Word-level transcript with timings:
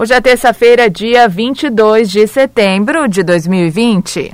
Hoje 0.00 0.14
é 0.14 0.20
terça-feira, 0.20 0.88
dia 0.88 1.26
22 1.28 2.08
de 2.08 2.24
setembro 2.28 3.08
de 3.08 3.24
2020. 3.24 4.32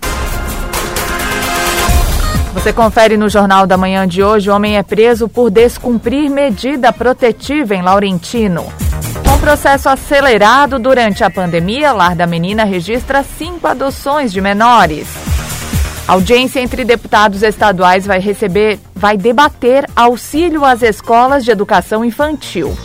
Você 2.53 2.71
confere 2.71 3.17
no 3.17 3.31
Jornal 3.31 3.67
da 3.67 3.79
Manhã 3.79 4.07
de 4.07 4.23
hoje: 4.23 4.51
homem 4.51 4.77
é 4.77 4.83
preso 4.83 5.27
por 5.27 5.51
descumprir 5.51 6.31
medida 6.31 6.93
protetiva 6.93 7.75
em 7.75 7.81
Laurentino. 7.81 8.71
Com 9.27 9.39
processo 9.39 9.89
acelerado 9.89 10.79
durante 10.79 11.25
a 11.25 11.31
pandemia, 11.31 11.93
Lar 11.93 12.15
da 12.15 12.27
Menina 12.27 12.65
registra 12.65 13.23
cinco 13.23 13.67
adoções 13.67 14.35
de 14.35 14.43
menores. 14.43 15.09
audiência 16.07 16.61
entre 16.61 16.85
deputados 16.85 17.43
estaduais 17.43 18.05
vai 18.05 18.21
receber, 18.21 18.79
vai 18.95 19.17
debater 19.17 19.89
auxílio 19.97 20.63
às 20.63 20.83
escolas 20.83 21.43
de 21.43 21.51
educação 21.51 22.05
infantil. 22.05 22.77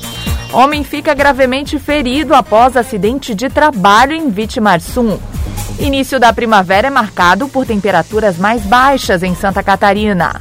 Homem 0.51 0.83
fica 0.83 1.13
gravemente 1.13 1.77
ferido 1.77 2.33
após 2.33 2.75
acidente 2.75 3.35
de 3.35 3.49
trabalho 3.49 4.13
em 4.13 4.29
Vitimarsum. 4.31 5.19
Início 5.79 6.19
da 6.19 6.33
primavera 6.33 6.87
é 6.87 6.89
marcado 6.89 7.47
por 7.47 7.65
temperaturas 7.65 8.37
mais 8.37 8.63
baixas 8.63 9.21
em 9.21 9.35
Santa 9.35 9.61
Catarina. 9.61 10.39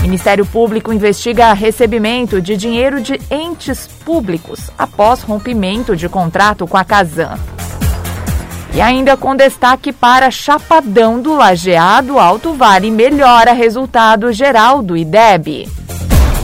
Ministério 0.00 0.46
Público 0.46 0.92
investiga 0.92 1.52
recebimento 1.52 2.40
de 2.40 2.56
dinheiro 2.56 3.00
de 3.00 3.20
entes 3.30 3.86
públicos 4.04 4.70
após 4.78 5.22
rompimento 5.22 5.96
de 5.96 6.08
contrato 6.08 6.66
com 6.66 6.76
a 6.76 6.84
Casan. 6.84 7.36
E 8.72 8.80
ainda 8.80 9.16
com 9.16 9.34
destaque 9.34 9.92
para 9.92 10.30
Chapadão 10.30 11.20
do 11.20 11.34
Lajeado, 11.34 12.18
Alto 12.18 12.52
Vale 12.54 12.92
melhora 12.92 13.52
resultado 13.52 14.32
geral 14.32 14.80
do 14.82 14.96
IDEB. 14.96 15.77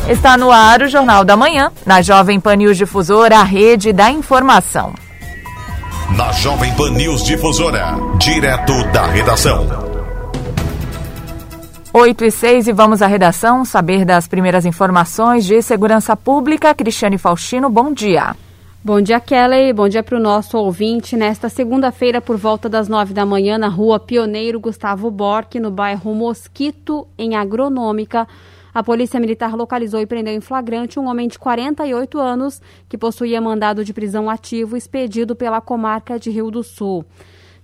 Está 0.09 0.37
no 0.37 0.51
ar 0.51 0.83
o 0.83 0.87
Jornal 0.87 1.25
da 1.25 1.35
Manhã, 1.35 1.73
na 1.87 2.03
Jovem 2.03 2.39
Pan 2.39 2.57
News 2.57 2.77
Difusora, 2.77 3.39
a 3.39 3.43
rede 3.43 3.91
da 3.91 4.11
informação. 4.11 4.93
Na 6.15 6.31
Jovem 6.31 6.75
Pan 6.75 6.91
News 6.91 7.25
Difusora, 7.25 7.97
direto 8.19 8.85
da 8.93 9.07
redação. 9.07 9.67
8 11.91 12.23
e 12.23 12.31
6 12.31 12.69
e 12.69 12.73
vamos 12.73 13.01
à 13.01 13.07
redação 13.07 13.65
saber 13.65 14.05
das 14.05 14.29
primeiras 14.29 14.67
informações 14.67 15.47
de 15.47 15.63
segurança 15.63 16.15
pública. 16.15 16.75
Cristiane 16.75 17.17
Faustino, 17.17 17.71
bom 17.71 17.91
dia. 17.91 18.37
Bom 18.85 19.01
dia, 19.01 19.19
Kelly. 19.19 19.73
Bom 19.73 19.89
dia 19.89 20.03
para 20.03 20.19
o 20.19 20.21
nosso 20.21 20.59
ouvinte. 20.59 21.17
Nesta 21.17 21.49
segunda-feira, 21.49 22.21
por 22.21 22.37
volta 22.37 22.69
das 22.69 22.89
nove 22.89 23.15
da 23.15 23.25
manhã, 23.25 23.57
na 23.57 23.69
rua 23.69 23.99
Pioneiro 23.99 24.61
Gustavo 24.61 25.11
Borque, 25.11 25.59
no 25.59 25.71
bairro 25.71 26.15
Mosquito, 26.15 27.07
em 27.17 27.35
Agronômica, 27.35 28.29
a 28.75 28.83
Polícia 28.83 29.21
Militar 29.21 29.55
localizou 29.55 30.01
e 30.01 30.07
prendeu 30.07 30.35
em 30.35 30.41
flagrante 30.41 30.99
um 30.99 31.07
homem 31.07 31.29
de 31.29 31.39
48 31.39 32.19
anos 32.19 32.61
que 32.89 32.99
possuía 32.99 33.41
mandado 33.41 33.85
de 33.85 33.95
prisão 33.95 34.29
ativo 34.29 34.77
expedido 34.77 35.37
pela 35.37 35.61
comarca 35.61 36.19
de 36.19 36.29
Rio 36.29 36.51
do 36.51 36.65
Sul. 36.65 37.05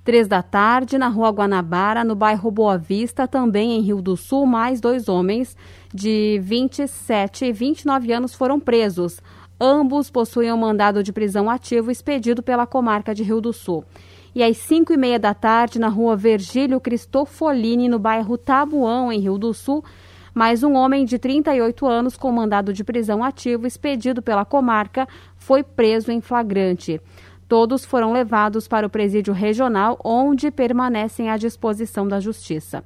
Três 0.05 0.28
da 0.28 0.41
tarde, 0.41 0.97
na 0.97 1.08
rua 1.08 1.31
Guanabara, 1.31 2.05
no 2.05 2.14
bairro 2.14 2.50
Boa 2.50 2.78
Vista, 2.78 3.27
também 3.27 3.72
em 3.72 3.81
Rio 3.81 4.00
do 4.00 4.16
Sul, 4.16 4.47
mais 4.47 4.81
dois 4.81 5.08
homens 5.08 5.56
de 5.92 6.41
27 6.42 7.47
e 7.47 7.53
29 7.53 8.12
anos 8.12 8.33
foram 8.33 8.61
presos. 8.61 9.20
Ambos 9.61 10.11
possuíam 10.11 10.56
mandado 10.56 11.03
de 11.03 11.12
prisão 11.12 11.50
ativo 11.50 11.91
expedido 11.91 12.42
pela 12.42 12.66
comarca 12.66 13.12
de 13.14 13.25
Rio 13.25 13.41
do 13.41 13.53
Sul. 13.53 13.84
E 14.33 14.44
às 14.44 14.56
5 14.58 14.92
e 14.92 14.97
meia 14.97 15.19
da 15.19 15.34
tarde, 15.34 15.81
na 15.81 15.88
rua 15.88 16.16
Virgílio 16.16 16.81
Cristofolini, 16.81 17.88
no 17.88 17.98
bairro 17.98 18.38
Tabuão, 18.38 19.12
em 19.12 19.19
Rio 19.19 19.36
do 19.36 19.53
Sul, 19.53 19.84
mais 20.34 20.62
um 20.62 20.74
homem 20.74 21.04
de 21.04 21.18
38 21.18 21.86
anos 21.86 22.16
com 22.16 22.30
mandado 22.30 22.72
de 22.72 22.84
prisão 22.84 23.22
ativo 23.24 23.66
expedido 23.66 24.22
pela 24.22 24.44
comarca 24.44 25.08
foi 25.36 25.62
preso 25.62 26.12
em 26.12 26.20
flagrante. 26.20 27.00
Todos 27.48 27.84
foram 27.84 28.12
levados 28.12 28.69
para 28.69 28.86
o 28.86 28.90
presídio 28.90 29.34
regional, 29.34 29.98
onde 30.04 30.52
permanecem 30.52 31.28
à 31.28 31.36
disposição 31.36 32.06
da 32.06 32.20
Justiça. 32.20 32.84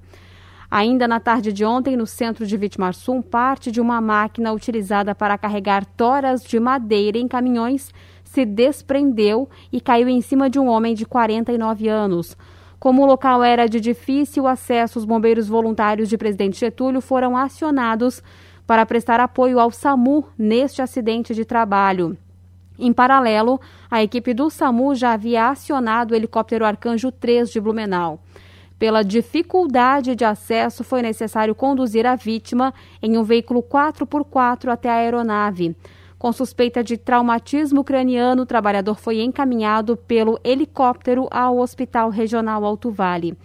Ainda 0.71 1.06
na 1.06 1.21
tarde 1.21 1.53
de 1.53 1.65
ontem, 1.65 1.97
no 1.97 2.06
centro 2.06 2.47
de 2.47 2.56
Vitimarsum, 2.56 3.21
parte 3.21 3.71
de 3.71 3.81
uma 3.81 4.00
máquina 4.00 4.53
utilizada 4.53 5.15
para 5.15 5.37
carregar 5.37 5.84
toras 5.84 6.43
de 6.43 6.59
madeira 6.59 7.19
em 7.19 7.28
caminhões 7.28 7.93
se 8.25 8.44
desprendeu 8.44 9.49
e 9.71 9.81
caiu 9.81 10.09
em 10.09 10.21
cima 10.21 10.50
de 10.50 10.59
um 10.59 10.66
homem 10.66 10.94
de 10.94 11.04
49 11.04 11.87
anos. 11.88 12.37
Como 12.84 13.03
o 13.03 13.06
local 13.06 13.43
era 13.43 13.67
de 13.67 13.81
difícil 13.81 14.47
acesso, 14.47 14.99
os 14.99 15.06
bombeiros 15.06 15.49
voluntários 15.49 16.06
de 16.06 16.19
Presidente 16.19 16.61
Getúlio 16.61 17.00
foram 17.00 17.34
acionados 17.34 18.22
para 18.67 18.84
prestar 18.84 19.21
apoio 19.21 19.59
ao 19.59 19.71
SAMU 19.71 20.27
neste 20.37 20.83
acidente 20.83 21.34
de 21.34 21.47
trabalho. 21.47 22.15
Em 22.78 22.93
paralelo, 22.93 23.59
a 23.91 24.03
equipe 24.03 24.34
do 24.34 24.50
SAMU 24.50 24.95
já 24.95 25.15
havia 25.15 25.49
acionado 25.49 26.12
o 26.12 26.15
helicóptero 26.15 26.67
Arcanjo 26.67 27.11
3 27.11 27.50
de 27.50 27.59
Blumenau. 27.59 28.21
Pela 28.78 29.03
dificuldade 29.03 30.15
de 30.15 30.27
acesso, 30.27 30.84
foi 30.84 31.01
necessário 31.01 31.55
conduzir 31.55 32.06
a 32.06 32.16
vítima 32.16 32.75
em 33.01 33.16
um 33.16 33.22
veículo 33.22 33.62
4x4 33.62 34.69
até 34.69 34.91
a 34.91 34.97
aeronave. 34.97 35.75
Com 36.25 36.33
suspeita 36.33 36.83
de 36.83 36.97
traumatismo 36.97 37.85
craniano, 37.85 38.45
o 38.45 38.47
trabalhador 38.47 38.95
foi 38.95 39.21
encaminhado 39.21 39.95
pelo 39.95 40.41
helicóptero 40.43 41.29
ao 41.31 41.59
Hospital 41.59 42.09
Regional 42.09 42.65
Alto 42.65 42.91
Vale. 42.91 43.37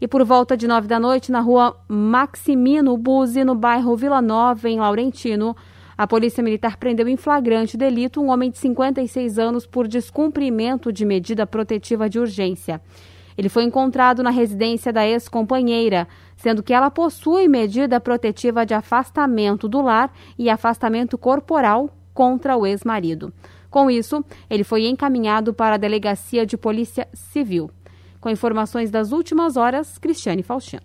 E 0.00 0.08
por 0.08 0.24
volta 0.24 0.56
de 0.56 0.66
nove 0.66 0.88
da 0.88 0.98
noite, 0.98 1.30
na 1.30 1.40
rua 1.40 1.76
Maximino 1.86 2.96
Buzzi, 2.96 3.44
no 3.44 3.54
bairro 3.54 3.94
Vila 3.94 4.22
Nova, 4.22 4.66
em 4.66 4.78
Laurentino, 4.78 5.54
a 5.94 6.06
Polícia 6.06 6.42
Militar 6.42 6.78
prendeu 6.78 7.06
em 7.06 7.18
flagrante 7.18 7.76
delito 7.76 8.22
um 8.22 8.30
homem 8.30 8.50
de 8.50 8.56
56 8.56 9.38
anos 9.38 9.66
por 9.66 9.86
descumprimento 9.86 10.90
de 10.90 11.04
medida 11.04 11.46
protetiva 11.46 12.08
de 12.08 12.18
urgência. 12.18 12.80
Ele 13.36 13.50
foi 13.50 13.64
encontrado 13.64 14.22
na 14.22 14.30
residência 14.30 14.90
da 14.90 15.06
ex-companheira, 15.06 16.08
sendo 16.34 16.62
que 16.62 16.72
ela 16.72 16.90
possui 16.90 17.46
medida 17.46 18.00
protetiva 18.00 18.64
de 18.64 18.72
afastamento 18.72 19.68
do 19.68 19.82
lar 19.82 20.10
e 20.38 20.48
afastamento 20.48 21.18
corporal 21.18 21.90
contra 22.16 22.56
o 22.56 22.66
ex-marido. 22.66 23.30
Com 23.70 23.90
isso, 23.90 24.24
ele 24.48 24.64
foi 24.64 24.86
encaminhado 24.86 25.52
para 25.52 25.74
a 25.74 25.78
Delegacia 25.78 26.46
de 26.46 26.56
Polícia 26.56 27.06
Civil. 27.12 27.70
Com 28.18 28.30
informações 28.30 28.90
das 28.90 29.12
últimas 29.12 29.58
horas, 29.58 29.98
Cristiane 29.98 30.42
Faustino. 30.42 30.82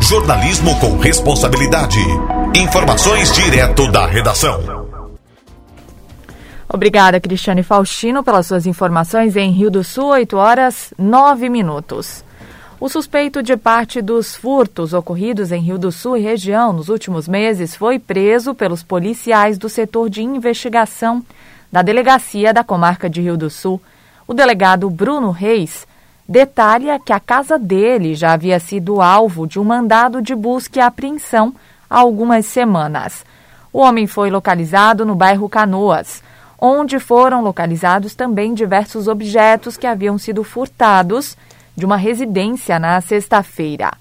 Jornalismo 0.00 0.78
com 0.78 0.96
responsabilidade. 0.98 1.98
Informações 2.54 3.32
direto 3.32 3.90
da 3.90 4.06
redação. 4.06 4.86
Obrigada, 6.68 7.20
Cristiane 7.20 7.64
Faustino, 7.64 8.22
pelas 8.22 8.46
suas 8.46 8.66
informações 8.66 9.36
em 9.36 9.50
Rio 9.50 9.68
do 9.70 9.82
Sul, 9.82 10.10
8 10.10 10.36
horas 10.36 10.94
9 10.96 11.48
minutos. 11.48 12.24
O 12.78 12.90
suspeito 12.90 13.42
de 13.42 13.56
parte 13.56 14.02
dos 14.02 14.36
furtos 14.36 14.92
ocorridos 14.92 15.50
em 15.50 15.62
Rio 15.62 15.78
do 15.78 15.90
Sul 15.90 16.18
e 16.18 16.20
região 16.20 16.74
nos 16.74 16.90
últimos 16.90 17.26
meses 17.26 17.74
foi 17.74 17.98
preso 17.98 18.54
pelos 18.54 18.82
policiais 18.82 19.56
do 19.56 19.66
setor 19.66 20.10
de 20.10 20.22
investigação 20.22 21.24
da 21.72 21.80
delegacia 21.80 22.52
da 22.52 22.62
comarca 22.62 23.08
de 23.08 23.22
Rio 23.22 23.34
do 23.34 23.48
Sul. 23.48 23.80
O 24.28 24.34
delegado 24.34 24.90
Bruno 24.90 25.30
Reis 25.30 25.86
detalha 26.28 27.00
que 27.00 27.14
a 27.14 27.20
casa 27.20 27.58
dele 27.58 28.14
já 28.14 28.34
havia 28.34 28.60
sido 28.60 29.00
alvo 29.00 29.46
de 29.46 29.58
um 29.58 29.64
mandado 29.64 30.20
de 30.20 30.34
busca 30.34 30.78
e 30.78 30.82
apreensão 30.82 31.54
há 31.88 31.98
algumas 31.98 32.44
semanas. 32.44 33.24
O 33.72 33.78
homem 33.78 34.06
foi 34.06 34.28
localizado 34.28 35.06
no 35.06 35.14
bairro 35.14 35.48
Canoas, 35.48 36.22
onde 36.60 36.98
foram 36.98 37.42
localizados 37.42 38.14
também 38.14 38.52
diversos 38.52 39.08
objetos 39.08 39.78
que 39.78 39.86
haviam 39.86 40.18
sido 40.18 40.44
furtados 40.44 41.38
de 41.76 41.84
uma 41.84 41.96
residência 41.96 42.78
na 42.78 43.00
sexta-feira. 43.00 43.92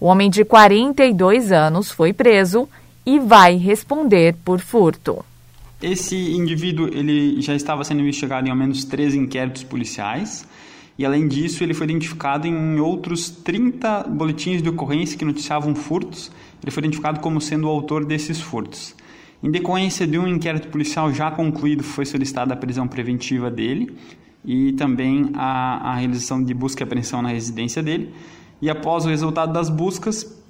O 0.00 0.06
homem 0.06 0.30
de 0.30 0.44
42 0.44 1.50
anos 1.50 1.90
foi 1.90 2.12
preso 2.12 2.68
e 3.04 3.18
vai 3.18 3.56
responder 3.56 4.36
por 4.44 4.60
furto. 4.60 5.24
Esse 5.82 6.16
indivíduo 6.16 6.88
ele 6.88 7.40
já 7.40 7.54
estava 7.54 7.82
sendo 7.84 8.00
investigado 8.00 8.46
em 8.46 8.50
ao 8.50 8.56
menos 8.56 8.84
três 8.84 9.14
inquéritos 9.14 9.64
policiais 9.64 10.46
e, 10.98 11.06
além 11.06 11.28
disso, 11.28 11.62
ele 11.62 11.74
foi 11.74 11.86
identificado 11.86 12.46
em 12.46 12.80
outros 12.80 13.30
30 13.30 14.04
boletins 14.08 14.60
de 14.60 14.68
ocorrência 14.68 15.16
que 15.16 15.24
noticiavam 15.24 15.74
furtos. 15.74 16.30
Ele 16.62 16.70
foi 16.72 16.80
identificado 16.80 17.20
como 17.20 17.40
sendo 17.40 17.68
o 17.68 17.70
autor 17.70 18.04
desses 18.04 18.40
furtos. 18.40 18.96
Em 19.40 19.50
decorrência 19.50 20.04
de 20.04 20.18
um 20.18 20.26
inquérito 20.26 20.66
policial 20.66 21.12
já 21.12 21.30
concluído, 21.30 21.84
foi 21.84 22.04
solicitada 22.04 22.54
a 22.54 22.56
prisão 22.56 22.88
preventiva 22.88 23.48
dele 23.48 23.96
e 24.48 24.72
também 24.72 25.30
a, 25.34 25.90
a 25.90 25.94
realização 25.96 26.42
de 26.42 26.54
busca 26.54 26.82
e 26.82 26.84
apreensão 26.84 27.20
na 27.20 27.28
residência 27.28 27.82
dele. 27.82 28.14
E 28.62 28.70
após 28.70 29.04
o 29.04 29.10
resultado 29.10 29.52
das 29.52 29.68
buscas, 29.68 30.42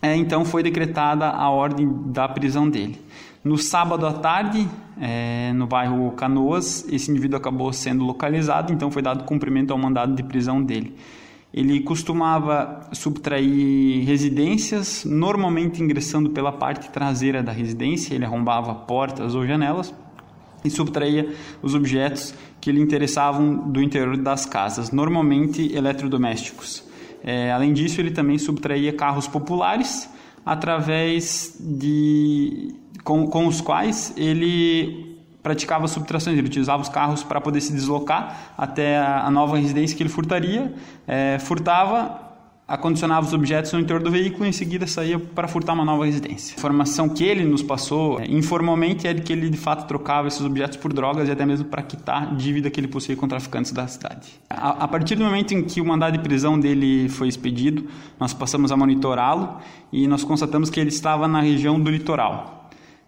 é, 0.00 0.16
então 0.16 0.42
foi 0.42 0.62
decretada 0.62 1.28
a 1.28 1.50
ordem 1.50 1.86
da 2.06 2.26
prisão 2.26 2.66
dele. 2.66 2.98
No 3.44 3.58
sábado 3.58 4.06
à 4.06 4.12
tarde, 4.14 4.66
é, 4.98 5.52
no 5.52 5.66
bairro 5.66 6.12
Canoas, 6.12 6.86
esse 6.90 7.10
indivíduo 7.10 7.36
acabou 7.36 7.70
sendo 7.74 8.04
localizado, 8.04 8.72
então 8.72 8.90
foi 8.90 9.02
dado 9.02 9.24
cumprimento 9.24 9.70
ao 9.70 9.78
mandado 9.78 10.14
de 10.14 10.22
prisão 10.22 10.62
dele. 10.62 10.96
ele 11.52 11.80
costumava 11.80 12.88
subtrair 12.92 14.06
residências, 14.06 15.04
normalmente 15.04 15.82
ingressando 15.82 16.30
pela 16.30 16.50
parte 16.50 16.88
traseira 16.90 17.42
da 17.42 17.52
residência, 17.52 18.14
ele 18.14 18.24
arrombava 18.24 18.74
portas 18.74 19.34
ou 19.34 19.46
janelas 19.46 19.92
e 20.64 20.70
subtraía 20.70 21.32
os 21.62 21.74
objetos 21.74 22.34
que 22.60 22.70
lhe 22.70 22.80
interessavam 22.80 23.70
do 23.70 23.82
interior 23.82 24.16
das 24.16 24.46
casas, 24.46 24.90
normalmente 24.90 25.74
eletrodomésticos. 25.74 26.84
É, 27.24 27.52
além 27.52 27.72
disso, 27.72 28.00
ele 28.00 28.10
também 28.10 28.38
subtraía 28.38 28.92
carros 28.92 29.28
populares 29.28 30.08
através 30.44 31.56
de 31.60 32.74
com, 33.04 33.26
com 33.26 33.46
os 33.46 33.60
quais 33.60 34.12
ele 34.16 35.12
praticava 35.42 35.88
subtrações, 35.88 36.38
ele 36.38 36.46
utilizava 36.46 36.82
os 36.82 36.88
carros 36.88 37.22
para 37.22 37.40
poder 37.40 37.60
se 37.60 37.72
deslocar 37.72 38.54
até 38.56 38.96
a, 38.96 39.24
a 39.26 39.30
nova 39.30 39.56
residência 39.56 39.96
que 39.96 40.02
ele 40.02 40.10
furtaria, 40.10 40.72
é, 41.06 41.38
furtava, 41.40 42.31
acondicionava 42.72 43.26
os 43.26 43.34
objetos 43.34 43.70
no 43.74 43.80
interior 43.80 44.02
do 44.02 44.10
veículo 44.10 44.46
e 44.46 44.48
em 44.48 44.52
seguida 44.52 44.86
saía 44.86 45.18
para 45.18 45.46
furtar 45.46 45.74
uma 45.74 45.84
nova 45.84 46.06
residência. 46.06 46.54
A 46.54 46.58
informação 46.58 47.06
que 47.06 47.22
ele 47.22 47.44
nos 47.44 47.62
passou 47.62 48.18
é, 48.18 48.24
informalmente 48.26 49.06
é 49.06 49.12
de 49.12 49.20
que 49.20 49.30
ele 49.30 49.50
de 49.50 49.58
fato 49.58 49.86
trocava 49.86 50.26
esses 50.26 50.40
objetos 50.40 50.78
por 50.78 50.90
drogas 50.90 51.28
e 51.28 51.30
até 51.30 51.44
mesmo 51.44 51.66
para 51.66 51.82
quitar 51.82 52.34
dívida 52.34 52.70
que 52.70 52.80
ele 52.80 52.88
possuía 52.88 53.14
com 53.14 53.28
traficantes 53.28 53.72
da 53.72 53.86
cidade. 53.86 54.26
A, 54.48 54.84
a 54.84 54.88
partir 54.88 55.16
do 55.16 55.22
momento 55.22 55.52
em 55.52 55.62
que 55.62 55.82
o 55.82 55.84
mandado 55.84 56.14
de 56.16 56.20
prisão 56.20 56.58
dele 56.58 57.10
foi 57.10 57.28
expedido, 57.28 57.86
nós 58.18 58.32
passamos 58.32 58.72
a 58.72 58.76
monitorá-lo 58.76 59.58
e 59.92 60.08
nós 60.08 60.24
constatamos 60.24 60.70
que 60.70 60.80
ele 60.80 60.88
estava 60.88 61.28
na 61.28 61.42
região 61.42 61.78
do 61.78 61.90
litoral. 61.90 62.61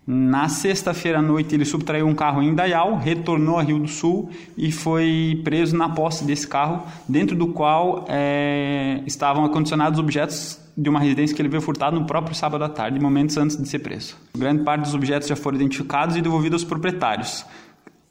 Na 0.07 0.51
sexta-feira 0.51 1.21
à 1.21 1.23
noite, 1.23 1.55
ele 1.55 1.65
subtraiu 1.65 2.07
um 2.07 2.15
carro 2.15 2.43
em 2.43 2.55
Dayal, 2.55 2.97
retornou 2.97 3.59
a 3.59 3.63
Rio 3.63 3.79
do 3.79 3.89
Sul 3.89 4.29
e 4.57 4.71
foi 4.71 5.41
preso 5.43 5.75
na 5.75 5.89
posse 5.89 6.25
desse 6.25 6.47
carro, 6.47 6.83
dentro 7.09 7.35
do 7.35 7.47
qual 7.47 8.05
é, 8.09 9.01
estavam 9.07 9.47
acondicionados 9.47 9.99
objetos 9.99 10.61
de 10.77 10.91
uma 10.91 11.01
residência 11.01 11.35
que 11.35 11.41
ele 11.41 11.49
veio 11.49 11.63
furtado 11.63 11.99
no 11.99 12.07
próprio 12.07 12.35
sábado 12.35 12.63
à 12.65 12.69
tarde, 12.69 13.01
momentos 13.01 13.39
antes 13.39 13.57
de 13.57 13.67
ser 13.67 13.79
preso. 13.79 14.15
Grande 14.37 14.63
parte 14.63 14.83
dos 14.83 14.95
objetos 14.95 15.27
já 15.27 15.37
foram 15.37 15.57
identificados 15.57 16.17
e 16.17 16.21
devolvidos 16.21 16.63
aos 16.63 16.69
proprietários. 16.69 17.47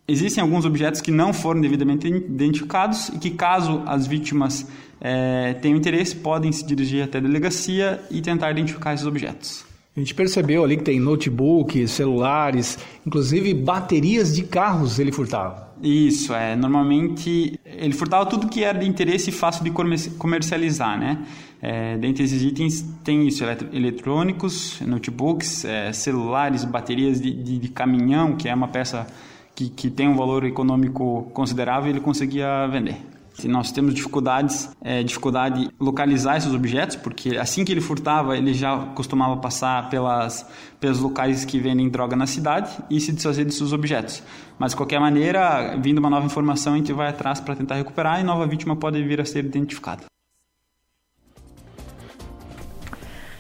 Existem 0.07 0.41
alguns 0.41 0.65
objetos 0.65 0.99
que 0.99 1.11
não 1.11 1.31
foram 1.31 1.61
devidamente 1.61 2.07
identificados 2.07 3.09
e 3.09 3.19
que, 3.19 3.29
caso 3.29 3.83
as 3.85 4.07
vítimas 4.07 4.67
é, 4.99 5.53
tenham 5.61 5.77
interesse, 5.77 6.15
podem 6.15 6.51
se 6.51 6.65
dirigir 6.65 7.03
até 7.03 7.19
a 7.19 7.21
delegacia 7.21 8.01
e 8.09 8.19
tentar 8.19 8.49
identificar 8.49 8.95
esses 8.95 9.05
objetos. 9.05 9.72
A 9.95 9.99
gente 9.99 10.15
percebeu 10.15 10.63
ali 10.63 10.75
que 10.75 10.83
tem 10.83 10.99
notebook, 10.99 11.87
celulares, 11.87 12.79
inclusive 13.05 13.53
baterias 13.53 14.35
de 14.35 14.43
carros 14.43 14.97
ele 14.97 15.11
furtava. 15.11 15.71
Isso, 15.83 16.33
é. 16.33 16.55
Normalmente 16.55 17.59
ele 17.63 17.93
furtava 17.93 18.25
tudo 18.25 18.47
que 18.47 18.63
era 18.63 18.79
de 18.79 18.87
interesse 18.87 19.29
e 19.29 19.33
fácil 19.33 19.63
de 19.63 19.71
comercializar, 20.17 20.99
né? 20.99 21.23
É, 21.61 21.95
dentre 21.97 22.23
esses 22.23 22.41
itens 22.41 22.81
tem 23.03 23.27
isso, 23.27 23.43
eletrônicos, 23.71 24.81
notebooks, 24.81 25.63
é, 25.63 25.93
celulares, 25.93 26.65
baterias 26.65 27.21
de, 27.21 27.31
de, 27.31 27.57
de, 27.59 27.67
caminhão, 27.69 28.35
que 28.35 28.49
é 28.49 28.53
uma 28.53 28.67
peça 28.67 29.07
que, 29.55 29.69
que 29.69 29.89
tem 29.89 30.09
um 30.09 30.15
valor 30.15 30.43
econômico 30.43 31.29
considerável, 31.33 31.89
ele 31.89 32.01
conseguia 32.01 32.67
vender. 32.67 32.97
Se 33.33 33.47
nós 33.47 33.71
temos 33.71 33.93
dificuldades, 33.93 34.69
é, 34.81 35.01
dificuldade 35.01 35.69
localizar 35.79 36.37
esses 36.37 36.53
objetos, 36.53 36.95
porque 36.95 37.35
assim 37.35 37.65
que 37.65 37.71
ele 37.71 37.81
furtava, 37.81 38.37
ele 38.37 38.53
já 38.53 38.77
costumava 38.93 39.37
passar 39.37 39.89
pelas, 39.89 40.47
pelos 40.79 40.99
locais 40.99 41.43
que 41.43 41.59
vendem 41.59 41.89
droga 41.89 42.15
na 42.15 42.27
cidade 42.27 42.71
e 42.89 42.99
se 42.99 43.11
desfazer 43.11 43.43
desses 43.43 43.73
objetos. 43.73 44.21
Mas 44.59 44.71
de 44.71 44.77
qualquer 44.77 44.99
maneira, 44.99 45.75
vindo 45.81 45.97
uma 45.97 46.09
nova 46.09 46.25
informação, 46.25 46.73
a 46.73 46.77
gente 46.77 46.93
vai 46.93 47.09
atrás 47.09 47.39
para 47.39 47.55
tentar 47.55 47.75
recuperar 47.75 48.21
e 48.21 48.23
nova 48.23 48.45
vítima 48.45 48.75
pode 48.75 49.01
vir 49.03 49.19
a 49.19 49.25
ser 49.25 49.45
identificada. 49.45 50.03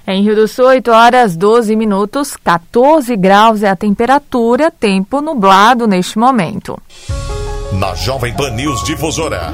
Em 0.05 0.21
Rio 0.21 0.35
do 0.35 0.47
Sul, 0.49 0.65
8 0.65 0.91
horas 0.91 1.37
12 1.37 1.75
minutos, 1.77 2.35
14 2.35 3.15
graus 3.15 3.63
é 3.63 3.69
a 3.69 3.75
temperatura, 3.75 4.69
tempo 4.69 5.21
nublado 5.21 5.87
neste 5.87 6.19
momento. 6.19 6.77
Na 7.79 7.95
Jovem 7.95 8.35
Pan 8.35 8.51
News 8.51 8.83
Difusora. 8.83 9.53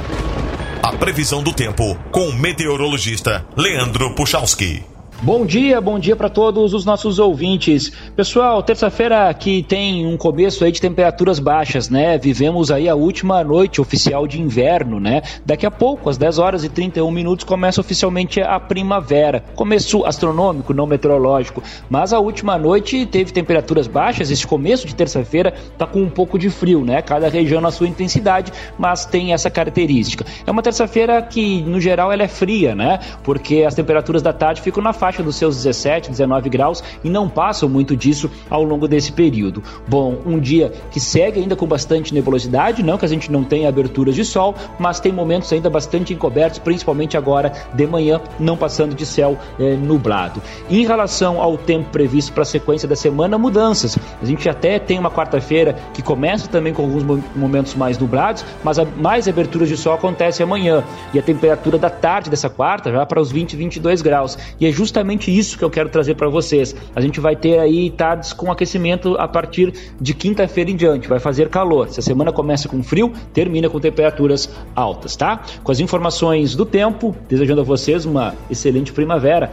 A 0.81 0.93
previsão 0.93 1.43
do 1.43 1.51
tempo 1.51 1.95
com 2.09 2.29
o 2.29 2.33
meteorologista 2.33 3.45
Leandro 3.55 4.15
Puchalski. 4.15 4.81
Bom 5.21 5.45
dia, 5.45 5.81
bom 5.81 5.99
dia 5.99 6.15
para 6.15 6.29
todos 6.29 6.73
os 6.73 6.85
nossos 6.85 7.19
ouvintes. 7.19 7.91
Pessoal, 8.15 8.63
terça-feira 8.63 9.33
que 9.33 9.61
tem 9.61 10.07
um 10.07 10.15
começo 10.15 10.63
aí 10.63 10.71
de 10.71 10.79
temperaturas 10.79 11.39
baixas, 11.39 11.89
né? 11.89 12.17
Vivemos 12.17 12.71
aí 12.71 12.87
a 12.87 12.95
última 12.95 13.43
noite 13.43 13.81
oficial 13.81 14.25
de 14.25 14.41
inverno, 14.41 14.97
né? 14.97 15.21
Daqui 15.45 15.65
a 15.65 15.71
pouco, 15.71 16.09
às 16.09 16.17
10 16.17 16.39
horas 16.39 16.63
e 16.63 16.69
31 16.69 17.11
minutos, 17.11 17.43
começa 17.43 17.81
oficialmente 17.81 18.39
a 18.39 18.57
primavera. 18.61 19.43
Começo 19.55 20.05
astronômico, 20.05 20.73
não 20.73 20.87
meteorológico. 20.87 21.61
Mas 21.89 22.13
a 22.13 22.19
última 22.19 22.57
noite 22.57 23.05
teve 23.05 23.33
temperaturas 23.33 23.87
baixas. 23.87 24.31
Esse 24.31 24.47
começo 24.47 24.87
de 24.87 24.95
terça-feira 24.95 25.53
tá 25.77 25.85
com 25.85 26.01
um 26.01 26.09
pouco 26.09 26.39
de 26.39 26.49
frio, 26.49 26.85
né? 26.85 27.01
Cada 27.01 27.27
região 27.27 27.59
na 27.59 27.71
sua 27.71 27.89
intensidade, 27.89 28.53
mas 28.77 29.03
tem 29.03 29.33
essa 29.33 29.49
característica. 29.49 30.25
É 30.47 30.49
uma 30.49 30.63
terça-feira 30.63 31.21
que, 31.21 31.61
no 31.63 31.81
geral, 31.81 32.09
ela 32.09 32.23
é 32.23 32.27
fria, 32.29 32.73
né? 32.73 33.01
Porque 33.21 33.65
as 33.67 33.75
temperaturas 33.75 34.21
da 34.21 34.31
tarde 34.31 34.61
ficam 34.61 34.81
na 34.81 34.93
faixa 34.93 35.08
faixa 35.09 35.23
dos 35.23 35.35
seus 35.37 35.55
17, 35.55 36.11
19 36.11 36.49
graus 36.49 36.83
e 37.03 37.09
não 37.09 37.27
passam 37.27 37.67
muito 37.67 37.97
disso 37.97 38.29
ao 38.47 38.63
longo 38.63 38.87
desse 38.87 39.11
período. 39.11 39.63
Bom, 39.87 40.19
um 40.23 40.39
dia 40.39 40.71
que 40.91 40.99
segue 40.99 41.39
ainda 41.39 41.55
com 41.55 41.65
bastante 41.65 42.13
nebulosidade, 42.13 42.83
não 42.83 42.95
que 42.95 43.05
a 43.05 43.07
gente 43.07 43.31
não 43.31 43.43
tenha 43.43 43.67
aberturas 43.67 44.13
de 44.13 44.23
sol, 44.23 44.53
mas 44.77 44.99
tem 44.99 45.11
momentos 45.11 45.51
ainda 45.51 45.67
bastante 45.67 46.13
encobertos, 46.13 46.59
principalmente 46.59 47.17
agora 47.17 47.51
de 47.73 47.87
manhã, 47.87 48.21
não 48.39 48.55
passando 48.55 48.93
de 48.93 49.03
céu 49.03 49.35
é, 49.59 49.75
nublado. 49.75 50.43
Em 50.69 50.85
relação 50.85 51.41
ao 51.41 51.57
tempo 51.57 51.89
previsto 51.89 52.31
para 52.31 52.43
a 52.43 52.45
sequência 52.45 52.87
da 52.87 52.95
semana, 52.95 53.35
mudanças. 53.35 53.97
A 54.21 54.25
gente 54.25 54.47
até 54.47 54.77
tem 54.77 54.99
uma 54.99 55.09
quarta-feira 55.09 55.75
que 55.91 56.03
começa 56.03 56.47
também 56.47 56.71
com 56.71 56.83
alguns 56.83 57.03
momentos 57.35 57.73
mais 57.73 57.97
nublados, 57.97 58.45
mas 58.63 58.77
a, 58.77 58.85
mais 58.85 59.27
aberturas 59.27 59.69
de 59.69 59.75
sol 59.75 59.93
acontece 59.93 60.43
amanhã. 60.43 60.83
E 61.15 61.17
a 61.17 61.23
temperatura 61.23 61.79
da 61.79 61.89
tarde 61.89 62.29
dessa 62.29 62.49
quarta 62.49 62.91
já 62.91 63.03
para 63.07 63.19
os 63.19 63.31
20, 63.31 63.55
22 63.55 64.03
graus. 64.03 64.37
E 64.59 64.67
é 64.67 64.71
justamente 64.71 64.98
justamente 64.99 65.35
isso 65.35 65.57
que 65.57 65.63
eu 65.63 65.69
quero 65.69 65.89
trazer 65.89 66.15
para 66.15 66.27
vocês. 66.27 66.75
A 66.95 66.99
gente 67.01 67.19
vai 67.19 67.35
ter 67.35 67.57
aí 67.59 67.89
tardes 67.89 68.33
com 68.33 68.51
aquecimento 68.51 69.15
a 69.17 69.27
partir 69.27 69.73
de 69.99 70.13
quinta-feira 70.13 70.69
em 70.69 70.75
diante, 70.75 71.07
vai 71.07 71.19
fazer 71.19 71.49
calor. 71.49 71.89
Se 71.89 71.99
a 71.99 72.03
semana 72.03 72.31
começa 72.31 72.67
com 72.67 72.83
frio, 72.83 73.13
termina 73.33 73.69
com 73.69 73.79
temperaturas 73.79 74.49
altas, 74.75 75.15
tá? 75.15 75.41
Com 75.63 75.71
as 75.71 75.79
informações 75.79 76.55
do 76.55 76.65
tempo, 76.65 77.15
desejando 77.29 77.61
a 77.61 77.63
vocês 77.63 78.05
uma 78.05 78.35
excelente 78.49 78.91
primavera. 78.91 79.49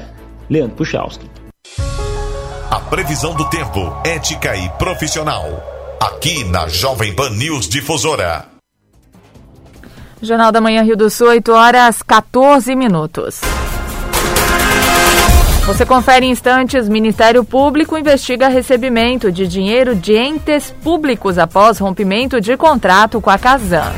Leandro 0.50 0.76
Puchalski. 0.76 1.28
A 2.70 2.80
previsão 2.80 3.34
do 3.34 3.48
tempo, 3.48 3.80
ética 4.04 4.56
e 4.56 4.68
profissional. 4.70 5.44
Aqui 6.00 6.44
na 6.44 6.68
Jovem 6.68 7.14
Pan 7.14 7.30
News 7.30 7.68
Difusora. 7.68 8.46
Jornal 10.22 10.50
da 10.50 10.60
Manhã 10.60 10.82
Rio 10.82 10.96
do 10.96 11.10
Sul, 11.10 11.28
8 11.28 11.52
horas 11.52 12.02
14 12.02 12.74
minutos. 12.74 13.40
Você 15.66 15.84
confere 15.84 16.24
em 16.24 16.30
instantes: 16.30 16.88
Ministério 16.88 17.42
Público 17.44 17.98
investiga 17.98 18.46
recebimento 18.46 19.32
de 19.32 19.48
dinheiro 19.48 19.96
de 19.96 20.14
entes 20.14 20.72
públicos 20.82 21.38
após 21.38 21.78
rompimento 21.78 22.40
de 22.40 22.56
contrato 22.56 23.20
com 23.20 23.30
a 23.30 23.36
Casan. 23.36 23.92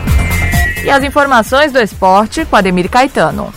E 0.83 0.89
as 0.89 1.05
informações 1.05 1.71
do 1.71 1.79
esporte 1.79 2.47
com 2.47 2.57
Ademir 2.57 2.89
Caetano. 2.89 3.53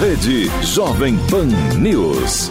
Rede 0.00 0.50
Jovem 0.62 1.16
Pan 1.30 1.46
News. 1.78 2.50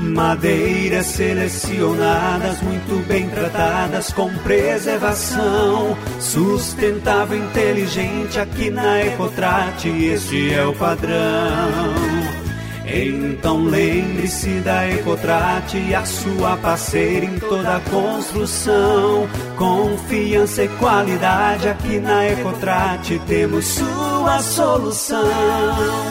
Madeiras 0.00 1.06
selecionadas, 1.06 2.60
muito 2.62 3.06
bem 3.06 3.28
tratadas, 3.28 4.12
com 4.12 4.32
preservação. 4.38 5.96
Sustentável, 6.20 7.38
inteligente, 7.38 8.38
aqui 8.38 8.70
na 8.70 9.00
Ecotrate, 9.04 9.88
este 9.88 10.54
é 10.54 10.64
o 10.64 10.72
padrão. 10.74 12.17
Então 12.90 13.64
lembre-se 13.64 14.60
da 14.60 14.88
Ecotrate, 14.88 15.94
a 15.94 16.04
sua 16.04 16.56
parceira 16.56 17.26
em 17.26 17.38
toda 17.38 17.76
a 17.76 17.80
construção. 17.80 19.28
Confiança 19.56 20.64
e 20.64 20.68
qualidade 20.68 21.68
aqui 21.68 22.00
na 22.00 22.26
Ecotrate, 22.26 23.20
temos 23.26 23.66
sua 23.66 24.18
sua 24.28 24.42
solução. 24.42 25.24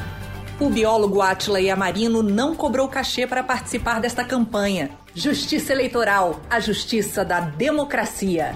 O 0.60 0.70
biólogo 0.70 1.22
Atila 1.22 1.62
Yamarino 1.62 2.24
não 2.24 2.56
cobrou 2.56 2.88
cachê 2.88 3.28
para 3.28 3.44
participar 3.44 4.02
desta 4.02 4.24
campanha. 4.24 4.92
Justiça 5.14 5.74
Eleitoral, 5.74 6.40
a 6.50 6.60
justiça 6.60 7.24
da 7.24 7.40
democracia. 7.40 8.56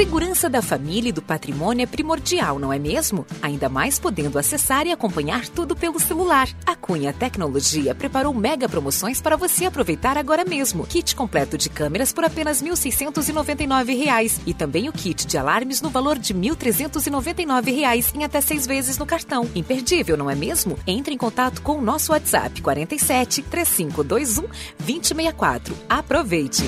Segurança 0.00 0.48
da 0.48 0.62
família 0.62 1.10
e 1.10 1.12
do 1.12 1.20
patrimônio 1.20 1.82
é 1.82 1.86
primordial, 1.86 2.58
não 2.58 2.72
é 2.72 2.78
mesmo? 2.78 3.26
Ainda 3.42 3.68
mais 3.68 3.98
podendo 3.98 4.38
acessar 4.38 4.86
e 4.86 4.92
acompanhar 4.92 5.46
tudo 5.46 5.76
pelo 5.76 6.00
celular. 6.00 6.48
A 6.64 6.74
Cunha 6.74 7.12
Tecnologia 7.12 7.94
preparou 7.94 8.32
mega 8.32 8.66
promoções 8.66 9.20
para 9.20 9.36
você 9.36 9.66
aproveitar 9.66 10.16
agora 10.16 10.42
mesmo. 10.42 10.86
Kit 10.86 11.14
completo 11.14 11.58
de 11.58 11.68
câmeras 11.68 12.14
por 12.14 12.24
apenas 12.24 12.62
R$ 12.62 12.70
1.699 12.70 14.40
e 14.46 14.54
também 14.54 14.88
o 14.88 14.92
kit 14.92 15.26
de 15.26 15.36
alarmes 15.36 15.82
no 15.82 15.90
valor 15.90 16.18
de 16.18 16.32
R$ 16.32 16.40
1.399 16.48 18.14
em 18.14 18.24
até 18.24 18.40
seis 18.40 18.66
vezes 18.66 18.96
no 18.96 19.04
cartão. 19.04 19.50
Imperdível, 19.54 20.16
não 20.16 20.30
é 20.30 20.34
mesmo? 20.34 20.78
Entre 20.86 21.14
em 21.14 21.18
contato 21.18 21.60
com 21.60 21.76
o 21.76 21.82
nosso 21.82 22.12
WhatsApp 22.12 22.62
47 22.62 23.42
3521 23.42 24.48
2064. 24.78 25.76
Aproveite! 25.90 26.64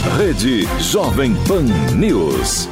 Rede 0.00 0.64
Jovem 0.78 1.34
Pan 1.46 1.64
News. 1.94 2.66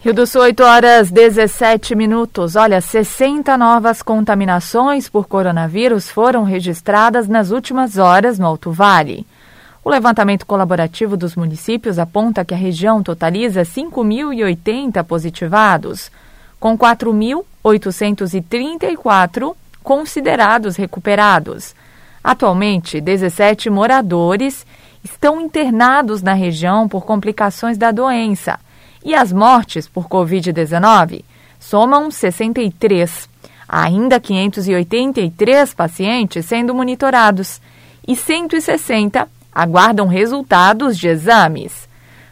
Rio 0.00 0.14
do 0.14 0.24
Sul, 0.24 0.42
8 0.42 0.62
horas 0.62 1.10
17 1.10 1.96
minutos. 1.96 2.54
Olha, 2.54 2.80
60 2.80 3.58
novas 3.58 4.02
contaminações 4.02 5.08
por 5.08 5.26
coronavírus 5.26 6.08
foram 6.08 6.44
registradas 6.44 7.26
nas 7.26 7.50
últimas 7.50 7.98
horas 7.98 8.38
no 8.38 8.46
Alto 8.46 8.70
Vale. 8.70 9.26
O 9.82 9.90
levantamento 9.90 10.46
colaborativo 10.46 11.16
dos 11.16 11.34
municípios 11.34 11.98
aponta 11.98 12.44
que 12.44 12.54
a 12.54 12.56
região 12.56 13.02
totaliza 13.02 13.62
5.080 13.62 15.02
positivados, 15.02 16.08
com 16.60 16.78
4.834 16.78 19.56
considerados 19.82 20.76
recuperados. 20.76 21.74
Atualmente, 22.24 23.02
17 23.02 23.68
moradores 23.68 24.66
estão 25.04 25.42
internados 25.42 26.22
na 26.22 26.32
região 26.32 26.88
por 26.88 27.04
complicações 27.04 27.76
da 27.76 27.90
doença 27.90 28.58
e 29.04 29.14
as 29.14 29.30
mortes 29.30 29.86
por 29.86 30.08
Covid-19 30.08 31.22
somam 31.60 32.10
63. 32.10 33.28
Há 33.68 33.82
ainda 33.82 34.18
583 34.18 35.74
pacientes 35.74 36.46
sendo 36.46 36.74
monitorados 36.74 37.60
e 38.08 38.16
160 38.16 39.28
aguardam 39.52 40.06
resultados 40.06 40.96
de 40.96 41.08
exames. 41.08 41.86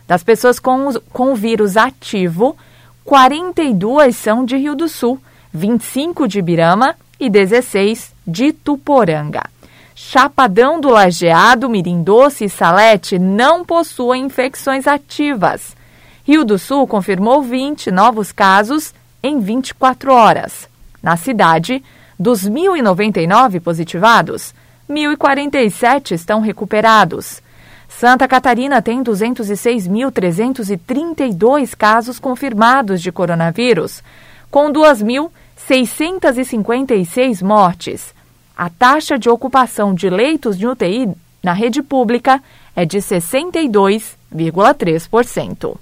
Das 0.09 0.23
pessoas 0.23 0.59
com, 0.59 0.91
com 1.13 1.33
o 1.33 1.37
vírus 1.37 1.77
ativo, 1.77 2.57
42 3.05 4.17
são 4.17 4.43
de 4.43 4.57
Rio 4.57 4.75
do 4.75 4.89
Sul, 4.89 5.21
25 5.53 6.27
de 6.27 6.41
Birama 6.41 6.95
e 7.21 7.29
16 7.29 8.15
de 8.27 8.53
Tuporanga. 8.53 9.52
Chapadão 9.95 10.81
do 10.81 10.89
Lajeado, 10.89 11.69
Mirim 11.69 12.03
Doce 12.03 12.47
e 12.47 12.49
Salete 12.49 13.19
não 13.19 13.63
possuem 13.65 14.25
infecções 14.25 14.87
ativas. 14.87 15.77
Rio 16.25 16.45
do 16.45 16.57
Sul 16.59 16.87
confirmou 16.87 17.43
20 17.43 17.91
novos 17.91 18.31
casos 18.33 18.95
em 19.23 19.39
24 19.41 20.13
horas. 20.13 20.69
Na 21.03 21.17
cidade, 21.17 21.83
dos 22.19 22.49
1.099 22.49 23.61
positivados, 23.61 24.55
1.047 24.89 26.13
estão 26.13 26.41
recuperados. 26.41 27.43
Santa 27.89 28.27
Catarina 28.27 28.81
tem 28.81 29.05
206.332 29.05 31.77
casos 31.77 32.19
confirmados 32.19 33.03
de 33.03 33.13
coronavírus, 33.13 34.03
com 34.51 34.73
2.656 34.73 37.43
mortes. 37.43 38.15
A 38.57 38.71
taxa 38.71 39.19
de 39.19 39.29
ocupação 39.29 39.95
de 39.95 40.09
leitos 40.11 40.59
de 40.59 40.67
UTI 40.67 41.15
na 41.43 41.53
rede 41.53 41.83
pública 41.83 42.43
é 42.75 42.85
de 42.85 42.99
62,3%. 42.99 45.77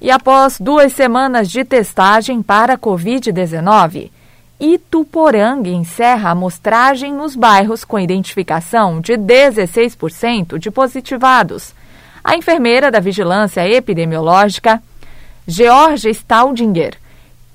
E 0.00 0.10
após 0.10 0.58
duas 0.60 0.92
semanas 0.92 1.48
de 1.50 1.64
testagem 1.64 2.42
para 2.42 2.74
a 2.74 2.78
Covid-19, 2.78 4.10
Ituporanga 4.60 5.68
encerra 5.68 6.30
a 6.30 6.32
amostragem 6.32 7.14
nos 7.14 7.36
bairros 7.36 7.84
com 7.84 7.96
identificação 7.96 9.00
de 9.00 9.12
16% 9.12 10.58
de 10.58 10.68
positivados. 10.68 11.72
A 12.24 12.36
enfermeira 12.36 12.90
da 12.90 12.98
Vigilância 12.98 13.68
Epidemiológica, 13.68 14.82
Georgia 15.46 16.10
Staudinger, 16.10 16.98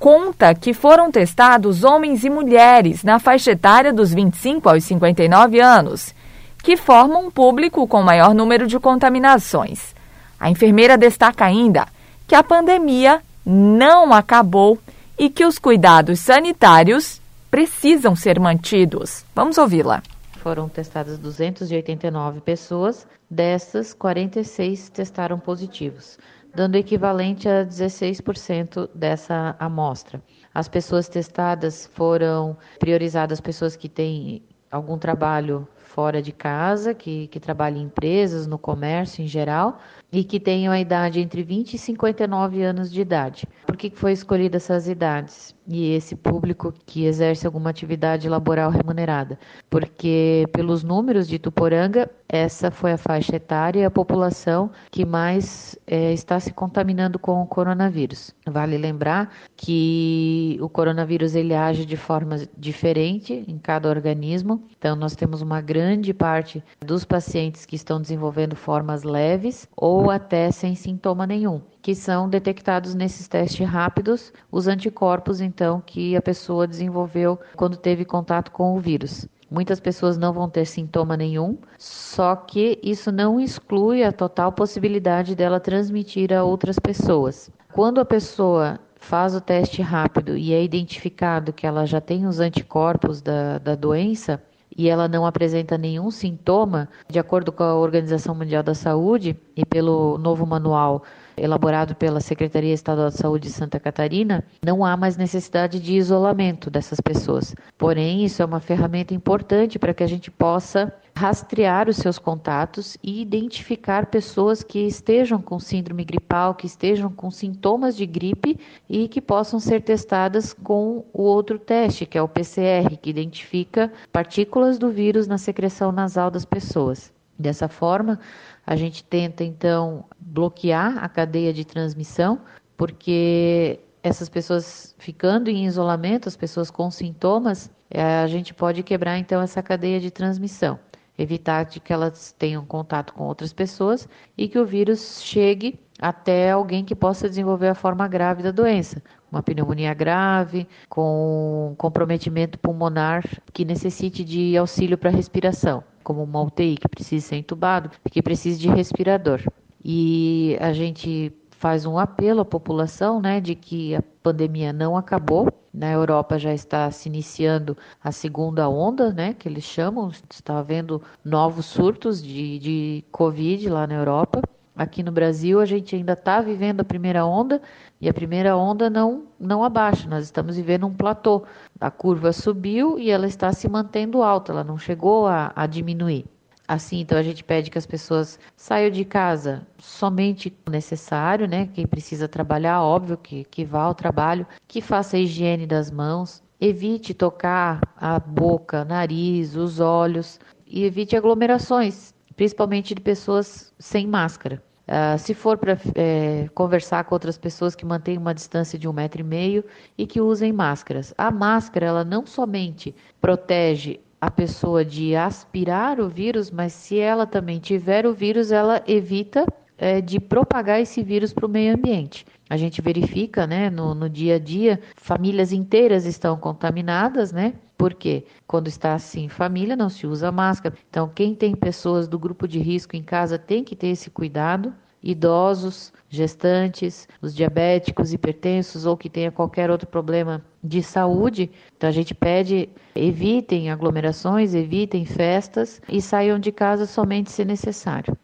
conta 0.03 0.53
que 0.53 0.73
foram 0.73 1.09
testados 1.09 1.85
homens 1.85 2.25
e 2.25 2.29
mulheres 2.29 3.05
na 3.05 3.19
faixa 3.19 3.51
etária 3.51 3.93
dos 3.93 4.13
25 4.13 4.67
aos 4.67 4.83
59 4.83 5.61
anos, 5.61 6.13
que 6.61 6.75
formam 6.75 7.27
um 7.27 7.31
público 7.31 7.87
com 7.87 8.03
maior 8.03 8.33
número 8.33 8.67
de 8.67 8.77
contaminações. 8.81 9.95
A 10.37 10.49
enfermeira 10.49 10.97
destaca 10.97 11.45
ainda 11.45 11.87
que 12.27 12.35
a 12.35 12.43
pandemia 12.43 13.21
não 13.45 14.11
acabou 14.11 14.77
e 15.17 15.29
que 15.29 15.45
os 15.45 15.57
cuidados 15.57 16.19
sanitários 16.19 17.21
precisam 17.49 18.13
ser 18.13 18.41
mantidos. 18.41 19.23
Vamos 19.33 19.57
ouvi-la. 19.57 20.03
Foram 20.39 20.67
testadas 20.67 21.17
289 21.17 22.41
pessoas, 22.41 23.07
dessas 23.29 23.93
46 23.93 24.89
testaram 24.89 25.39
positivos 25.39 26.17
dando 26.53 26.75
equivalente 26.75 27.49
a 27.49 27.65
16% 27.65 28.89
dessa 28.93 29.55
amostra. 29.59 30.21
As 30.53 30.67
pessoas 30.67 31.07
testadas 31.07 31.87
foram 31.93 32.55
priorizadas 32.79 33.41
pessoas 33.41 33.75
que 33.75 33.89
têm 33.89 34.43
algum 34.71 34.97
trabalho 34.97 35.67
fora 35.77 36.21
de 36.21 36.31
casa, 36.31 36.93
que, 36.93 37.27
que 37.27 37.39
trabalham 37.39 37.79
em 37.79 37.83
empresas, 37.83 38.47
no 38.47 38.57
comércio 38.57 39.23
em 39.23 39.27
geral, 39.27 39.79
e 40.11 40.23
que 40.23 40.39
tenham 40.39 40.73
a 40.73 40.79
idade 40.79 41.19
entre 41.19 41.43
20 41.43 41.75
e 41.75 41.77
59 41.77 42.63
anos 42.63 42.91
de 42.91 43.01
idade. 43.01 43.47
Por 43.65 43.77
que 43.77 43.91
foi 43.91 44.11
escolhida 44.11 44.57
essas 44.57 44.87
idades? 44.87 45.52
E 45.67 45.93
esse 45.93 46.15
público 46.15 46.73
que 46.85 47.05
exerce 47.05 47.45
alguma 47.45 47.69
atividade 47.69 48.27
laboral 48.27 48.69
remunerada? 48.69 49.39
Porque, 49.69 50.45
pelos 50.51 50.83
números 50.83 51.27
de 51.27 51.39
Tuporanga, 51.39 52.09
essa 52.27 52.69
foi 52.69 52.91
a 52.91 52.97
faixa 52.97 53.37
etária 53.37 53.81
e 53.81 53.85
a 53.85 53.91
população 53.91 54.71
que 54.91 55.05
mais 55.05 55.77
é, 55.87 56.11
está 56.11 56.39
se 56.39 56.51
contaminando 56.51 57.17
com 57.17 57.41
o 57.41 57.47
coronavírus. 57.47 58.33
Vale 58.45 58.77
lembrar 58.77 59.31
que 59.55 60.57
o 60.61 60.67
coronavírus 60.67 61.35
ele 61.35 61.53
age 61.53 61.85
de 61.85 61.95
forma 61.95 62.37
diferente 62.57 63.45
em 63.47 63.57
cada 63.57 63.89
organismo. 63.89 64.63
Então, 64.77 64.95
nós 64.95 65.15
temos 65.15 65.41
uma 65.41 65.61
grande 65.61 66.13
parte 66.13 66.61
dos 66.85 67.05
pacientes 67.05 67.65
que 67.65 67.75
estão 67.75 68.01
desenvolvendo 68.01 68.55
formas 68.55 69.03
leves 69.03 69.67
ou 69.77 70.11
até 70.11 70.51
sem 70.51 70.75
sintoma 70.75 71.25
nenhum 71.25 71.61
que 71.83 71.93
são 71.93 72.29
detectados 72.29 72.95
nesses 72.95 73.27
testes 73.27 73.67
rápidos 73.67 74.31
os 74.49 74.69
anticorpos, 74.69 75.41
então, 75.41 75.83
que 75.85 76.15
a 76.15 76.21
pessoa 76.21 76.65
desenvolveu 76.65 77.37
quando 77.57 77.75
teve 77.75 78.05
contato 78.05 78.51
com 78.51 78.75
o 78.75 78.79
vírus. 78.79 79.27
Muitas 79.51 79.81
pessoas 79.81 80.17
não 80.17 80.31
vão 80.31 80.49
ter 80.49 80.65
sintoma 80.65 81.17
nenhum, 81.17 81.57
só 81.77 82.37
que 82.37 82.79
isso 82.81 83.11
não 83.11 83.37
exclui 83.37 84.01
a 84.01 84.13
total 84.13 84.53
possibilidade 84.53 85.35
dela 85.35 85.59
transmitir 85.59 86.33
a 86.33 86.43
outras 86.43 86.79
pessoas. 86.79 87.51
Quando 87.73 87.99
a 87.99 88.05
pessoa 88.05 88.79
faz 88.95 89.35
o 89.35 89.41
teste 89.41 89.81
rápido 89.81 90.37
e 90.37 90.53
é 90.53 90.63
identificado 90.63 91.51
que 91.51 91.67
ela 91.67 91.85
já 91.85 91.99
tem 91.99 92.25
os 92.25 92.39
anticorpos 92.39 93.21
da, 93.21 93.57
da 93.57 93.75
doença, 93.75 94.41
e 94.75 94.89
ela 94.89 95.07
não 95.07 95.25
apresenta 95.25 95.77
nenhum 95.77 96.09
sintoma, 96.09 96.89
de 97.07 97.19
acordo 97.19 97.51
com 97.51 97.63
a 97.63 97.75
Organização 97.75 98.33
Mundial 98.33 98.63
da 98.63 98.73
Saúde 98.73 99.37
e 99.55 99.65
pelo 99.65 100.17
novo 100.17 100.45
manual 100.45 101.03
elaborado 101.37 101.95
pela 101.95 102.19
Secretaria 102.19 102.73
Estadual 102.73 103.09
de 103.09 103.17
Saúde 103.17 103.47
de 103.47 103.53
Santa 103.53 103.79
Catarina, 103.79 104.43
não 104.63 104.83
há 104.85 104.95
mais 104.95 105.17
necessidade 105.17 105.79
de 105.79 105.93
isolamento 105.95 106.69
dessas 106.69 106.99
pessoas. 106.99 107.55
Porém, 107.77 108.23
isso 108.23 108.41
é 108.41 108.45
uma 108.45 108.59
ferramenta 108.59 109.13
importante 109.13 109.77
para 109.77 109.93
que 109.93 110.03
a 110.03 110.07
gente 110.07 110.29
possa 110.29 110.93
rastrear 111.15 111.87
os 111.87 111.97
seus 111.97 112.17
contatos 112.17 112.97
e 113.03 113.21
identificar 113.21 114.07
pessoas 114.07 114.63
que 114.63 114.79
estejam 114.79 115.41
com 115.41 115.59
síndrome 115.59 116.03
gripal, 116.03 116.55
que 116.55 116.65
estejam 116.65 117.09
com 117.11 117.29
sintomas 117.29 117.95
de 117.95 118.05
gripe 118.05 118.59
e 118.89 119.07
que 119.07 119.21
possam 119.21 119.59
ser 119.59 119.81
testadas 119.81 120.53
com 120.53 121.05
o 121.13 121.21
outro 121.21 121.59
teste, 121.59 122.05
que 122.05 122.17
é 122.17 122.21
o 122.21 122.27
PCR, 122.27 122.97
que 123.01 123.09
identifica 123.09 123.91
partículas 124.11 124.77
do 124.77 124.89
vírus 124.89 125.27
na 125.27 125.37
secreção 125.37 125.91
nasal 125.91 126.31
das 126.31 126.45
pessoas. 126.45 127.13
Dessa 127.37 127.67
forma, 127.67 128.19
a 128.65 128.75
gente 128.75 129.03
tenta 129.03 129.43
então 129.43 130.05
bloquear 130.19 131.03
a 131.03 131.09
cadeia 131.09 131.53
de 131.53 131.65
transmissão, 131.65 132.41
porque 132.77 133.79
essas 134.01 134.29
pessoas 134.29 134.95
ficando 134.97 135.49
em 135.49 135.65
isolamento, 135.65 136.27
as 136.27 136.35
pessoas 136.35 136.69
com 136.71 136.89
sintomas, 136.89 137.69
é, 137.89 138.01
a 138.01 138.27
gente 138.27 138.53
pode 138.53 138.83
quebrar 138.83 139.17
então 139.17 139.41
essa 139.41 139.61
cadeia 139.61 139.99
de 139.99 140.11
transmissão, 140.11 140.79
evitar 141.17 141.65
que 141.65 141.93
elas 141.93 142.33
tenham 142.37 142.65
contato 142.65 143.13
com 143.13 143.23
outras 143.23 143.53
pessoas 143.53 144.07
e 144.37 144.47
que 144.47 144.59
o 144.59 144.65
vírus 144.65 145.21
chegue 145.23 145.79
até 145.99 146.51
alguém 146.51 146.83
que 146.83 146.95
possa 146.95 147.29
desenvolver 147.29 147.67
a 147.67 147.75
forma 147.75 148.07
grave 148.07 148.43
da 148.43 148.51
doença, 148.51 149.01
uma 149.31 149.43
pneumonia 149.43 149.93
grave, 149.93 150.67
com 150.89 151.75
comprometimento 151.77 152.59
pulmonar 152.59 153.23
que 153.53 153.63
necessite 153.63 154.23
de 154.23 154.57
auxílio 154.57 154.97
para 154.97 155.09
respiração 155.09 155.83
como 156.03 156.23
uma 156.23 156.41
UTI 156.41 156.77
que 156.77 156.87
precisa 156.87 157.27
ser 157.27 157.37
entubado, 157.37 157.89
que 158.11 158.21
precisa 158.21 158.59
de 158.59 158.67
respirador. 158.67 159.41
E 159.83 160.57
a 160.61 160.71
gente 160.71 161.33
faz 161.51 161.85
um 161.85 161.97
apelo 161.97 162.41
à 162.41 162.45
população, 162.45 163.21
né, 163.21 163.39
de 163.39 163.55
que 163.55 163.95
a 163.95 164.03
pandemia 164.21 164.73
não 164.73 164.97
acabou. 164.97 165.47
Na 165.73 165.89
Europa 165.89 166.37
já 166.37 166.53
está 166.53 166.91
se 166.91 167.07
iniciando 167.07 167.77
a 168.03 168.11
segunda 168.11 168.67
onda, 168.67 169.13
né, 169.13 169.33
que 169.33 169.47
eles 169.47 169.63
chamam. 169.63 170.11
Está 170.29 170.59
havendo 170.59 171.01
novos 171.23 171.65
surtos 171.65 172.21
de, 172.21 172.59
de 172.59 173.05
Covid 173.11 173.69
lá 173.69 173.87
na 173.87 173.95
Europa. 173.95 174.41
Aqui 174.75 175.01
no 175.03 175.11
Brasil, 175.11 175.59
a 175.59 175.65
gente 175.65 175.95
ainda 175.95 176.13
está 176.13 176.41
vivendo 176.41 176.81
a 176.81 176.83
primeira 176.83 177.25
onda 177.25 177.61
e 178.03 178.09
a 178.09 178.13
primeira 178.13 178.57
onda 178.57 178.89
não, 178.89 179.23
não 179.39 179.63
abaixa. 179.63 180.09
Nós 180.09 180.25
estamos 180.25 180.57
vivendo 180.57 180.85
um 180.85 180.93
platô. 180.93 181.43
A 181.79 181.89
curva 181.89 182.33
subiu 182.33 182.99
e 182.99 183.09
ela 183.09 183.25
está 183.25 183.53
se 183.53 183.69
mantendo 183.69 184.21
alta, 184.21 184.51
ela 184.51 184.61
não 184.61 184.77
chegou 184.77 185.25
a, 185.25 185.53
a 185.55 185.65
diminuir. 185.65 186.25
Assim, 186.67 186.99
então 186.99 187.17
a 187.17 187.23
gente 187.23 187.45
pede 187.45 187.71
que 187.71 187.77
as 187.77 187.85
pessoas 187.85 188.37
saiam 188.57 188.91
de 188.91 189.05
casa 189.05 189.65
somente 189.77 190.53
o 190.67 190.69
necessário, 190.69 191.47
né? 191.47 191.69
Quem 191.73 191.87
precisa 191.87 192.27
trabalhar, 192.27 192.83
óbvio 192.83 193.15
que, 193.15 193.45
que 193.45 193.63
vá 193.63 193.83
ao 193.83 193.95
trabalho, 193.95 194.45
que 194.67 194.81
faça 194.81 195.15
a 195.15 195.19
higiene 195.21 195.65
das 195.65 195.89
mãos, 195.89 196.43
evite 196.59 197.13
tocar 197.13 197.79
a 197.95 198.19
boca, 198.19 198.83
nariz, 198.83 199.55
os 199.55 199.79
olhos 199.79 200.41
e 200.67 200.83
evite 200.83 201.15
aglomerações 201.15 202.13
principalmente 202.35 202.95
de 202.95 203.01
pessoas 203.01 203.73
sem 203.79 204.07
máscara. 204.07 204.61
Uh, 204.93 205.17
se 205.17 205.33
for 205.33 205.57
para 205.57 205.75
é, 205.95 206.47
conversar 206.53 207.03
com 207.05 207.15
outras 207.15 207.35
pessoas 207.35 207.73
que 207.73 207.83
mantenham 207.83 208.21
uma 208.21 208.33
distância 208.33 208.77
de 208.77 208.87
um 208.87 208.93
metro 208.93 209.21
e 209.21 209.23
meio 209.23 209.65
e 209.97 210.05
que 210.05 210.21
usem 210.21 210.53
máscaras. 210.53 211.15
A 211.17 211.31
máscara, 211.31 211.87
ela 211.87 212.03
não 212.03 212.27
somente 212.27 212.93
protege 213.19 213.99
a 214.21 214.29
pessoa 214.29 214.85
de 214.85 215.15
aspirar 215.15 215.99
o 215.99 216.07
vírus, 216.07 216.51
mas 216.51 216.73
se 216.73 216.99
ela 216.99 217.25
também 217.25 217.57
tiver 217.57 218.05
o 218.05 218.13
vírus, 218.13 218.51
ela 218.51 218.83
evita 218.85 219.47
é, 219.79 219.99
de 219.99 220.19
propagar 220.19 220.79
esse 220.79 221.01
vírus 221.01 221.33
para 221.33 221.47
o 221.47 221.49
meio 221.49 221.73
ambiente. 221.73 222.23
A 222.47 222.55
gente 222.55 222.79
verifica, 222.79 223.47
né, 223.47 223.71
no, 223.71 223.95
no 223.95 224.07
dia 224.07 224.35
a 224.35 224.39
dia, 224.39 224.79
famílias 224.95 225.51
inteiras 225.51 226.05
estão 226.05 226.37
contaminadas, 226.37 227.31
né? 227.31 227.55
Porque 227.75 228.25
quando 228.45 228.67
está 228.67 228.93
assim, 228.93 229.27
família 229.27 229.75
não 229.75 229.89
se 229.89 230.05
usa 230.05 230.31
máscara. 230.31 230.75
Então, 230.87 231.09
quem 231.09 231.33
tem 231.33 231.55
pessoas 231.55 232.07
do 232.07 232.19
grupo 232.19 232.47
de 232.47 232.59
risco 232.59 232.95
em 232.95 233.01
casa 233.01 233.39
tem 233.39 233.63
que 233.63 233.75
ter 233.75 233.87
esse 233.87 234.11
cuidado. 234.11 234.71
Idosos, 235.03 235.91
gestantes, 236.09 237.07
os 237.21 237.35
diabéticos, 237.35 238.13
hipertensos 238.13 238.85
ou 238.85 238.95
que 238.95 239.09
tenha 239.09 239.31
qualquer 239.31 239.69
outro 239.69 239.87
problema 239.87 240.43
de 240.63 240.81
saúde. 240.81 241.51
Então 241.75 241.89
a 241.89 241.93
gente 241.93 242.15
pede 242.15 242.69
evitem 242.95 243.69
aglomerações, 243.69 244.53
evitem 244.53 245.05
festas 245.05 245.81
e 245.89 246.01
saiam 246.01 246.39
de 246.39 246.51
casa 246.51 246.85
somente 246.85 247.31
se 247.31 247.43
necessário. 247.43 248.17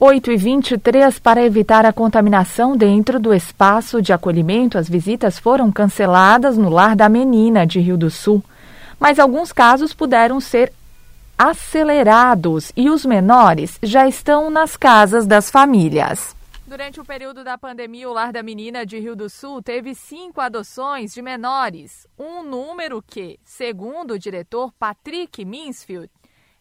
8 0.00 0.30
e 0.30 0.36
23 0.36 1.18
para 1.18 1.42
evitar 1.44 1.84
a 1.84 1.92
contaminação 1.92 2.76
dentro 2.76 3.18
do 3.18 3.34
espaço 3.34 4.00
de 4.00 4.12
acolhimento, 4.12 4.78
as 4.78 4.88
visitas 4.88 5.40
foram 5.40 5.72
canceladas 5.72 6.56
no 6.56 6.68
Lar 6.68 6.94
da 6.94 7.08
Menina 7.08 7.66
de 7.66 7.80
Rio 7.80 7.96
do 7.96 8.08
Sul, 8.08 8.40
mas 9.00 9.18
alguns 9.18 9.52
casos 9.52 9.92
puderam 9.92 10.40
ser 10.40 10.72
acelerados 11.36 12.70
e 12.76 12.88
os 12.88 13.04
menores 13.04 13.76
já 13.82 14.06
estão 14.06 14.50
nas 14.50 14.76
casas 14.76 15.26
das 15.26 15.50
famílias. 15.50 16.36
Durante 16.64 17.00
o 17.00 17.04
período 17.04 17.42
da 17.42 17.58
pandemia, 17.58 18.08
o 18.08 18.12
Lar 18.12 18.32
da 18.32 18.42
Menina 18.42 18.86
de 18.86 19.00
Rio 19.00 19.16
do 19.16 19.28
Sul 19.28 19.60
teve 19.60 19.96
cinco 19.96 20.40
adoções 20.40 21.12
de 21.12 21.20
menores, 21.20 22.06
um 22.16 22.44
número 22.44 23.02
que, 23.02 23.40
segundo 23.44 24.12
o 24.12 24.18
diretor 24.18 24.72
Patrick 24.78 25.44
Minsfield, 25.44 26.08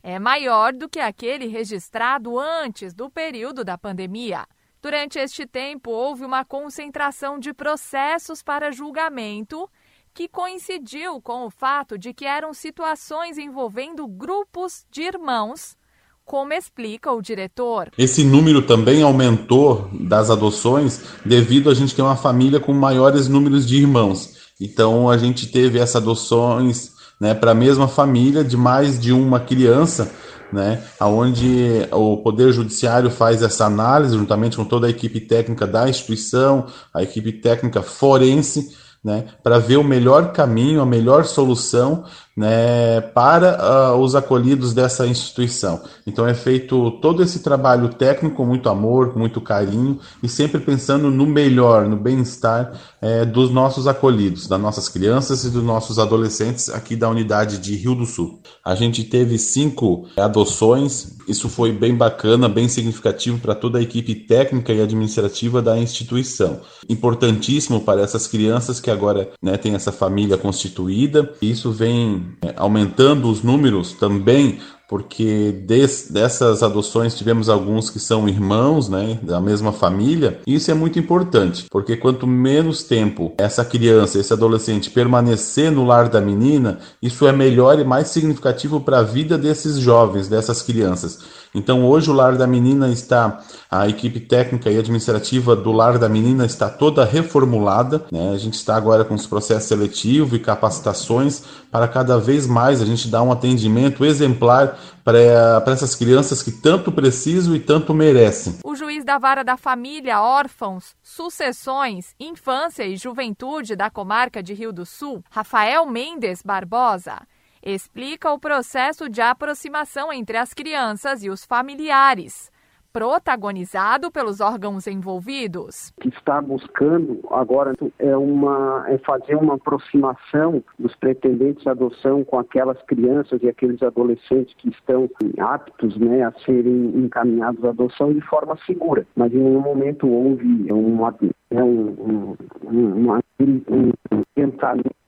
é 0.01 0.19
maior 0.19 0.73
do 0.73 0.87
que 0.87 0.99
aquele 0.99 1.47
registrado 1.47 2.39
antes 2.39 2.93
do 2.93 3.09
período 3.09 3.63
da 3.63 3.77
pandemia. 3.77 4.45
Durante 4.81 5.19
este 5.19 5.45
tempo, 5.45 5.91
houve 5.91 6.23
uma 6.23 6.45
concentração 6.45 7.39
de 7.39 7.53
processos 7.53 8.41
para 8.43 8.71
julgamento 8.71 9.69
que 10.13 10.27
coincidiu 10.27 11.21
com 11.21 11.45
o 11.45 11.49
fato 11.49 11.97
de 11.97 12.13
que 12.13 12.25
eram 12.25 12.53
situações 12.53 13.37
envolvendo 13.37 14.07
grupos 14.07 14.85
de 14.89 15.03
irmãos, 15.03 15.77
como 16.25 16.53
explica 16.53 17.11
o 17.11 17.21
diretor. 17.21 17.91
Esse 17.97 18.23
número 18.23 18.61
também 18.61 19.03
aumentou 19.03 19.89
das 19.93 20.29
adoções 20.29 21.03
devido 21.23 21.69
a 21.69 21.73
gente 21.73 21.95
ter 21.95 22.01
uma 22.01 22.15
família 22.15 22.59
com 22.59 22.73
maiores 22.73 23.27
números 23.27 23.67
de 23.67 23.77
irmãos. 23.77 24.51
Então 24.59 25.09
a 25.09 25.17
gente 25.17 25.51
teve 25.51 25.77
essas 25.77 25.97
adoções 25.97 26.96
né, 27.19 27.33
para 27.33 27.51
a 27.51 27.55
mesma 27.55 27.87
família 27.87 28.43
de 28.43 28.55
mais 28.55 28.99
de 28.99 29.11
uma 29.11 29.39
criança, 29.39 30.11
né, 30.51 30.81
onde 31.01 31.87
o 31.91 32.17
Poder 32.17 32.51
Judiciário 32.51 33.09
faz 33.09 33.41
essa 33.41 33.65
análise 33.65 34.17
juntamente 34.17 34.55
com 34.55 34.65
toda 34.65 34.87
a 34.87 34.89
equipe 34.89 35.19
técnica 35.19 35.67
da 35.67 35.89
instituição, 35.89 36.67
a 36.93 37.03
equipe 37.03 37.31
técnica 37.33 37.81
forense, 37.81 38.75
né, 39.03 39.25
para 39.43 39.59
ver 39.59 39.77
o 39.77 39.83
melhor 39.83 40.31
caminho, 40.31 40.81
a 40.81 40.85
melhor 40.85 41.25
solução 41.25 42.03
né, 42.37 43.01
para 43.01 43.95
uh, 43.95 43.99
os 43.99 44.13
acolhidos 44.13 44.71
dessa 44.71 45.07
instituição. 45.07 45.81
Então 46.05 46.27
é 46.27 46.35
feito 46.35 46.91
todo 47.01 47.23
esse 47.23 47.39
trabalho 47.39 47.89
técnico 47.89 48.35
com 48.35 48.45
muito 48.45 48.69
amor, 48.69 49.11
com 49.11 49.17
muito 49.17 49.41
carinho 49.41 49.99
e 50.21 50.29
sempre 50.29 50.61
pensando 50.61 51.09
no 51.09 51.25
melhor, 51.25 51.87
no 51.87 51.97
bem-estar 51.97 52.73
é, 53.01 53.25
dos 53.25 53.49
nossos 53.49 53.87
acolhidos, 53.87 54.47
das 54.47 54.61
nossas 54.61 54.87
crianças 54.87 55.43
e 55.45 55.49
dos 55.49 55.63
nossos 55.63 55.97
adolescentes 55.97 56.69
aqui 56.69 56.95
da 56.95 57.09
unidade 57.09 57.57
de 57.57 57.75
Rio 57.75 57.95
do 57.95 58.05
Sul. 58.05 58.39
A 58.63 58.75
gente 58.75 59.03
teve 59.03 59.39
cinco 59.39 60.05
adoções, 60.15 61.17
isso 61.27 61.49
foi 61.49 61.71
bem 61.71 61.95
bacana, 61.95 62.47
bem 62.47 62.69
significativo 62.69 63.39
para 63.39 63.55
toda 63.55 63.79
a 63.79 63.81
equipe 63.81 64.13
técnica 64.13 64.71
e 64.71 64.81
administrativa 64.81 65.59
da 65.59 65.77
instituição. 65.77 66.61
Importantíssimo 66.87 67.81
para 67.81 68.01
essas 68.01 68.27
crianças 68.27 68.79
que 68.79 68.91
agora 68.91 69.29
né, 69.41 69.57
têm 69.57 69.73
essa 69.73 69.91
família 69.91 70.37
constituída, 70.37 71.33
e 71.41 71.51
isso 71.51 71.71
vem 71.71 72.26
é, 72.41 72.53
aumentando 72.57 73.29
os 73.29 73.43
números 73.43 73.93
também 73.93 74.59
porque 74.87 75.51
des, 75.65 76.07
dessas 76.09 76.63
adoções 76.63 77.15
tivemos 77.15 77.49
alguns 77.49 77.89
que 77.89 77.99
são 77.99 78.27
irmãos, 78.27 78.87
né, 78.87 79.19
da 79.21 79.39
mesma 79.41 79.73
família. 79.73 80.39
Isso 80.47 80.71
é 80.71 80.73
muito 80.73 80.97
importante, 80.97 81.65
porque 81.69 81.97
quanto 81.97 82.25
menos 82.25 82.83
tempo 82.83 83.33
essa 83.37 83.65
criança, 83.65 84.17
esse 84.17 84.31
adolescente 84.31 84.89
permanecer 84.89 85.71
no 85.71 85.85
lar 85.85 86.07
da 86.07 86.21
menina, 86.21 86.79
isso 87.01 87.27
é 87.27 87.33
melhor 87.33 87.79
e 87.79 87.83
mais 87.83 88.07
significativo 88.07 88.79
para 88.79 88.99
a 88.99 89.03
vida 89.03 89.37
desses 89.37 89.77
jovens, 89.77 90.29
dessas 90.29 90.61
crianças. 90.61 91.19
Então 91.57 91.83
hoje 91.85 92.09
o 92.09 92.13
lar 92.13 92.37
da 92.37 92.45
menina 92.45 92.89
está, 92.89 93.39
a 93.69 93.87
equipe 93.87 94.19
técnica 94.19 94.69
e 94.69 94.77
administrativa 94.77 95.55
do 95.55 95.71
lar 95.71 95.97
da 95.97 96.07
menina 96.07 96.45
está 96.45 96.69
toda 96.69 97.03
reformulada. 97.03 98.05
Né? 98.11 98.31
A 98.33 98.37
gente 98.37 98.53
está 98.53 98.75
agora 98.75 99.03
com 99.03 99.15
os 99.15 99.25
processos 99.25 99.67
seletivos 99.67 100.33
e 100.33 100.39
capacitações 100.39 101.43
para 101.71 101.87
cada 101.87 102.19
vez 102.19 102.45
mais 102.45 102.81
a 102.81 102.85
gente 102.85 103.07
dar 103.07 103.23
um 103.23 103.31
atendimento 103.31 104.05
exemplar 104.05 104.79
para 105.03 105.71
essas 105.71 105.95
crianças 105.95 106.43
que 106.43 106.51
tanto 106.51 106.91
precisam 106.91 107.55
e 107.55 107.59
tanto 107.59 107.93
merecem. 107.93 108.57
O 108.63 108.75
juiz 108.75 109.05
da 109.05 109.17
vara 109.17 109.43
da 109.43 109.55
família, 109.55 110.21
órfãos, 110.21 110.95
sucessões, 111.01 112.13
infância 112.19 112.83
e 112.83 112.97
juventude 112.97 113.75
da 113.75 113.89
comarca 113.89 114.43
de 114.43 114.53
Rio 114.53 114.73
do 114.73 114.85
Sul, 114.85 115.23
Rafael 115.29 115.85
Mendes 115.85 116.41
Barbosa, 116.43 117.21
explica 117.63 118.31
o 118.31 118.39
processo 118.39 119.09
de 119.09 119.21
aproximação 119.21 120.11
entre 120.11 120.37
as 120.37 120.53
crianças 120.53 121.23
e 121.23 121.29
os 121.29 121.45
familiares, 121.45 122.51
protagonizado 122.97 124.11
pelos 124.11 124.41
órgãos 124.41 124.87
envolvidos. 124.87 125.93
O 125.97 126.01
que 126.01 126.09
está 126.09 126.41
buscando 126.41 127.19
agora 127.29 127.73
é, 127.99 128.17
uma, 128.17 128.85
é 128.87 128.97
fazer 128.97 129.35
uma 129.35 129.53
aproximação 129.53 130.63
dos 130.79 130.95
pretendentes 130.95 131.67
à 131.67 131.71
adoção 131.71 132.23
com 132.23 132.39
aquelas 132.39 132.81
crianças 132.83 133.39
e 133.43 133.49
aqueles 133.49 133.83
adolescentes 133.83 134.55
que 134.55 134.69
estão 134.69 135.07
aptos 135.37 135.95
né, 135.97 136.23
a 136.23 136.31
serem 136.43 136.91
encaminhados 136.95 137.63
à 137.63 137.69
adoção 137.69 138.11
de 138.11 138.21
forma 138.21 138.57
segura. 138.65 139.05
Mas 139.15 139.31
em 139.31 139.37
nenhum 139.37 139.61
momento 139.61 140.07
houve 140.07 140.71
uma, 140.71 141.15
né, 141.51 141.63
um, 141.63 141.89
um, 141.99 142.37
um, 142.63 143.21
um, 143.39 143.91
um 144.11 144.23
pensamento 144.33 144.89
de 144.89 145.06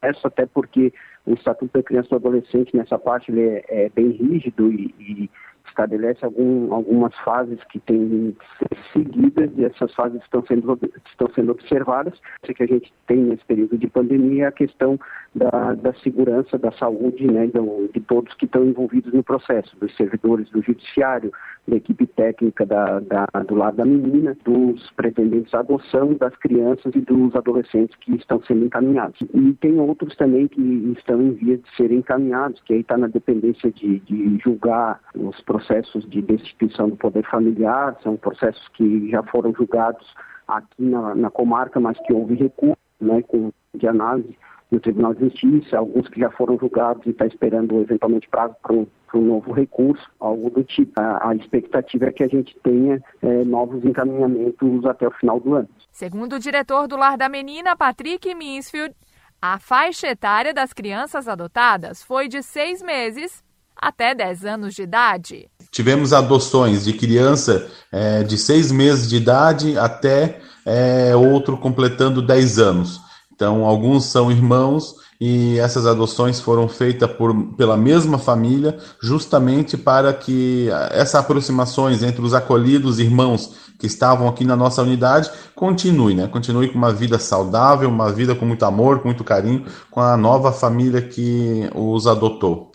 festa, 0.00 0.28
até 0.28 0.46
porque 0.46 0.92
o 1.26 1.34
Estatuto 1.34 1.72
da 1.72 1.82
Criança 1.82 2.08
e 2.08 2.10
do 2.10 2.16
Adolescente, 2.16 2.76
nessa 2.76 2.98
parte, 2.98 3.30
ele 3.30 3.42
é, 3.42 3.64
é 3.68 3.88
bem 3.90 4.10
rígido 4.10 4.70
e, 4.72 4.94
e 4.98 5.30
estabelece 5.66 6.24
algum, 6.24 6.72
algumas 6.72 7.14
fases 7.20 7.58
que 7.64 7.80
têm 7.80 8.36
que 8.38 8.58
ser 8.58 8.78
seguidas 8.92 9.50
e 9.56 9.64
essas 9.64 9.92
fases 9.94 10.22
estão 10.22 10.44
sendo, 10.46 10.78
estão 11.06 11.28
sendo 11.34 11.52
observadas. 11.52 12.18
O 12.42 12.54
que 12.54 12.62
a 12.62 12.66
gente 12.66 12.92
tem 13.06 13.18
nesse 13.18 13.44
período 13.44 13.76
de 13.76 13.88
pandemia 13.88 14.44
é 14.44 14.46
a 14.48 14.52
questão 14.52 14.98
da, 15.34 15.74
da 15.74 15.92
segurança, 15.94 16.56
da 16.56 16.70
saúde 16.72 17.26
né, 17.26 17.46
de, 17.46 17.88
de 17.92 18.00
todos 18.00 18.32
que 18.34 18.44
estão 18.44 18.64
envolvidos 18.64 19.12
no 19.12 19.22
processo, 19.22 19.76
dos 19.78 19.94
servidores 19.96 20.48
do 20.50 20.62
judiciário, 20.62 21.32
da 21.66 21.76
equipe 21.76 22.06
técnica 22.06 22.64
da, 22.64 23.00
da, 23.00 23.26
do 23.46 23.54
lado 23.54 23.76
da 23.76 23.84
menina, 23.84 24.36
dos 24.44 24.90
pretendentes 24.92 25.52
à 25.54 25.60
adoção, 25.60 26.14
das 26.14 26.36
crianças 26.36 26.94
e 26.94 27.00
dos 27.00 27.34
adolescentes 27.34 27.96
que 27.96 28.14
estão 28.14 28.40
sendo 28.42 28.66
encaminhados. 28.66 29.18
E 29.34 29.52
tem 29.54 29.78
outros 29.80 30.14
também 30.16 30.46
que 30.46 30.60
estão 30.96 31.20
em 31.20 31.32
via 31.32 31.56
de 31.56 31.76
serem 31.76 31.98
encaminhados, 31.98 32.60
que 32.62 32.74
aí 32.74 32.80
está 32.80 32.96
na 32.96 33.08
dependência 33.08 33.72
de, 33.72 33.98
de 34.00 34.38
julgar 34.38 35.00
os 35.16 35.40
processos 35.42 36.08
de 36.08 36.22
destituição 36.22 36.88
do 36.88 36.96
poder 36.96 37.24
familiar, 37.28 37.96
são 38.02 38.16
processos 38.16 38.66
que 38.68 39.10
já 39.10 39.22
foram 39.24 39.52
julgados 39.52 40.06
aqui 40.46 40.82
na, 40.82 41.14
na 41.14 41.30
comarca, 41.30 41.80
mas 41.80 41.98
que 42.06 42.12
houve 42.12 42.34
recurso 42.34 42.78
né, 43.00 43.22
com, 43.22 43.50
de 43.74 43.88
análise 43.88 44.36
no 44.70 44.80
Tribunal 44.80 45.14
de 45.14 45.20
Justiça, 45.20 45.78
alguns 45.78 46.08
que 46.08 46.20
já 46.20 46.30
foram 46.30 46.58
julgados 46.58 47.04
e 47.06 47.10
está 47.10 47.26
esperando 47.26 47.80
eventualmente 47.80 48.28
prazo 48.28 48.54
para 48.62 48.72
um, 48.74 48.86
um, 49.14 49.20
novo 49.20 49.52
recurso, 49.52 50.04
algo 50.18 50.50
do 50.50 50.64
tipo. 50.64 50.92
A, 51.00 51.30
a 51.30 51.34
expectativa 51.34 52.06
é 52.06 52.12
que 52.12 52.24
a 52.24 52.28
gente 52.28 52.56
tenha 52.62 53.02
é, 53.22 53.44
novos 53.44 53.84
encaminhamentos 53.84 54.84
até 54.84 55.06
o 55.06 55.12
final 55.12 55.38
do 55.38 55.54
ano. 55.54 55.68
Segundo 55.92 56.34
o 56.34 56.38
diretor 56.38 56.88
do 56.88 56.96
Lar 56.96 57.16
da 57.16 57.28
Menina, 57.28 57.76
Patrick 57.76 58.34
Minsfield, 58.34 58.94
a 59.40 59.58
faixa 59.58 60.08
etária 60.08 60.54
das 60.54 60.72
crianças 60.72 61.28
adotadas 61.28 62.02
foi 62.02 62.28
de 62.28 62.42
seis 62.42 62.82
meses 62.82 63.44
até 63.76 64.14
10 64.14 64.44
anos 64.44 64.74
de 64.74 64.82
idade. 64.82 65.48
Tivemos 65.70 66.12
adoções 66.12 66.84
de 66.84 66.92
criança 66.92 67.70
é, 67.92 68.22
de 68.22 68.38
seis 68.38 68.70
meses 68.72 69.08
de 69.08 69.16
idade 69.16 69.76
até 69.76 70.40
é, 70.64 71.14
outro 71.14 71.58
completando 71.58 72.22
10 72.22 72.58
anos. 72.58 73.00
Então, 73.34 73.64
alguns 73.64 74.04
são 74.04 74.30
irmãos 74.30 74.94
e 75.20 75.58
essas 75.58 75.86
adoções 75.86 76.40
foram 76.40 76.68
feitas 76.68 77.10
por, 77.12 77.34
pela 77.56 77.76
mesma 77.76 78.18
família, 78.18 78.78
justamente 79.00 79.76
para 79.76 80.12
que 80.12 80.68
essas 80.90 81.16
aproximações 81.16 82.02
entre 82.02 82.20
os 82.22 82.34
acolhidos 82.34 82.98
irmãos 82.98 83.72
que 83.78 83.86
estavam 83.86 84.28
aqui 84.28 84.44
na 84.44 84.56
nossa 84.56 84.82
unidade 84.82 85.30
continue, 85.54 86.14
né? 86.14 86.28
Continue 86.28 86.68
com 86.68 86.78
uma 86.78 86.92
vida 86.92 87.18
saudável, 87.18 87.88
uma 87.88 88.12
vida 88.12 88.34
com 88.34 88.46
muito 88.46 88.64
amor, 88.64 89.00
com 89.00 89.08
muito 89.08 89.24
carinho, 89.24 89.66
com 89.90 90.00
a 90.00 90.16
nova 90.16 90.52
família 90.52 91.02
que 91.02 91.68
os 91.74 92.06
adotou. 92.06 92.70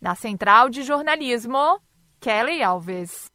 Da 0.00 0.14
Central 0.14 0.68
de 0.68 0.82
Jornalismo, 0.82 1.78
Kelly 2.20 2.62
Alves. 2.62 3.31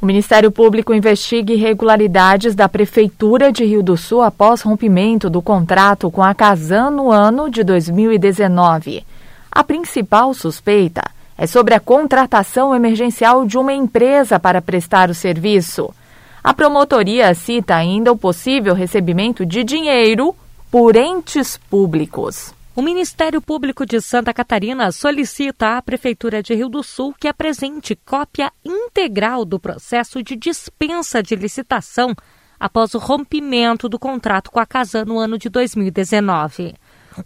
O 0.00 0.06
Ministério 0.06 0.52
Público 0.52 0.94
investiga 0.94 1.52
irregularidades 1.52 2.54
da 2.54 2.68
Prefeitura 2.68 3.50
de 3.50 3.64
Rio 3.64 3.82
do 3.82 3.96
Sul 3.96 4.22
após 4.22 4.62
rompimento 4.62 5.28
do 5.28 5.42
contrato 5.42 6.08
com 6.08 6.22
a 6.22 6.32
Casan 6.32 6.90
no 6.90 7.10
ano 7.10 7.50
de 7.50 7.64
2019. 7.64 9.04
A 9.50 9.64
principal 9.64 10.32
suspeita 10.34 11.02
é 11.36 11.48
sobre 11.48 11.74
a 11.74 11.80
contratação 11.80 12.72
emergencial 12.72 13.44
de 13.44 13.58
uma 13.58 13.72
empresa 13.72 14.38
para 14.38 14.62
prestar 14.62 15.10
o 15.10 15.14
serviço. 15.14 15.92
A 16.44 16.54
promotoria 16.54 17.34
cita 17.34 17.74
ainda 17.74 18.12
o 18.12 18.16
possível 18.16 18.74
recebimento 18.74 19.44
de 19.44 19.64
dinheiro 19.64 20.32
por 20.70 20.94
entes 20.94 21.58
públicos. 21.68 22.54
O 22.78 22.80
Ministério 22.80 23.42
Público 23.42 23.84
de 23.84 24.00
Santa 24.00 24.32
Catarina 24.32 24.92
solicita 24.92 25.76
à 25.76 25.82
Prefeitura 25.82 26.40
de 26.40 26.54
Rio 26.54 26.68
do 26.68 26.80
Sul 26.80 27.12
que 27.18 27.26
apresente 27.26 27.96
cópia 27.96 28.52
integral 28.64 29.44
do 29.44 29.58
processo 29.58 30.22
de 30.22 30.36
dispensa 30.36 31.20
de 31.20 31.34
licitação 31.34 32.14
após 32.56 32.94
o 32.94 32.98
rompimento 32.98 33.88
do 33.88 33.98
contrato 33.98 34.52
com 34.52 34.60
a 34.60 34.64
Casan 34.64 35.06
no 35.06 35.18
ano 35.18 35.36
de 35.36 35.48
2019. 35.48 36.76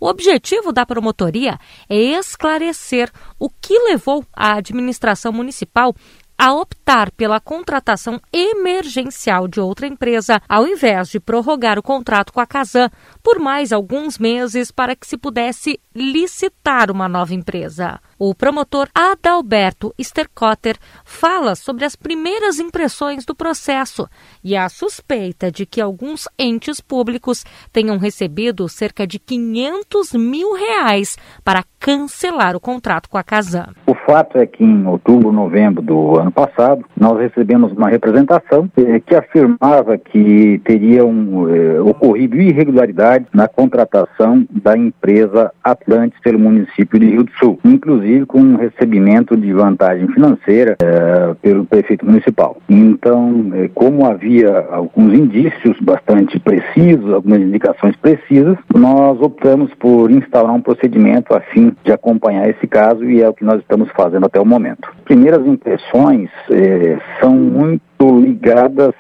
O 0.01 0.09
objetivo 0.09 0.73
da 0.73 0.87
promotoria 0.87 1.59
é 1.87 1.97
esclarecer 1.97 3.13
o 3.39 3.51
que 3.51 3.79
levou 3.79 4.25
a 4.35 4.55
administração 4.55 5.35
municipal 5.35 5.95
a 6.43 6.53
optar 6.55 7.13
pela 7.13 7.39
contratação 7.39 8.21
emergencial 8.33 9.47
de 9.47 9.61
outra 9.61 9.87
empresa, 9.87 10.43
ao 10.49 10.67
invés 10.67 11.09
de 11.09 11.21
prorrogar 11.21 11.79
o 11.79 11.83
contrato 11.85 12.33
com 12.33 12.41
a 12.41 12.47
Casan 12.47 12.91
por 13.23 13.39
mais 13.39 13.73
alguns 13.73 14.19
meses 14.19 14.71
para 14.71 14.97
que 14.97 15.07
se 15.07 15.17
pudesse 15.17 15.79
licitar 15.95 16.91
uma 16.91 17.09
nova 17.09 17.35
empresa. 17.35 18.01
O 18.19 18.35
promotor 18.35 18.89
Adalberto 18.95 19.93
Stercotter 19.99 20.77
fala 21.05 21.55
sobre 21.55 21.85
as 21.85 21.97
primeiras 21.97 22.61
impressões 22.61 23.25
do 23.25 23.35
processo 23.35 24.09
e 24.45 24.57
a 24.57 24.69
suspeita 24.69 25.51
de 25.51 25.67
que 25.67 25.81
alguns 25.81 26.29
entes 26.39 26.81
públicos 26.81 27.45
tenham 27.73 27.99
recebido 27.99 28.69
cerca 28.69 29.07
de 29.07 29.19
500 29.19 30.13
mil 30.13 30.55
reais 30.55 31.17
para 31.45 31.65
cancelar 31.81 32.55
o 32.55 32.61
contrato 32.61 33.09
com 33.11 33.19
a 33.19 33.25
Casan. 33.25 33.75
O 33.87 33.95
fato 34.07 34.39
é 34.39 34.47
que 34.47 34.63
em 34.63 34.87
outubro, 34.87 35.33
novembro 35.33 35.83
do 35.83 36.19
ano 36.19 36.31
passado, 36.31 36.85
nós 36.97 37.19
recebemos 37.19 37.73
uma 37.73 37.89
representação 37.89 38.71
eh, 38.77 39.01
que 39.01 39.17
afirmava 39.17 39.99
que 39.99 40.61
teriam 40.65 41.49
eh, 41.49 41.81
ocorrido 41.81 42.37
irregularidades 42.37 43.12
na 43.33 43.49
contratação 43.49 44.47
da 44.51 44.77
empresa 44.77 45.53
Atlantis 45.63 46.19
pelo 46.23 46.39
município 46.39 46.99
de 46.99 47.07
Rio 47.07 47.25
do 47.25 47.33
Sul, 47.33 47.59
inclusive 47.65 48.27
com 48.27 48.41
um 48.41 48.57
recebimento 48.57 49.37
de 49.37 49.53
vantagem 49.53 50.09
financeira 50.09 50.77
eh, 50.81 51.35
pelo 51.43 51.65
prefeito 51.65 52.07
municipal. 52.07 52.57
Então, 52.69 53.51
eh, 53.55 53.71
como 53.75 54.07
havia 54.07 54.67
alguns 54.71 55.15
indícios 55.15 55.79
bastante 55.81 56.39
precisos, 56.39 57.13
algumas 57.13 57.41
indicações 57.41 57.97
precisas, 57.97 58.57
nós 58.75 59.21
optamos 59.21 59.73
por 59.75 60.11
instaurar 60.11 60.55
um 60.55 60.61
procedimento 60.61 61.35
a 61.35 61.41
fim 61.41 61.73
de 61.85 61.93
acompanhar 61.93 62.49
esse 62.49 62.67
caso 62.67 63.05
e 63.05 63.23
é 63.23 63.29
o 63.29 63.35
que 63.35 63.45
nós 63.45 63.61
estamos 63.61 63.89
fazendo 63.97 64.27
até 64.27 64.41
o 64.41 64.47
momento. 64.47 64.89
Primeiras 65.05 65.47
impressões 65.47 66.31
eh, 66.51 66.99
são 67.21 67.35
muito 67.35 67.83
ligadas 68.21 68.95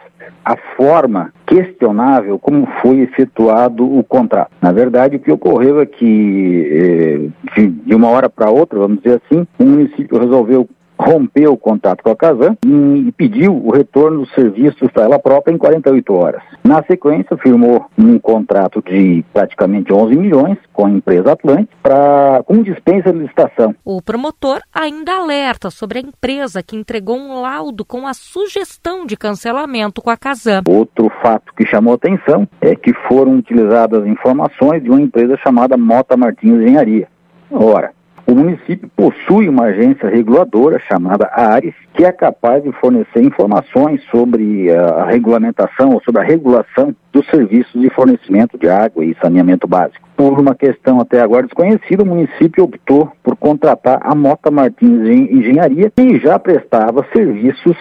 à 0.44 0.56
forma 0.76 1.32
questionável 1.46 2.38
como 2.38 2.66
foi 2.80 3.00
efetuado 3.00 3.84
o 3.84 4.02
contrato. 4.02 4.50
Na 4.60 4.72
verdade, 4.72 5.16
o 5.16 5.20
que 5.20 5.30
ocorreu 5.30 5.80
é 5.80 5.86
que, 5.86 7.30
eh, 7.56 7.66
de 7.86 7.94
uma 7.94 8.08
hora 8.08 8.28
para 8.28 8.50
outra, 8.50 8.78
vamos 8.78 8.98
dizer 9.02 9.20
assim, 9.24 9.46
o 9.58 9.64
município 9.64 10.18
resolveu 10.18 10.68
rompeu 11.02 11.52
o 11.52 11.56
contato 11.56 12.02
com 12.02 12.10
a 12.10 12.16
Casan 12.16 12.56
e 12.64 13.12
pediu 13.12 13.54
o 13.54 13.70
retorno 13.70 14.20
dos 14.20 14.32
serviços 14.34 14.90
para 14.92 15.04
ela 15.04 15.18
própria 15.18 15.52
em 15.52 15.58
48 15.58 16.14
horas. 16.14 16.42
Na 16.64 16.82
sequência, 16.84 17.36
firmou 17.36 17.86
um 17.98 18.18
contrato 18.18 18.82
de 18.82 19.24
praticamente 19.32 19.92
11 19.92 20.16
milhões 20.16 20.58
com 20.72 20.86
a 20.86 20.90
empresa 20.90 21.32
Atlante 21.32 21.68
para 21.82 22.42
com 22.46 22.62
dispensa 22.62 23.12
de 23.12 23.18
licitação. 23.18 23.74
O 23.84 24.00
promotor 24.00 24.60
ainda 24.72 25.16
alerta 25.16 25.70
sobre 25.70 25.98
a 25.98 26.02
empresa 26.02 26.62
que 26.62 26.76
entregou 26.76 27.16
um 27.16 27.40
laudo 27.40 27.84
com 27.84 28.06
a 28.06 28.14
sugestão 28.14 29.04
de 29.04 29.16
cancelamento 29.16 30.00
com 30.00 30.10
a 30.10 30.16
Casan. 30.16 30.62
Outro 30.68 31.10
fato 31.22 31.52
que 31.54 31.66
chamou 31.66 31.94
atenção 31.94 32.48
é 32.60 32.76
que 32.76 32.92
foram 33.08 33.36
utilizadas 33.36 34.06
informações 34.06 34.82
de 34.82 34.90
uma 34.90 35.00
empresa 35.00 35.36
chamada 35.38 35.76
Mota 35.76 36.16
Martins 36.16 36.60
Engenharia. 36.60 37.08
Ora, 37.50 37.92
o 38.26 38.34
município 38.34 38.88
possui 38.96 39.48
uma 39.48 39.64
agência 39.64 40.08
reguladora 40.08 40.78
chamada 40.78 41.28
ARES, 41.32 41.74
que 41.94 42.04
é 42.04 42.12
capaz 42.12 42.62
de 42.62 42.70
fornecer 42.72 43.22
informações 43.22 44.02
sobre 44.10 44.70
a 44.70 45.06
regulamentação 45.06 45.90
ou 45.90 46.02
sobre 46.02 46.22
a 46.22 46.24
regulação 46.24 46.94
dos 47.12 47.26
serviços 47.26 47.80
de 47.80 47.90
fornecimento 47.90 48.56
de 48.56 48.68
água 48.68 49.04
e 49.04 49.16
saneamento 49.20 49.66
básico. 49.66 50.08
Por 50.16 50.38
uma 50.38 50.54
questão 50.54 51.00
até 51.00 51.20
agora 51.20 51.42
desconhecida, 51.42 52.04
o 52.04 52.06
município 52.06 52.64
optou 52.64 53.10
por 53.22 53.36
contratar 53.36 53.98
a 54.02 54.14
Mota 54.14 54.50
Martins 54.50 55.08
Engenharia, 55.08 55.90
que 55.90 56.18
já 56.20 56.38
prestava 56.38 57.04
serviços 57.12 57.76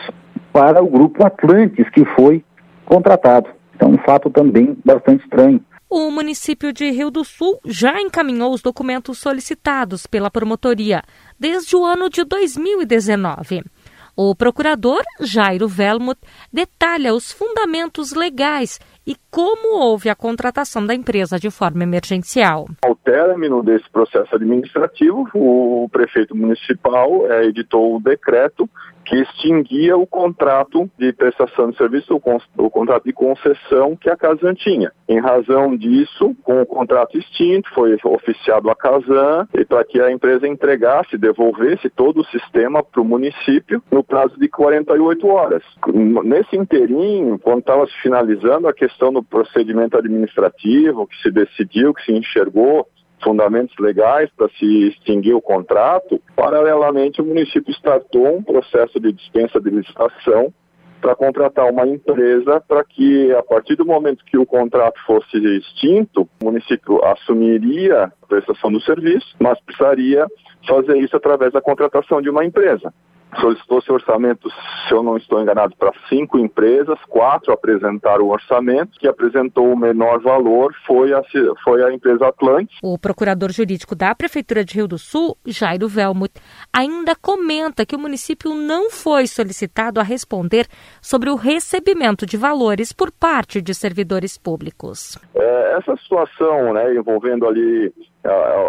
para 0.51 0.83
o 0.83 0.89
grupo 0.89 1.25
Atlantis, 1.25 1.87
que 1.89 2.03
foi 2.03 2.43
contratado. 2.85 3.47
Então, 3.75 3.89
um 3.89 3.97
fato 3.99 4.29
também 4.29 4.77
bastante 4.83 5.23
estranho 5.23 5.61
o 5.91 6.09
município 6.09 6.71
de 6.71 6.89
Rio 6.89 7.11
do 7.11 7.25
Sul 7.25 7.59
já 7.65 7.99
encaminhou 8.01 8.53
os 8.53 8.61
documentos 8.61 9.19
solicitados 9.19 10.07
pela 10.07 10.31
promotoria 10.31 11.03
desde 11.37 11.75
o 11.75 11.83
ano 11.83 12.09
de 12.09 12.23
2019. 12.23 13.61
O 14.15 14.33
procurador 14.33 15.01
Jairo 15.19 15.67
Velmuth 15.67 16.19
detalha 16.51 17.13
os 17.13 17.33
fundamentos 17.33 18.13
legais 18.13 18.79
e 19.05 19.15
como 19.29 19.79
houve 19.79 20.09
a 20.09 20.15
contratação 20.15 20.85
da 20.85 20.95
empresa 20.95 21.37
de 21.37 21.49
forma 21.49 21.83
emergencial. 21.83 22.67
Ao 22.85 22.95
término 22.95 23.61
desse 23.61 23.89
processo 23.89 24.35
administrativo, 24.35 25.27
o 25.33 25.89
prefeito 25.91 26.35
municipal 26.35 27.29
é, 27.29 27.45
editou 27.45 27.97
o 27.97 27.99
decreto 27.99 28.69
que 29.05 29.15
extinguia 29.15 29.97
o 29.97 30.07
contrato 30.07 30.89
de 30.97 31.11
prestação 31.13 31.69
de 31.69 31.77
serviço, 31.77 32.13
o, 32.13 32.63
o, 32.63 32.69
contrato 32.69 33.03
de 33.05 33.13
concessão 33.13 33.95
que 33.95 34.09
a 34.09 34.17
Casan 34.17 34.53
tinha. 34.53 34.91
Em 35.07 35.19
razão 35.19 35.75
disso, 35.75 36.35
com 36.43 36.61
o 36.61 36.65
contrato 36.65 37.17
extinto, 37.17 37.69
foi 37.73 37.97
oficiado 38.03 38.69
a 38.69 38.75
Casan 38.75 39.47
para 39.67 39.83
que 39.83 40.01
a 40.01 40.11
empresa 40.11 40.47
entregasse, 40.47 41.17
devolvesse 41.17 41.89
todo 41.89 42.21
o 42.21 42.25
sistema 42.25 42.83
para 42.83 43.01
o 43.01 43.05
município 43.05 43.81
no 43.91 44.03
prazo 44.03 44.37
de 44.39 44.47
48 44.47 45.27
horas. 45.27 45.63
Nesse 46.23 46.55
inteirinho, 46.55 47.39
quando 47.39 47.59
estava 47.59 47.85
se 47.87 48.01
finalizando 48.01 48.67
a 48.67 48.73
questão 48.73 49.11
do 49.11 49.23
procedimento 49.23 49.97
administrativo, 49.97 51.07
que 51.07 51.21
se 51.21 51.31
decidiu, 51.31 51.93
que 51.93 52.03
se 52.03 52.11
enxergou, 52.11 52.87
fundamentos 53.23 53.75
legais 53.79 54.29
para 54.35 54.49
se 54.49 54.89
extinguir 54.89 55.33
o 55.33 55.41
contrato, 55.41 56.21
paralelamente 56.35 57.21
o 57.21 57.25
município 57.25 57.71
startou 57.73 58.37
um 58.37 58.43
processo 58.43 58.99
de 58.99 59.11
dispensa 59.11 59.59
de 59.59 59.69
licitação 59.69 60.53
para 61.01 61.15
contratar 61.15 61.69
uma 61.69 61.87
empresa 61.87 62.61
para 62.61 62.83
que, 62.83 63.33
a 63.33 63.41
partir 63.41 63.75
do 63.75 63.85
momento 63.85 64.23
que 64.23 64.37
o 64.37 64.45
contrato 64.45 64.99
fosse 65.05 65.37
extinto, 65.57 66.29
o 66.41 66.45
município 66.45 67.03
assumiria 67.03 68.03
a 68.21 68.27
prestação 68.27 68.71
do 68.71 68.79
serviço, 68.81 69.35
mas 69.39 69.59
precisaria 69.61 70.27
fazer 70.67 70.97
isso 70.97 71.17
através 71.17 71.51
da 71.51 71.61
contratação 71.61 72.21
de 72.21 72.29
uma 72.29 72.45
empresa 72.45 72.93
solicitou-se 73.39 73.91
orçamento, 73.91 74.49
se 74.87 74.93
eu 74.93 75.03
não 75.03 75.17
estou 75.17 75.41
enganado, 75.41 75.75
para 75.75 75.91
cinco 76.09 76.37
empresas, 76.37 76.97
quatro 77.07 77.53
apresentaram 77.53 78.25
o 78.25 78.31
orçamento, 78.31 78.99
que 78.99 79.07
apresentou 79.07 79.71
o 79.71 79.77
menor 79.77 80.19
valor 80.21 80.73
foi 80.85 81.13
a, 81.13 81.21
foi 81.63 81.83
a 81.83 81.93
empresa 81.93 82.27
Atlantis. 82.27 82.77
O 82.83 82.97
procurador 82.97 83.51
jurídico 83.51 83.95
da 83.95 84.13
Prefeitura 84.13 84.65
de 84.65 84.75
Rio 84.75 84.87
do 84.87 84.97
Sul, 84.97 85.37
Jairo 85.45 85.87
Velmuth, 85.87 86.39
ainda 86.73 87.15
comenta 87.15 87.85
que 87.85 87.95
o 87.95 87.99
município 87.99 88.53
não 88.53 88.89
foi 88.89 89.27
solicitado 89.27 89.99
a 89.99 90.03
responder 90.03 90.67
sobre 91.01 91.29
o 91.29 91.35
recebimento 91.35 92.25
de 92.25 92.37
valores 92.37 92.91
por 92.91 93.11
parte 93.11 93.61
de 93.61 93.73
servidores 93.73 94.37
públicos. 94.37 95.17
É, 95.35 95.77
essa 95.77 95.95
situação, 95.97 96.73
né, 96.73 96.93
envolvendo 96.93 97.47
ali 97.47 97.93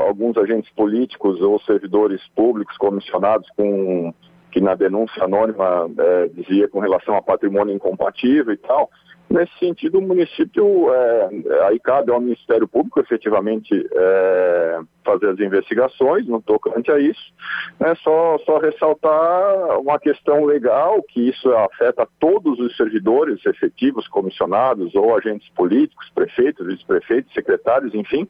alguns 0.06 0.36
agentes 0.38 0.70
políticos 0.72 1.40
ou 1.40 1.60
servidores 1.60 2.20
públicos 2.34 2.76
comissionados 2.78 3.48
com 3.56 4.14
que 4.52 4.60
na 4.60 4.74
denúncia 4.74 5.24
anônima 5.24 5.90
é, 5.98 6.28
dizia 6.28 6.68
com 6.68 6.78
relação 6.78 7.16
a 7.16 7.22
patrimônio 7.22 7.74
incompatível 7.74 8.52
e 8.52 8.58
tal. 8.58 8.90
Nesse 9.28 9.58
sentido, 9.58 9.98
o 9.98 10.02
município, 10.02 10.92
é, 10.92 11.28
aí 11.66 11.80
cabe 11.80 12.12
ao 12.12 12.20
Ministério 12.20 12.68
Público 12.68 13.00
efetivamente 13.00 13.72
é, 13.90 14.80
fazer 15.04 15.30
as 15.30 15.40
investigações 15.40 16.26
no 16.26 16.40
tocante 16.40 16.90
a 16.90 16.98
isso. 16.98 17.32
É 17.80 17.94
só, 17.96 18.38
só 18.44 18.58
ressaltar 18.58 19.80
uma 19.80 19.98
questão 19.98 20.44
legal, 20.44 21.02
que 21.02 21.28
isso 21.28 21.52
afeta 21.54 22.08
todos 22.18 22.58
os 22.58 22.76
servidores 22.76 23.44
efetivos, 23.46 24.08
comissionados 24.08 24.94
ou 24.94 25.16
agentes 25.16 25.48
políticos, 25.50 26.10
prefeitos, 26.14 26.66
vice-prefeitos, 26.66 27.32
secretários, 27.32 27.94
enfim, 27.94 28.26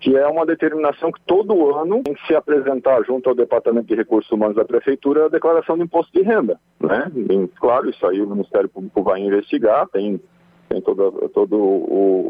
que 0.00 0.16
é 0.16 0.26
uma 0.26 0.46
determinação 0.46 1.12
que 1.12 1.20
todo 1.26 1.76
ano 1.76 2.02
tem 2.02 2.14
que 2.14 2.26
se 2.26 2.34
apresentar 2.34 3.02
junto 3.04 3.28
ao 3.28 3.34
Departamento 3.34 3.86
de 3.86 3.94
Recursos 3.94 4.30
Humanos 4.30 4.56
da 4.56 4.64
Prefeitura 4.64 5.26
a 5.26 5.28
declaração 5.28 5.76
de 5.76 5.84
imposto 5.84 6.12
de 6.12 6.22
renda. 6.22 6.58
Né? 6.80 7.10
E, 7.14 7.48
claro, 7.58 7.88
isso 7.88 8.06
aí 8.06 8.20
o 8.20 8.28
Ministério 8.28 8.68
Público 8.68 9.02
vai 9.02 9.20
investigar, 9.20 9.86
tem, 9.88 10.20
tem 10.68 10.80
todos 10.80 11.30
todo 11.32 11.56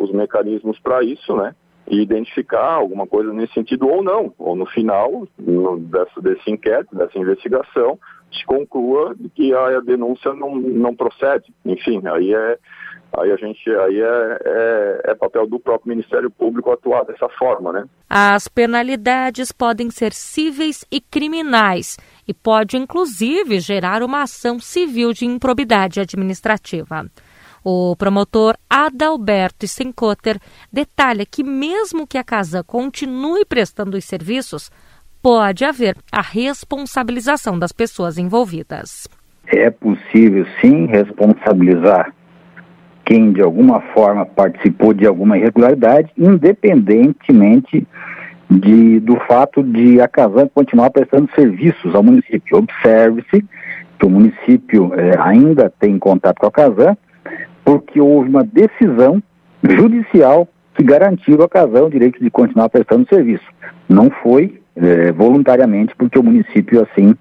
os 0.02 0.12
mecanismos 0.12 0.78
para 0.80 1.02
isso, 1.02 1.34
né? 1.36 1.54
E 1.90 2.00
identificar 2.00 2.74
alguma 2.74 3.06
coisa 3.06 3.32
nesse 3.32 3.52
sentido 3.52 3.88
ou 3.88 4.02
não, 4.02 4.32
ou 4.38 4.54
no 4.54 4.64
final 4.64 5.26
no, 5.36 5.78
dessa, 5.80 6.20
desse 6.22 6.50
inquérito, 6.50 6.94
dessa 6.96 7.18
investigação, 7.18 7.98
se 8.32 8.46
conclua 8.46 9.14
que 9.34 9.52
a, 9.52 9.80
denúncia 9.80 10.32
não, 10.32 10.54
não 10.54 10.94
procede. 10.94 11.52
Enfim, 11.64 12.00
aí 12.06 12.32
é 12.32 12.58
aí 13.18 13.32
a 13.32 13.36
gente 13.36 13.68
aí 13.68 14.00
é, 14.00 14.38
é, 14.44 15.00
é, 15.10 15.14
papel 15.14 15.46
do 15.46 15.58
próprio 15.58 15.88
Ministério 15.88 16.30
Público 16.30 16.70
atuar 16.70 17.04
dessa 17.04 17.28
forma, 17.30 17.72
né? 17.72 17.84
As 18.08 18.46
penalidades 18.46 19.50
podem 19.50 19.90
ser 19.90 20.12
cíveis 20.12 20.84
e 20.90 21.00
criminais 21.00 21.96
e 22.26 22.32
pode 22.32 22.76
inclusive 22.76 23.58
gerar 23.58 24.02
uma 24.02 24.22
ação 24.22 24.60
civil 24.60 25.12
de 25.12 25.26
improbidade 25.26 25.98
administrativa. 25.98 27.04
O 27.64 27.94
promotor 27.96 28.56
Adalberto 28.68 29.68
Sencoter 29.68 30.38
detalha 30.72 31.26
que 31.26 31.44
mesmo 31.44 32.06
que 32.06 32.16
a 32.16 32.24
casa 32.24 32.64
continue 32.64 33.44
prestando 33.44 33.96
os 33.96 34.04
serviços, 34.04 34.70
pode 35.22 35.64
haver 35.64 35.96
a 36.10 36.22
responsabilização 36.22 37.58
das 37.58 37.72
pessoas 37.72 38.16
envolvidas. 38.16 39.06
É 39.46 39.70
possível 39.70 40.46
sim 40.60 40.86
responsabilizar 40.86 42.14
quem 43.04 43.32
de 43.32 43.42
alguma 43.42 43.80
forma 43.92 44.24
participou 44.24 44.94
de 44.94 45.06
alguma 45.06 45.36
irregularidade, 45.36 46.10
independentemente 46.16 47.86
de, 48.48 49.00
do 49.00 49.16
fato 49.26 49.62
de 49.62 50.00
a 50.00 50.08
Casan 50.08 50.48
continuar 50.48 50.90
prestando 50.90 51.28
serviços 51.34 51.94
ao 51.94 52.02
município. 52.02 52.58
Observe-se 52.58 53.44
que 53.98 54.06
o 54.06 54.10
município 54.10 54.92
é, 54.94 55.16
ainda 55.20 55.72
tem 55.78 55.98
contato 55.98 56.38
com 56.38 56.46
a 56.46 56.50
Casan, 56.52 56.96
porque 57.70 58.00
houve 58.00 58.28
uma 58.28 58.42
decisão 58.42 59.22
judicial 59.62 60.48
que 60.74 60.82
garantiu 60.82 61.40
a 61.40 61.48
Casan 61.48 61.84
o 61.84 61.90
direito 61.90 62.18
de 62.18 62.28
continuar 62.28 62.68
prestando 62.68 63.06
serviço. 63.08 63.44
Não 63.88 64.10
foi 64.24 64.60
é, 64.74 65.12
voluntariamente 65.12 65.94
porque 65.96 66.18
o 66.18 66.22
município 66.24 66.82
assim 66.82 67.14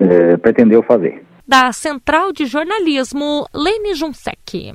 é, 0.00 0.38
pretendeu 0.38 0.82
fazer. 0.82 1.22
da 1.46 1.70
Central 1.70 2.32
de 2.32 2.46
Jornalismo, 2.46 3.46
Lene 3.54 3.94
Junsec. 3.94 4.72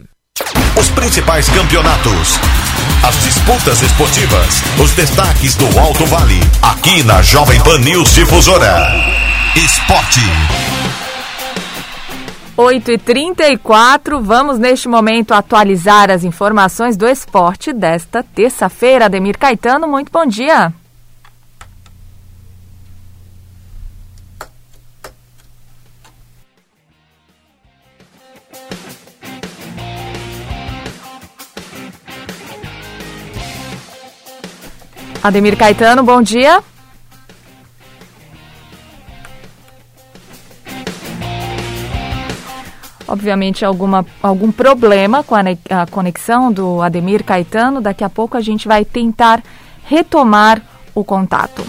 Os 0.79 0.91
principais 0.91 1.49
campeonatos, 1.49 2.37
as 3.03 3.15
disputas 3.23 3.81
esportivas, 3.81 4.61
os 4.79 4.91
destaques 4.95 5.55
do 5.55 5.65
Alto 5.79 6.05
Vale, 6.05 6.39
aqui 6.61 7.03
na 7.03 7.23
Jovem 7.23 7.59
Pan 7.63 7.79
News 7.79 8.13
Difusora. 8.13 8.93
Esporte. 9.55 11.08
8 12.61 12.91
e 12.91 12.97
34 12.97 14.21
vamos 14.21 14.59
neste 14.59 14.89
momento 14.89 15.33
atualizar 15.33 16.11
as 16.11 16.25
informações 16.25 16.97
do 16.97 17.07
esporte 17.07 17.71
desta 17.71 18.21
terça-feira. 18.21 19.05
Ademir 19.05 19.37
Caetano, 19.37 19.87
muito 19.87 20.11
bom 20.11 20.25
dia. 20.25 20.73
Ademir 35.23 35.57
Caetano, 35.57 36.03
bom 36.03 36.21
dia. 36.21 36.61
Obviamente, 43.11 43.65
alguma, 43.65 44.05
algum 44.21 44.51
problema 44.51 45.23
com 45.23 45.35
a, 45.35 45.41
a 45.41 45.87
conexão 45.87 46.51
do 46.51 46.81
Ademir 46.81 47.23
Caetano. 47.23 47.81
Daqui 47.81 48.03
a 48.03 48.09
pouco 48.09 48.37
a 48.37 48.41
gente 48.41 48.67
vai 48.67 48.85
tentar 48.85 49.43
retomar 49.83 50.61
o 50.93 51.03
contato. 51.03 51.65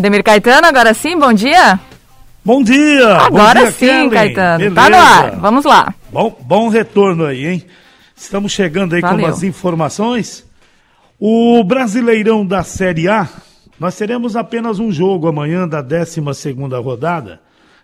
Ademir 0.00 0.24
Caetano, 0.24 0.66
agora 0.66 0.94
sim, 0.94 1.18
bom 1.18 1.30
dia. 1.30 1.78
Bom 2.42 2.62
dia! 2.62 3.16
Agora 3.16 3.60
bom 3.60 3.66
dia, 3.66 3.72
sim, 3.72 3.86
Kellen. 3.86 4.10
Caetano. 4.10 4.58
Beleza. 4.58 4.74
Tá 4.74 4.88
no 4.88 4.96
ar. 4.96 5.36
Vamos 5.36 5.64
lá. 5.66 5.94
Bom, 6.10 6.38
bom 6.40 6.68
retorno 6.68 7.26
aí, 7.26 7.46
hein? 7.46 7.66
Estamos 8.16 8.50
chegando 8.50 8.94
aí 8.94 9.02
Valeu. 9.02 9.18
com 9.18 9.24
umas 9.26 9.42
informações. 9.42 10.42
O 11.18 11.62
Brasileirão 11.64 12.46
da 12.46 12.62
Série 12.62 13.10
A, 13.10 13.28
nós 13.78 13.94
teremos 13.94 14.36
apenas 14.36 14.78
um 14.78 14.90
jogo 14.90 15.28
amanhã 15.28 15.68
da 15.68 15.82
12 15.82 16.18
rodada. 16.82 17.38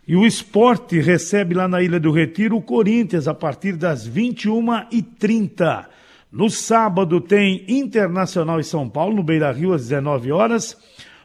E 0.08 0.16
o 0.16 0.24
esporte 0.24 0.98
recebe 0.98 1.54
lá 1.54 1.68
na 1.68 1.82
Ilha 1.82 2.00
do 2.00 2.10
Retiro 2.10 2.56
o 2.56 2.62
Corinthians 2.62 3.28
a 3.28 3.34
partir 3.34 3.76
das 3.76 4.08
21h30. 4.08 5.84
No 6.32 6.48
sábado 6.48 7.20
tem 7.20 7.62
Internacional 7.68 8.58
e 8.58 8.64
São 8.64 8.88
Paulo, 8.88 9.16
no 9.16 9.22
Beira 9.22 9.52
Rio, 9.52 9.74
às 9.74 9.82
19 9.82 10.32
horas. 10.32 10.78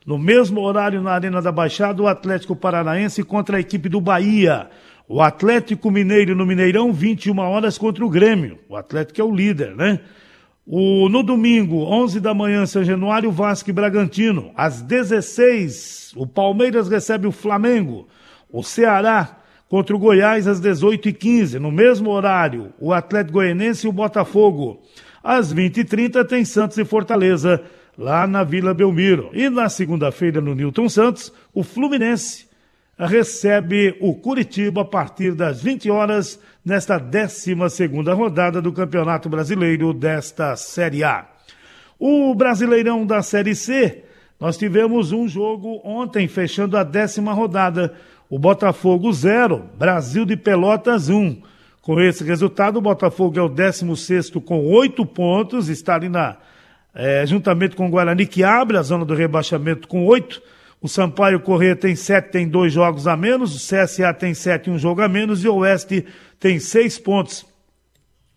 No 0.05 0.17
mesmo 0.17 0.61
horário, 0.61 1.01
na 1.01 1.11
Arena 1.11 1.41
da 1.41 1.51
Baixada, 1.51 2.01
o 2.01 2.07
Atlético 2.07 2.55
Paranaense 2.55 3.23
contra 3.23 3.57
a 3.57 3.59
equipe 3.59 3.87
do 3.87 4.01
Bahia. 4.01 4.67
O 5.07 5.21
Atlético 5.21 5.91
Mineiro 5.91 6.35
no 6.35 6.45
Mineirão, 6.45 6.91
21 6.91 7.37
horas 7.37 7.77
contra 7.77 8.03
o 8.03 8.09
Grêmio. 8.09 8.57
O 8.67 8.75
Atlético 8.75 9.21
é 9.21 9.23
o 9.23 9.35
líder, 9.35 9.75
né? 9.75 9.99
O, 10.65 11.07
no 11.07 11.21
domingo, 11.21 11.83
11 11.83 12.19
da 12.19 12.33
manhã, 12.33 12.65
São 12.65 12.83
Januário, 12.83 13.31
Vasco 13.31 13.69
e 13.69 13.73
Bragantino. 13.73 14.51
Às 14.55 14.81
16, 14.81 16.13
o 16.15 16.25
Palmeiras 16.25 16.87
recebe 16.87 17.27
o 17.27 17.31
Flamengo. 17.31 18.07
O 18.51 18.63
Ceará 18.63 19.37
contra 19.69 19.95
o 19.95 19.99
Goiás 19.99 20.47
às 20.47 20.59
18h15. 20.59 21.59
No 21.59 21.71
mesmo 21.71 22.09
horário, 22.09 22.73
o 22.79 22.91
Atlético 22.91 23.33
Goianense 23.33 23.85
e 23.85 23.89
o 23.89 23.93
Botafogo. 23.93 24.81
Às 25.23 25.53
20h30 25.53 26.25
tem 26.25 26.43
Santos 26.43 26.77
e 26.77 26.85
Fortaleza, 26.85 27.61
lá 27.97 28.25
na 28.27 28.43
Vila 28.43 28.73
Belmiro. 28.73 29.29
E 29.33 29.49
na 29.49 29.69
segunda-feira, 29.69 30.41
no 30.41 30.55
Newton 30.55 30.89
Santos, 30.89 31.31
o 31.53 31.63
Fluminense 31.63 32.49
recebe 32.97 33.97
o 33.99 34.13
Curitiba 34.13 34.81
a 34.81 34.85
partir 34.85 35.33
das 35.33 35.61
20 35.61 35.89
horas 35.89 36.39
nesta 36.63 36.97
12 36.97 37.53
rodada 38.15 38.61
do 38.61 38.71
Campeonato 38.71 39.27
Brasileiro 39.27 39.93
desta 39.93 40.55
Série 40.55 41.03
A. 41.03 41.25
O 41.99 42.33
Brasileirão 42.35 43.05
da 43.05 43.21
Série 43.21 43.55
C, 43.55 44.03
nós 44.39 44.57
tivemos 44.57 45.11
um 45.11 45.27
jogo 45.27 45.81
ontem, 45.83 46.27
fechando 46.27 46.77
a 46.77 46.83
décima 46.83 47.33
rodada. 47.33 47.93
O 48.29 48.39
Botafogo 48.39 49.11
0, 49.11 49.69
Brasil 49.77 50.25
de 50.25 50.37
Pelotas 50.37 51.09
1. 51.09 51.15
Um. 51.15 51.41
Com 51.81 51.99
esse 51.99 52.23
resultado, 52.23 52.77
o 52.77 52.81
Botafogo 52.81 53.39
é 53.39 53.41
o 53.41 53.49
16 53.49 54.29
com 54.45 54.67
oito 54.67 55.03
pontos, 55.03 55.67
está 55.67 55.95
ali 55.95 56.09
na, 56.09 56.37
é, 56.93 57.25
juntamente 57.25 57.75
com 57.75 57.87
o 57.87 57.89
Guarani, 57.89 58.25
que 58.25 58.43
abre 58.43 58.77
a 58.77 58.81
zona 58.81 59.05
do 59.05 59.15
rebaixamento 59.15 59.87
com 59.87 60.05
oito. 60.05 60.41
O 60.81 60.87
Sampaio 60.87 61.39
Corrêa 61.39 61.75
tem 61.75 61.95
sete, 61.95 62.31
tem 62.31 62.47
dois 62.47 62.73
jogos 62.73 63.07
a 63.07 63.15
menos. 63.15 63.55
O 63.55 63.57
CSA 63.57 64.13
tem 64.13 64.33
sete, 64.33 64.69
um 64.69 64.77
jogo 64.77 65.01
a 65.01 65.07
menos. 65.07 65.43
E 65.43 65.47
o 65.47 65.57
Oeste 65.57 66.05
tem 66.39 66.59
seis 66.59 66.97
pontos. 66.97 67.45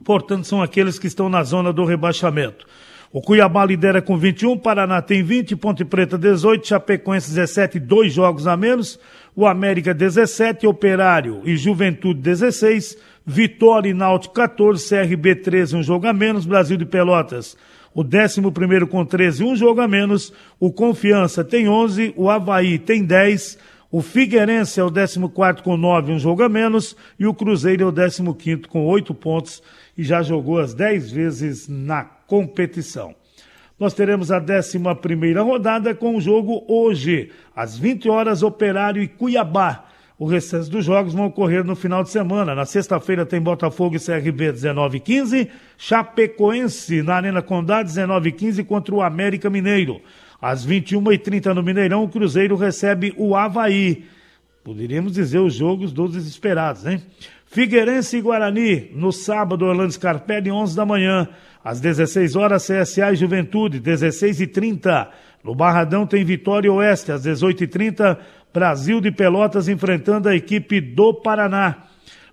Portanto, 0.04 0.46
são 0.46 0.62
aqueles 0.62 0.98
que 0.98 1.06
estão 1.06 1.28
na 1.28 1.42
zona 1.42 1.72
do 1.72 1.84
rebaixamento. 1.84 2.66
O 3.10 3.22
Cuiabá 3.22 3.64
lidera 3.64 4.02
com 4.02 4.18
21, 4.18 4.58
Paraná 4.58 5.00
tem 5.00 5.22
20, 5.22 5.54
Ponte 5.56 5.84
Preta 5.84 6.18
18, 6.18 6.66
Chapecoense 6.66 7.30
17, 7.30 7.78
dois 7.78 8.12
jogos 8.12 8.46
a 8.46 8.56
menos. 8.56 8.98
O 9.34 9.46
América 9.46 9.94
17, 9.94 10.66
Operário 10.66 11.40
e 11.44 11.56
Juventude 11.56 12.20
16, 12.20 12.98
Vitória 13.24 13.88
e 13.88 13.94
Náutico 13.94 14.34
14, 14.34 14.86
CRB 14.86 15.36
13, 15.36 15.76
um 15.76 15.82
jogo 15.82 16.06
a 16.06 16.12
menos. 16.12 16.44
Brasil 16.44 16.76
de 16.76 16.84
Pelotas 16.84 17.56
o 17.94 18.02
11 18.02 18.86
com 18.90 19.04
13, 19.04 19.44
um 19.44 19.54
jogo 19.54 19.80
a 19.80 19.88
menos. 19.88 20.32
O 20.58 20.72
Confiança 20.72 21.44
tem 21.44 21.68
11, 21.68 22.12
o 22.16 22.28
Havaí 22.28 22.78
tem 22.78 23.04
10, 23.04 23.56
o 23.90 24.02
Figueirense 24.02 24.80
é 24.80 24.82
o 24.82 24.90
14 24.90 25.62
com 25.62 25.76
9, 25.76 26.12
um 26.12 26.18
jogo 26.18 26.42
a 26.42 26.48
menos. 26.48 26.96
E 27.18 27.26
o 27.26 27.32
Cruzeiro 27.32 27.84
é 27.84 27.86
o 27.86 28.34
15 28.34 28.62
com 28.62 28.84
8 28.84 29.14
pontos 29.14 29.62
e 29.96 30.02
já 30.02 30.20
jogou 30.22 30.58
as 30.58 30.74
10 30.74 31.12
vezes 31.12 31.68
na 31.68 32.02
competição. 32.02 33.14
Nós 33.78 33.94
teremos 33.94 34.32
a 34.32 34.38
11 34.38 34.78
rodada 35.42 35.94
com 35.94 36.16
o 36.16 36.20
jogo 36.20 36.64
hoje, 36.66 37.30
às 37.54 37.78
20 37.78 38.08
horas, 38.08 38.42
Operário 38.42 39.02
e 39.02 39.06
Cuiabá. 39.06 39.84
O 40.24 40.26
restante 40.26 40.70
dos 40.70 40.86
jogos 40.86 41.12
vão 41.12 41.26
ocorrer 41.26 41.62
no 41.62 41.76
final 41.76 42.02
de 42.02 42.08
semana. 42.08 42.54
Na 42.54 42.64
sexta-feira 42.64 43.26
tem 43.26 43.38
Botafogo 43.38 43.96
e 43.96 44.00
CRB 44.00 44.52
19 44.52 44.98
15, 44.98 45.50
Chapecoense 45.76 47.02
na 47.02 47.16
Arena 47.16 47.42
Condá 47.42 47.82
19 47.82 48.32
15 48.32 48.64
contra 48.64 48.94
o 48.94 49.02
América 49.02 49.50
Mineiro. 49.50 50.00
Às 50.40 50.66
21h30 50.66 51.52
no 51.52 51.62
Mineirão, 51.62 52.04
o 52.04 52.08
Cruzeiro 52.08 52.56
recebe 52.56 53.12
o 53.18 53.36
Havaí. 53.36 54.06
Poderíamos 54.64 55.12
dizer 55.12 55.40
os 55.40 55.52
jogos 55.52 55.92
dos 55.92 56.14
desesperados, 56.14 56.86
hein? 56.86 57.02
Figueirense 57.44 58.16
e 58.16 58.22
Guarani, 58.22 58.92
no 58.94 59.12
sábado, 59.12 59.66
Orlando 59.66 59.92
Scarpelli, 59.92 60.50
11 60.50 60.74
da 60.74 60.86
manhã. 60.86 61.28
Às 61.62 61.80
16 61.80 62.34
horas, 62.34 62.66
CSA 62.66 63.12
e 63.12 63.16
Juventude, 63.16 63.78
16h30. 63.78 65.06
No 65.44 65.54
Barradão 65.54 66.06
tem 66.06 66.24
Vitória 66.24 66.72
Oeste, 66.72 67.12
às 67.12 67.26
18h30. 67.26 68.16
Brasil 68.54 69.00
de 69.00 69.10
Pelotas 69.10 69.66
enfrentando 69.66 70.28
a 70.28 70.36
equipe 70.36 70.80
do 70.80 71.12
Paraná. 71.12 71.88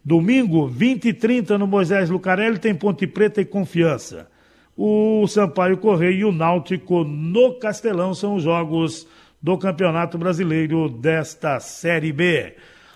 Domingo, 0.06 0.68
20 0.68 1.06
e 1.06 1.14
30 1.14 1.58
no 1.58 1.66
Moisés 1.66 2.12
Lucarelli, 2.12 2.60
tem 2.60 2.76
Ponte 2.76 3.08
Preta 3.08 3.42
e 3.42 3.46
Confiança. 3.46 4.28
O 4.78 5.26
Sampaio 5.26 5.80
Correia 5.80 6.20
e 6.20 6.24
o 6.24 6.32
Náutico 6.32 7.04
no 7.04 7.56
Castelão 7.56 8.14
são 8.14 8.36
os 8.36 8.44
jogos 8.44 9.08
do 9.42 9.58
Campeonato 9.58 10.20
Brasileiro 10.20 10.90
desta 10.90 11.60
Série 11.60 12.14
B. 12.14 12.54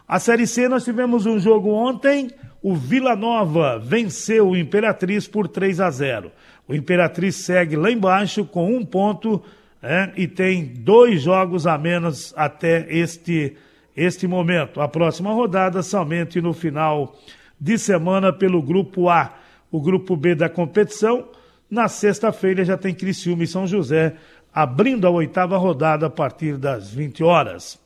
A 0.08 0.20
Série 0.20 0.46
C 0.46 0.70
nós 0.70 0.84
tivemos 0.84 1.26
um 1.26 1.40
jogo 1.40 1.72
ontem, 1.72 2.30
o 2.62 2.76
Vila 2.76 3.16
Nova 3.16 3.80
venceu 3.80 4.50
o 4.50 4.56
Imperatriz 4.56 5.28
por 5.28 5.48
3 5.48 5.82
a 5.82 5.90
0. 5.90 6.32
O 6.68 6.76
Imperatriz 6.76 7.38
segue 7.38 7.76
lá 7.76 7.90
embaixo 7.90 8.46
com 8.46 8.72
um 8.72 8.86
ponto 8.86 9.42
é, 9.86 10.12
e 10.18 10.28
tem 10.28 10.66
dois 10.66 11.22
jogos 11.22 11.68
a 11.68 11.78
menos 11.78 12.34
até 12.36 12.88
este, 12.90 13.56
este 13.96 14.26
momento. 14.26 14.82
A 14.82 14.88
próxima 14.88 15.32
rodada 15.32 15.84
somente 15.84 16.42
no 16.42 16.54
final 16.54 17.16
de 17.62 17.78
semana 17.78 18.34
pelo 18.34 18.64
Grupo 18.64 19.10
A. 19.10 19.36
O 19.72 19.80
Grupo 19.80 20.16
B 20.16 20.34
da 20.34 20.50
competição, 20.50 21.28
na 21.70 21.88
sexta-feira 21.88 22.66
já 22.66 22.76
tem 22.76 22.96
Criciúma 22.96 23.44
e 23.44 23.48
São 23.48 23.68
José, 23.68 24.16
abrindo 24.52 25.06
a 25.06 25.12
oitava 25.12 25.56
rodada 25.56 26.08
a 26.08 26.10
partir 26.10 26.58
das 26.58 26.92
20 26.92 27.24
horas. 27.24 27.80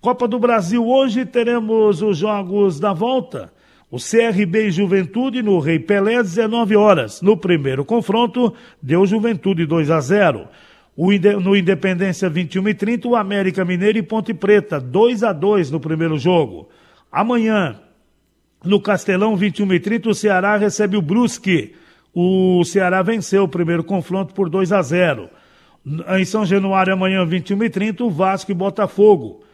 Copa 0.00 0.26
do 0.26 0.38
Brasil, 0.38 0.86
hoje 0.86 1.26
teremos 1.26 2.00
os 2.00 2.16
jogos 2.16 2.80
da 2.80 2.94
volta. 2.94 3.52
O 3.90 3.98
CRB 3.98 4.68
e 4.68 4.70
Juventude 4.70 5.42
no 5.42 5.58
Rei 5.58 5.78
Pelé, 5.78 6.22
19 6.22 6.74
horas. 6.74 7.20
No 7.20 7.36
primeiro 7.36 7.84
confronto, 7.84 8.54
deu 8.82 9.04
Juventude 9.04 9.66
2 9.66 9.90
a 9.90 10.00
0. 10.00 10.48
No 10.96 11.56
Independência 11.56 12.28
21 12.28 12.68
e 12.68 12.74
30, 12.74 13.08
o 13.08 13.16
América 13.16 13.64
Mineiro 13.64 13.98
e 13.98 14.02
Ponte 14.02 14.32
Preta, 14.32 14.80
2 14.80 15.24
a 15.24 15.32
2 15.32 15.70
no 15.70 15.80
primeiro 15.80 16.16
jogo. 16.16 16.68
Amanhã, 17.10 17.80
no 18.64 18.80
Castelão 18.80 19.36
21 19.36 19.72
e 19.74 19.80
30, 19.80 20.08
o 20.08 20.14
Ceará 20.14 20.56
recebe 20.56 20.96
o 20.96 21.02
Brusque. 21.02 21.74
O 22.14 22.64
Ceará 22.64 23.02
venceu 23.02 23.44
o 23.44 23.48
primeiro 23.48 23.82
confronto 23.82 24.32
por 24.32 24.48
2 24.48 24.72
a 24.72 24.80
0. 24.82 25.28
Em 26.16 26.24
São 26.24 26.46
Januário, 26.46 26.92
amanhã 26.92 27.26
21 27.26 27.64
e 27.64 27.70
30, 27.70 28.04
o 28.04 28.10
Vasco 28.10 28.50
e 28.50 28.54
Botafogo. 28.54 29.44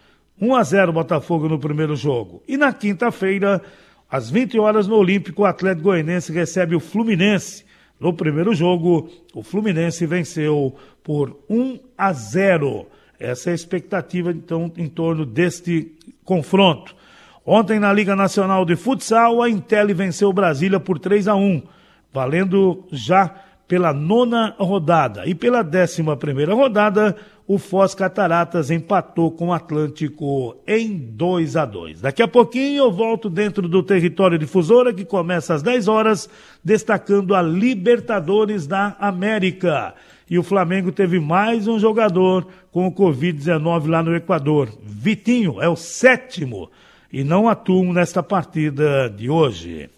1 0.41 0.55
a 0.55 0.63
0 0.63 0.93
Botafogo 0.93 1.49
no 1.49 1.59
primeiro 1.59 1.97
jogo. 1.97 2.43
E 2.47 2.57
na 2.57 2.73
quinta-feira, 2.73 3.63
às 4.11 4.31
20 4.31 4.59
horas 4.59 4.87
no 4.87 4.97
Olímpico, 4.97 5.43
o 5.43 5.45
Atlético 5.45 5.85
Goianense 5.85 6.33
recebe 6.33 6.75
o 6.75 6.81
Fluminense. 6.81 7.65
No 8.01 8.15
primeiro 8.15 8.55
jogo, 8.55 9.11
o 9.35 9.43
Fluminense 9.43 10.07
venceu 10.07 10.75
por 11.05 11.39
1 11.51 11.79
a 11.99 12.13
0. 12.15 12.87
Essa 13.19 13.51
é 13.51 13.53
a 13.53 13.55
expectativa, 13.55 14.31
então, 14.31 14.73
em 14.79 14.89
torno 14.89 15.27
deste 15.27 15.93
confronto. 16.25 16.97
Ontem, 17.45 17.79
na 17.79 17.93
Liga 17.93 18.17
Nacional 18.17 18.65
de 18.65 18.75
Futsal, 18.75 19.43
a 19.43 19.51
Intel 19.51 19.95
venceu 19.95 20.33
Brasília 20.33 20.81
por 20.81 20.99
3 20.99 21.29
a 21.29 21.35
1, 21.35 21.63
valendo 22.11 22.87
já 22.91 23.35
pela 23.71 23.93
nona 23.93 24.53
rodada. 24.59 25.23
E 25.27 25.33
pela 25.33 25.63
décima 25.63 26.17
primeira 26.17 26.53
rodada, 26.53 27.15
o 27.47 27.57
Foz 27.57 27.95
Cataratas 27.95 28.69
empatou 28.69 29.31
com 29.31 29.47
o 29.47 29.53
Atlântico 29.53 30.57
em 30.67 30.99
2 30.99 31.55
a 31.55 31.65
2. 31.65 32.01
Daqui 32.01 32.21
a 32.21 32.27
pouquinho 32.27 32.83
eu 32.83 32.91
volto 32.91 33.31
dentro 33.31 33.69
do 33.69 33.81
território 33.81 34.37
difusora 34.37 34.93
que 34.93 35.05
começa 35.05 35.55
às 35.55 35.63
10 35.63 35.87
horas, 35.87 36.29
destacando 36.65 37.33
a 37.33 37.41
Libertadores 37.41 38.67
da 38.67 38.97
América. 38.99 39.95
E 40.29 40.37
o 40.37 40.43
Flamengo 40.43 40.91
teve 40.91 41.21
mais 41.21 41.69
um 41.69 41.79
jogador 41.79 42.49
com 42.73 42.89
o 42.89 42.93
Covid-19 42.93 43.87
lá 43.87 44.03
no 44.03 44.17
Equador. 44.17 44.69
Vitinho 44.83 45.63
é 45.63 45.69
o 45.69 45.77
sétimo 45.77 46.69
e 47.13 47.23
não 47.23 47.49
atuam 47.49 47.93
nesta 47.93 48.21
partida 48.21 49.09
de 49.09 49.31
hoje. 49.31 49.89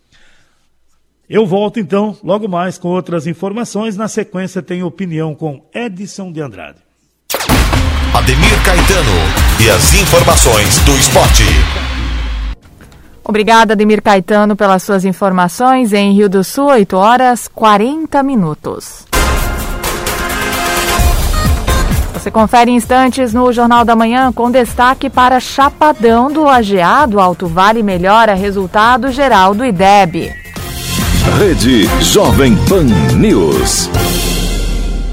Eu 1.33 1.47
volto 1.47 1.81
então, 1.81 2.15
logo 2.23 2.47
mais, 2.47 2.77
com 2.77 2.89
outras 2.89 3.27
informações. 3.27 3.97
Na 3.97 4.07
sequência, 4.07 4.61
tem 4.61 4.83
opinião 4.83 5.35
com 5.35 5.65
Edson 5.75 6.31
de 6.31 6.43
Andrade. 6.43 6.77
Ademir 8.13 8.63
Caetano 8.63 9.65
e 9.65 9.71
as 9.71 9.95
informações 9.95 10.79
do 10.81 10.95
esporte. 10.95 11.45
Obrigada, 13.25 13.73
Ademir 13.73 14.03
Caetano, 14.03 14.55
pelas 14.55 14.83
suas 14.83 15.07
informações. 15.07 15.95
Em 15.95 16.13
Rio 16.13 16.29
do 16.29 16.45
Sul, 16.45 16.67
8 16.67 16.99
horas 16.99 17.49
40 17.49 18.23
minutos. 18.23 19.07
Você 22.13 22.31
confere 22.31 22.71
instantes 22.73 23.33
no 23.33 23.51
Jornal 23.55 23.87
da 23.87 23.97
Manhã 23.97 24.31
com 24.35 24.51
destaque 24.51 25.09
para 25.09 25.41
Chapadão 25.41 26.31
do 26.31 26.43
Lajeado. 26.43 27.19
Alto 27.19 27.47
Vale 27.47 27.83
melhora 27.83 28.35
resultado 28.35 29.11
geral 29.11 29.55
do 29.55 29.65
IDEB. 29.65 30.42
Rede 31.31 31.87
Jovem 32.03 32.55
Pan 32.69 32.85
News. 33.17 33.89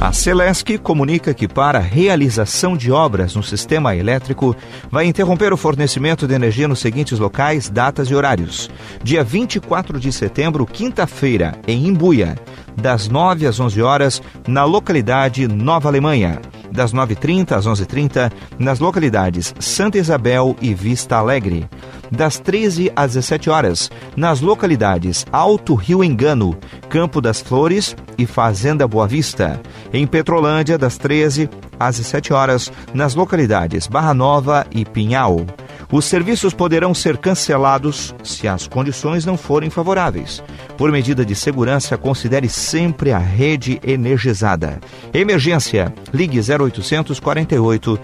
A 0.01 0.11
Celesc 0.11 0.77
comunica 0.79 1.33
que, 1.33 1.47
para 1.47 1.79
realização 1.79 2.75
de 2.75 2.91
obras 2.91 3.35
no 3.35 3.43
sistema 3.43 3.95
elétrico, 3.95 4.55
vai 4.91 5.05
interromper 5.05 5.53
o 5.53 5.57
fornecimento 5.57 6.27
de 6.27 6.33
energia 6.33 6.67
nos 6.67 6.79
seguintes 6.79 7.19
locais, 7.19 7.69
datas 7.69 8.09
e 8.09 8.15
horários. 8.15 8.69
Dia 9.01 9.23
24 9.23 9.99
de 9.99 10.11
setembro, 10.11 10.65
quinta-feira, 10.65 11.55
em 11.67 11.87
Imbuia, 11.87 12.35
das 12.75 13.07
9 13.07 13.45
às 13.45 13.59
11 13.59 13.81
horas, 13.81 14.21
na 14.47 14.65
localidade 14.65 15.47
Nova 15.47 15.87
Alemanha. 15.87 16.41
Das 16.71 16.93
9h30 16.93 17.53
às 17.53 17.65
11h30, 17.65 18.31
nas 18.57 18.79
localidades 18.79 19.53
Santa 19.59 19.97
Isabel 19.97 20.55
e 20.61 20.73
Vista 20.73 21.17
Alegre 21.17 21.67
das 22.11 22.39
13 22.39 22.91
às 22.95 23.13
17 23.13 23.49
horas, 23.49 23.89
nas 24.15 24.41
localidades 24.41 25.25
Alto 25.31 25.75
Rio 25.75 26.03
Engano, 26.03 26.57
Campo 26.89 27.21
das 27.21 27.41
Flores 27.41 27.95
e 28.17 28.25
Fazenda 28.25 28.87
Boa 28.87 29.07
Vista. 29.07 29.61
Em 29.93 30.05
Petrolândia, 30.05 30.77
das 30.77 30.97
13 30.97 31.49
às 31.79 31.97
17 31.97 32.33
horas, 32.33 32.71
nas 32.93 33.15
localidades 33.15 33.87
Barra 33.87 34.13
Nova 34.13 34.65
e 34.71 34.83
Pinhal. 34.83 35.45
Os 35.91 36.05
serviços 36.05 36.53
poderão 36.53 36.93
ser 36.93 37.17
cancelados 37.17 38.13
se 38.23 38.47
as 38.47 38.67
condições 38.67 39.25
não 39.25 39.37
forem 39.37 39.69
favoráveis. 39.69 40.43
Por 40.77 40.91
medida 40.91 41.25
de 41.25 41.33
segurança, 41.33 41.97
considere 41.97 42.47
sempre 42.47 43.11
a 43.11 43.17
rede 43.17 43.79
energizada. 43.83 44.79
Emergência, 45.13 45.93
ligue 46.13 46.39
0800 46.39 47.19
48 47.19 47.99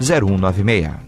0196. 0.00 1.07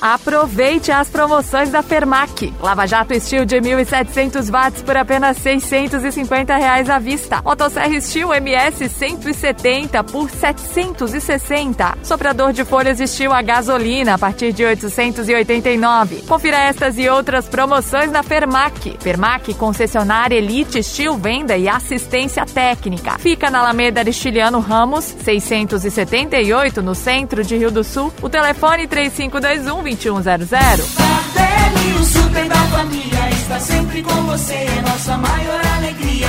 Aproveite 0.00 0.92
as 0.92 1.08
promoções 1.08 1.70
da 1.70 1.82
Fermac. 1.82 2.52
Lava 2.60 2.86
Jato 2.86 3.18
Steel 3.18 3.44
de 3.44 3.56
1.700 3.56 4.50
watts 4.50 4.82
por 4.82 4.96
apenas 4.96 5.36
650 5.38 6.56
reais 6.56 6.88
à 6.88 6.98
vista. 6.98 7.42
Motosserra 7.44 8.00
Steel 8.00 8.32
MS 8.34 8.88
170 8.88 10.04
por 10.04 10.30
760. 10.30 11.98
Soprador 12.02 12.52
de 12.52 12.64
folhas 12.64 12.98
Steel 12.98 13.32
a 13.32 13.42
gasolina 13.42 14.14
a 14.14 14.18
partir 14.18 14.52
de 14.52 14.64
889. 14.64 16.22
Confira 16.28 16.58
estas 16.58 16.96
e 16.96 17.08
outras 17.08 17.46
promoções 17.48 18.10
na 18.12 18.22
Fermac. 18.22 18.96
Fermac, 19.00 19.52
concessionária 19.54 20.36
Elite 20.36 20.82
Steel 20.82 21.16
Venda 21.16 21.56
e 21.56 21.68
Assistência 21.68 22.46
Técnica. 22.46 23.18
Fica 23.18 23.50
na 23.50 23.60
Alameda 23.60 24.00
Aristiliano 24.00 24.60
Ramos, 24.60 25.04
678, 25.04 26.82
no 26.82 26.94
centro 26.94 27.42
de 27.42 27.56
Rio 27.56 27.70
do 27.70 27.82
Sul. 27.82 28.12
O 28.22 28.28
telefone 28.28 28.86
3521 28.86 29.87
2100. 29.96 30.48
Tardelli, 30.96 31.94
o 31.98 32.04
super 32.04 32.48
da 32.48 32.56
família, 32.56 33.30
está 33.30 33.58
sempre 33.58 34.02
com 34.02 34.22
você, 34.24 34.54
é 34.54 34.82
nossa 34.82 35.16
maior 35.16 35.64
alegria. 35.76 36.28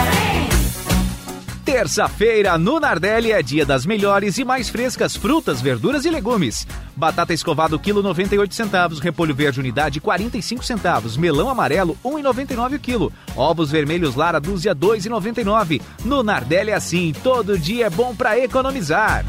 Terça-feira 1.66 2.58
no 2.58 2.80
Nardelli 2.80 3.32
é 3.32 3.44
dia 3.44 3.66
das 3.66 3.86
melhores 3.86 4.38
e 4.38 4.46
mais 4.46 4.70
frescas 4.70 5.16
frutas, 5.16 5.62
verduras 5.62 6.04
e 6.04 6.10
legumes. 6.10 6.66
Batata 6.96 7.34
escovado 7.34 7.78
quilo 7.78 8.02
98 8.02 8.56
centavos, 8.56 9.00
repolho 9.00 9.36
verde 9.36 9.60
unidade 9.60 10.00
45 10.00 10.64
centavos, 10.64 11.16
melão 11.16 11.50
amarelo 11.50 11.98
1,99 12.04 12.76
o 12.76 12.80
quilo, 12.80 13.14
ovos 13.36 13.70
vermelhos 13.70 14.16
Lara 14.16 14.40
dúzia 14.40 14.74
2,99. 14.74 15.82
No 16.04 16.24
Nardelli 16.24 16.72
é 16.72 16.76
assim, 16.76 17.14
todo 17.24 17.60
dia 17.60 17.86
é 17.86 17.90
bom 17.90 18.16
para 18.16 18.40
economizar. 18.40 19.24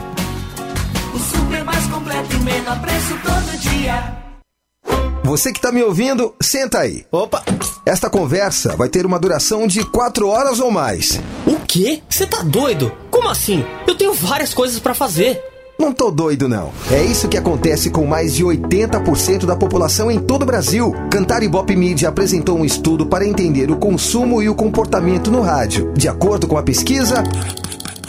O 1.14 1.18
super 1.18 1.64
mais 1.64 1.86
completo 1.86 2.36
e 2.36 2.40
menor 2.40 2.80
preço 2.80 3.18
todo 3.22 3.58
dia. 3.58 4.20
Você 5.24 5.52
que 5.52 5.58
está 5.58 5.70
me 5.70 5.82
ouvindo, 5.82 6.34
senta 6.40 6.80
aí. 6.80 7.04
Opa! 7.12 7.42
Esta 7.86 8.10
conversa 8.10 8.76
vai 8.76 8.88
ter 8.88 9.06
uma 9.06 9.18
duração 9.18 9.66
de 9.66 9.84
quatro 9.84 10.28
horas 10.28 10.60
ou 10.60 10.70
mais. 10.70 11.20
O 11.46 11.56
quê? 11.66 12.02
Você 12.08 12.26
tá 12.26 12.42
doido? 12.42 12.92
Como 13.10 13.28
assim? 13.28 13.64
Eu 13.86 13.94
tenho 13.94 14.12
várias 14.12 14.52
coisas 14.52 14.78
para 14.78 14.94
fazer. 14.94 15.40
Não 15.78 15.92
tô 15.92 16.10
doido, 16.10 16.46
não. 16.46 16.70
É 16.90 17.02
isso 17.02 17.26
que 17.26 17.38
acontece 17.38 17.88
com 17.88 18.04
mais 18.04 18.34
de 18.34 18.44
80% 18.44 19.46
da 19.46 19.56
população 19.56 20.10
em 20.10 20.18
todo 20.18 20.42
o 20.42 20.46
Brasil. 20.46 20.92
Cantar 21.10 21.42
Ibope 21.42 21.74
Media 21.74 22.10
apresentou 22.10 22.58
um 22.58 22.64
estudo 22.66 23.06
para 23.06 23.26
entender 23.26 23.70
o 23.70 23.76
consumo 23.76 24.42
e 24.42 24.48
o 24.48 24.54
comportamento 24.54 25.30
no 25.30 25.40
rádio. 25.40 25.90
De 25.94 26.06
acordo 26.06 26.46
com 26.46 26.58
a 26.58 26.62
pesquisa, 26.62 27.24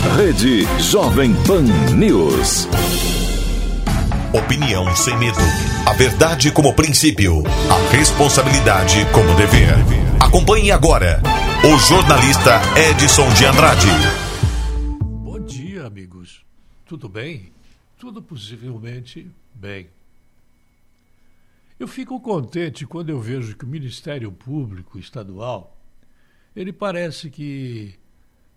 Rede 0.00 0.64
Jovem 0.80 1.34
Pan 1.46 1.62
News. 1.94 2.66
Opinião 4.32 4.96
sem 4.96 5.16
medo. 5.18 5.38
A 5.86 5.92
verdade 5.92 6.50
como 6.50 6.74
princípio. 6.74 7.42
A 7.68 7.94
responsabilidade 7.94 9.04
como 9.12 9.36
dever. 9.36 9.74
Acompanhe 10.18 10.72
agora 10.72 11.20
o 11.62 11.78
jornalista 11.78 12.60
Edson 12.90 13.28
de 13.34 13.44
Andrade. 13.44 13.88
Bom 15.22 15.38
dia, 15.40 15.84
amigos. 15.84 16.46
Tudo 16.86 17.06
bem? 17.06 17.52
Tudo 17.98 18.22
possivelmente 18.22 19.30
bem. 19.54 19.90
Eu 21.78 21.86
fico 21.86 22.18
contente 22.20 22.86
quando 22.86 23.10
eu 23.10 23.20
vejo 23.20 23.54
que 23.54 23.64
o 23.64 23.68
Ministério 23.68 24.32
Público 24.32 24.98
Estadual, 24.98 25.76
ele 26.56 26.72
parece 26.72 27.28
que 27.28 27.94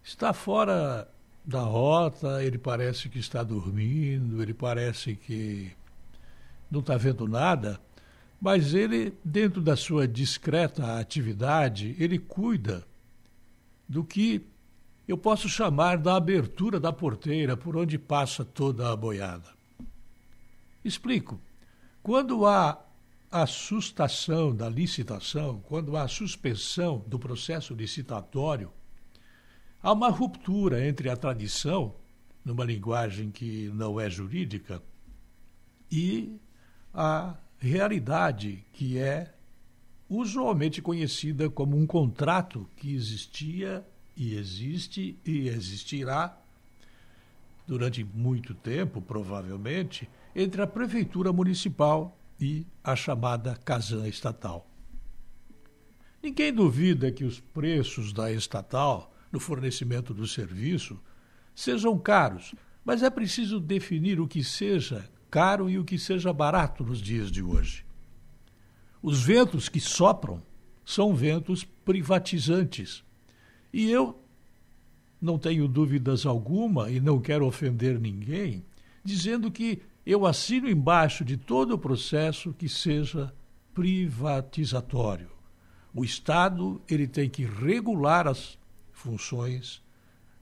está 0.01 0.31
fora 0.31 1.07
da 1.45 1.61
rota, 1.61 2.43
ele 2.43 2.57
parece 2.57 3.09
que 3.09 3.19
está 3.19 3.43
dormindo, 3.43 4.41
ele 4.41 4.53
parece 4.53 5.15
que 5.15 5.71
não 6.71 6.79
está 6.79 6.95
vendo 6.95 7.27
nada, 7.27 7.79
mas 8.39 8.73
ele, 8.73 9.13
dentro 9.23 9.61
da 9.61 9.75
sua 9.75 10.07
discreta 10.07 10.99
atividade, 10.99 11.95
ele 11.99 12.17
cuida 12.17 12.85
do 13.87 14.03
que 14.03 14.45
eu 15.07 15.17
posso 15.17 15.49
chamar 15.49 15.97
da 15.97 16.15
abertura 16.15 16.79
da 16.79 16.93
porteira 16.93 17.57
por 17.57 17.75
onde 17.75 17.97
passa 17.97 18.45
toda 18.45 18.91
a 18.91 18.95
boiada. 18.95 19.49
Explico. 20.83 21.39
Quando 22.01 22.45
há 22.45 22.81
a 23.31 23.47
sustação 23.47 24.55
da 24.55 24.69
licitação, 24.69 25.61
quando 25.67 25.97
há 25.97 26.07
suspensão 26.07 27.03
do 27.07 27.17
processo 27.17 27.73
licitatório, 27.73 28.71
há 29.83 29.91
uma 29.91 30.09
ruptura 30.09 30.87
entre 30.87 31.09
a 31.09 31.17
tradição, 31.17 31.93
numa 32.43 32.63
linguagem 32.63 33.29
que 33.29 33.69
não 33.73 33.99
é 33.99 34.09
jurídica, 34.09 34.81
e 35.91 36.39
a 36.93 37.35
realidade 37.59 38.65
que 38.71 38.97
é 38.97 39.33
usualmente 40.09 40.81
conhecida 40.81 41.49
como 41.49 41.77
um 41.77 41.85
contrato 41.85 42.67
que 42.77 42.95
existia 42.95 43.85
e 44.15 44.35
existe 44.35 45.19
e 45.25 45.49
existirá 45.49 46.37
durante 47.67 48.03
muito 48.03 48.53
tempo, 48.53 49.01
provavelmente, 49.01 50.09
entre 50.35 50.61
a 50.61 50.67
prefeitura 50.67 51.31
municipal 51.31 52.17
e 52.39 52.65
a 52.83 52.95
chamada 52.95 53.55
Casan 53.55 54.07
estatal. 54.07 54.67
Ninguém 56.21 56.53
duvida 56.53 57.11
que 57.11 57.23
os 57.23 57.39
preços 57.39 58.13
da 58.13 58.31
estatal 58.31 59.12
no 59.33 59.39
fornecimento 59.39 60.13
do 60.13 60.27
serviço 60.27 61.01
sejam 61.55 61.97
caros, 61.97 62.53
mas 62.85 63.01
é 63.01 63.09
preciso 63.09 63.59
definir 63.59 64.19
o 64.19 64.27
que 64.27 64.43
seja 64.43 65.09
caro 65.29 65.67
e 65.67 65.79
o 65.79 65.83
que 65.83 65.97
seja 65.97 66.31
barato 66.31 66.83
nos 66.83 67.01
dias 67.01 67.31
de 67.31 67.41
hoje. 67.41 67.83
Os 69.01 69.23
ventos 69.23 69.67
que 69.67 69.79
sopram 69.79 70.41
são 70.85 71.15
ventos 71.15 71.63
privatizantes. 71.63 73.03
E 73.73 73.89
eu 73.89 74.23
não 75.19 75.39
tenho 75.39 75.67
dúvidas 75.67 76.27
alguma 76.27 76.91
e 76.91 76.99
não 76.99 77.19
quero 77.19 77.47
ofender 77.47 77.99
ninguém, 77.99 78.63
dizendo 79.03 79.49
que 79.49 79.81
eu 80.05 80.27
assino 80.27 80.69
embaixo 80.69 81.25
de 81.25 81.37
todo 81.37 81.73
o 81.73 81.79
processo 81.79 82.53
que 82.53 82.69
seja 82.69 83.33
privatizatório. 83.73 85.31
O 85.93 86.03
Estado 86.03 86.81
ele 86.87 87.07
tem 87.07 87.29
que 87.29 87.45
regular 87.45 88.27
as 88.27 88.57
funções 89.03 89.81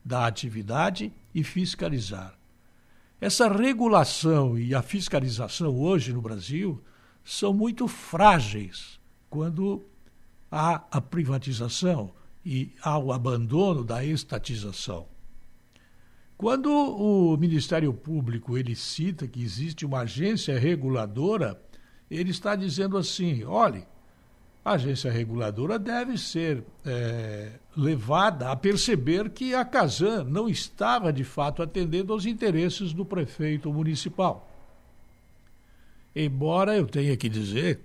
da 0.04 0.26
atividade 0.26 1.12
e 1.34 1.42
fiscalizar. 1.42 2.38
Essa 3.20 3.48
regulação 3.48 4.58
e 4.58 4.74
a 4.74 4.82
fiscalização 4.82 5.76
hoje 5.76 6.12
no 6.12 6.22
Brasil 6.22 6.82
são 7.24 7.52
muito 7.52 7.86
frágeis 7.86 9.00
quando 9.28 9.84
há 10.50 10.84
a 10.90 11.00
privatização 11.00 12.12
e 12.44 12.72
há 12.82 12.98
o 12.98 13.12
abandono 13.12 13.84
da 13.84 14.04
estatização. 14.04 15.06
Quando 16.36 16.68
o 16.72 17.36
Ministério 17.36 17.92
Público 17.94 18.58
ele 18.58 18.74
cita 18.74 19.28
que 19.28 19.42
existe 19.42 19.86
uma 19.86 20.00
agência 20.00 20.58
reguladora, 20.58 21.60
ele 22.10 22.30
está 22.30 22.56
dizendo 22.56 22.96
assim: 22.96 23.44
olhe, 23.44 23.86
a 24.64 24.72
agência 24.72 25.10
reguladora 25.10 25.78
deve 25.78 26.16
ser 26.16 26.62
é, 26.86 27.58
levada 27.76 28.50
a 28.50 28.56
perceber 28.56 29.30
que 29.30 29.54
a 29.54 29.64
Casan 29.64 30.24
não 30.24 30.48
estava 30.48 31.12
de 31.12 31.24
fato 31.24 31.62
atendendo 31.62 32.12
aos 32.12 32.26
interesses 32.26 32.92
do 32.92 33.04
prefeito 33.04 33.72
municipal. 33.72 34.48
Embora 36.14 36.76
eu 36.76 36.86
tenha 36.86 37.16
que 37.16 37.28
dizer 37.28 37.80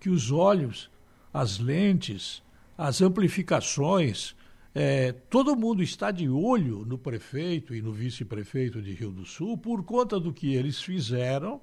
que 0.00 0.08
os 0.08 0.30
olhos, 0.30 0.90
as 1.34 1.58
lentes, 1.58 2.42
as 2.78 3.02
amplificações, 3.02 4.34
é, 4.74 5.12
todo 5.12 5.56
mundo 5.56 5.82
está 5.82 6.10
de 6.10 6.28
olho 6.28 6.84
no 6.86 6.96
prefeito 6.96 7.74
e 7.74 7.82
no 7.82 7.92
vice-prefeito 7.92 8.80
de 8.80 8.92
Rio 8.92 9.10
do 9.10 9.24
Sul 9.26 9.58
por 9.58 9.82
conta 9.84 10.18
do 10.18 10.32
que 10.32 10.54
eles 10.54 10.80
fizeram, 10.80 11.60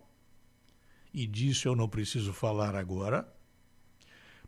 e 1.14 1.26
disso 1.26 1.68
eu 1.68 1.76
não 1.76 1.88
preciso 1.88 2.34
falar 2.34 2.76
agora, 2.76 3.28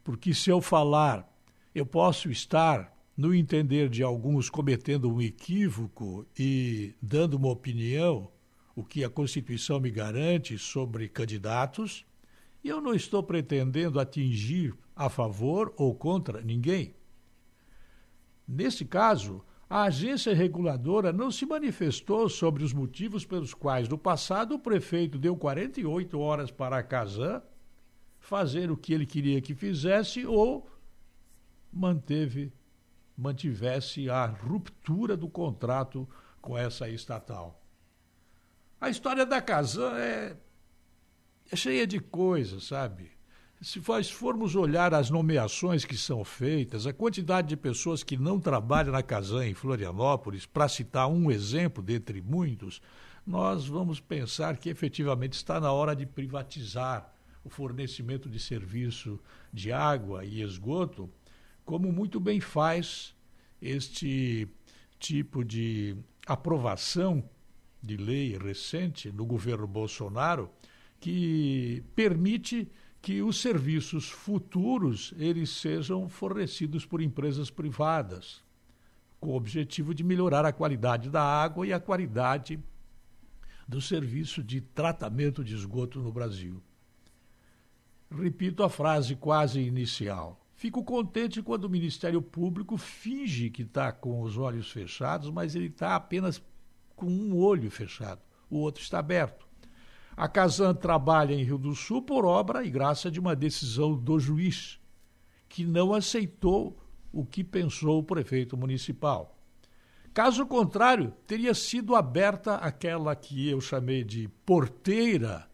porque 0.05 0.35
se 0.35 0.51
eu 0.51 0.61
falar, 0.61 1.27
eu 1.73 1.83
posso 1.83 2.29
estar, 2.29 2.95
no 3.17 3.33
entender 3.33 3.89
de 3.89 4.03
alguns, 4.03 4.51
cometendo 4.51 5.11
um 5.11 5.19
equívoco 5.19 6.27
e 6.37 6.93
dando 7.01 7.33
uma 7.33 7.49
opinião 7.49 8.31
o 8.75 8.83
que 8.83 9.03
a 9.03 9.09
Constituição 9.09 9.79
me 9.79 9.89
garante 9.89 10.59
sobre 10.59 11.09
candidatos, 11.09 12.05
e 12.63 12.69
eu 12.69 12.79
não 12.79 12.93
estou 12.93 13.23
pretendendo 13.23 13.99
atingir 13.99 14.75
a 14.95 15.09
favor 15.09 15.73
ou 15.75 15.95
contra 15.95 16.39
ninguém. 16.39 16.93
Nesse 18.47 18.85
caso, 18.85 19.43
a 19.67 19.83
agência 19.83 20.35
reguladora 20.35 21.11
não 21.11 21.31
se 21.31 21.47
manifestou 21.47 22.29
sobre 22.29 22.63
os 22.63 22.73
motivos 22.73 23.25
pelos 23.25 23.55
quais, 23.55 23.89
no 23.89 23.97
passado, 23.97 24.53
o 24.53 24.59
prefeito 24.59 25.17
deu 25.17 25.35
48 25.35 26.19
horas 26.19 26.51
para 26.51 26.77
a 26.77 26.83
Casan 26.83 27.41
fazer 28.26 28.71
o 28.71 28.78
que 28.78 28.91
ele 28.91 29.05
queria 29.05 29.39
que 29.39 29.53
fizesse 29.53 30.26
ou 30.26 30.67
manteve, 31.71 32.51
mantivesse 33.15 34.09
a 34.09 34.26
ruptura 34.26 35.15
do 35.15 35.30
contrato 35.30 36.09
com 36.41 36.57
essa 36.57 36.89
estatal. 36.89 37.61
A 38.82 38.89
história 38.89 39.26
da 39.26 39.41
Casan 39.41 39.95
é, 39.97 40.36
é 41.51 41.55
cheia 41.55 41.86
de 41.86 41.99
coisas, 41.99 42.65
sabe? 42.65 43.11
Se 43.61 43.82
nós 43.88 44.09
formos 44.09 44.55
olhar 44.55 44.93
as 44.93 45.09
nomeações 45.09 45.86
que 45.86 45.95
são 45.95 46.26
feitas, 46.26 46.88
a 46.88 46.93
quantidade 46.93 47.47
de 47.47 47.55
pessoas 47.55 48.03
que 48.03 48.17
não 48.17 48.39
trabalham 48.39 48.91
na 48.91 49.03
Casan 49.03 49.45
em 49.45 49.53
Florianópolis, 49.53 50.45
para 50.45 50.67
citar 50.67 51.07
um 51.07 51.30
exemplo 51.30 51.82
dentre 51.84 52.21
muitos, 52.21 52.82
nós 53.26 53.67
vamos 53.67 53.99
pensar 53.99 54.57
que 54.57 54.69
efetivamente 54.69 55.34
está 55.34 55.59
na 55.59 55.71
hora 55.71 55.95
de 55.95 56.05
privatizar 56.05 57.14
o 57.45 57.49
fornecimento 57.49 58.27
de 58.27 58.39
serviço 58.39 59.19
de 59.53 59.71
água 59.71 60.25
e 60.25 60.41
esgoto, 60.41 61.07
como 61.63 61.91
muito 61.91 62.19
bem 62.19 62.41
faz 62.41 63.15
este 63.61 64.47
tipo 64.99 65.45
de 65.45 65.95
aprovação 66.25 67.23
de 67.81 67.97
lei 67.97 68.35
recente 68.35 69.11
no 69.11 69.25
governo 69.25 69.67
Bolsonaro 69.67 70.49
que 70.99 71.83
permite 71.95 72.67
que 72.99 73.21
os 73.21 73.39
serviços 73.39 74.09
futuros 74.09 75.13
eles 75.19 75.51
sejam 75.51 76.09
fornecidos 76.09 76.83
por 76.83 76.99
empresas 76.99 77.51
privadas, 77.51 78.43
com 79.19 79.29
o 79.29 79.35
objetivo 79.35 79.93
de 79.93 80.03
melhorar 80.03 80.45
a 80.45 80.51
qualidade 80.51 81.11
da 81.11 81.21
água 81.21 81.67
e 81.67 81.71
a 81.71 81.79
qualidade 81.79 82.59
do 83.67 83.79
serviço 83.79 84.41
de 84.41 84.61
tratamento 84.61 85.43
de 85.43 85.53
esgoto 85.53 85.99
no 85.99 86.11
Brasil. 86.11 86.59
Repito 88.09 88.63
a 88.63 88.69
frase 88.69 89.15
quase 89.15 89.59
inicial. 89.59 90.39
Fico 90.55 90.83
contente 90.83 91.41
quando 91.41 91.65
o 91.65 91.69
Ministério 91.69 92.21
Público 92.21 92.77
finge 92.77 93.49
que 93.49 93.63
está 93.63 93.91
com 93.91 94.21
os 94.21 94.37
olhos 94.37 94.71
fechados, 94.71 95.29
mas 95.29 95.53
ele 95.53 95.67
está 95.67 95.95
apenas 95.95 96.41
com 96.95 97.07
um 97.07 97.35
olho 97.35 97.69
fechado, 97.69 98.21
o 98.49 98.57
outro 98.59 98.81
está 98.81 98.99
aberto. 98.99 99.45
A 100.15 100.29
Casan 100.29 100.73
trabalha 100.73 101.33
em 101.33 101.43
Rio 101.43 101.57
do 101.57 101.75
Sul 101.75 102.01
por 102.01 102.25
obra 102.25 102.63
e 102.63 102.69
graça 102.69 103.11
de 103.11 103.19
uma 103.19 103.35
decisão 103.35 103.93
do 103.97 104.17
juiz, 104.17 104.79
que 105.49 105.65
não 105.65 105.93
aceitou 105.93 106.79
o 107.11 107.25
que 107.25 107.43
pensou 107.43 107.99
o 107.99 108.03
prefeito 108.03 108.55
municipal. 108.55 109.37
Caso 110.13 110.45
contrário, 110.45 111.13
teria 111.27 111.53
sido 111.53 111.95
aberta 111.95 112.55
aquela 112.55 113.13
que 113.13 113.49
eu 113.49 113.59
chamei 113.59 114.05
de 114.05 114.29
porteira 114.45 115.49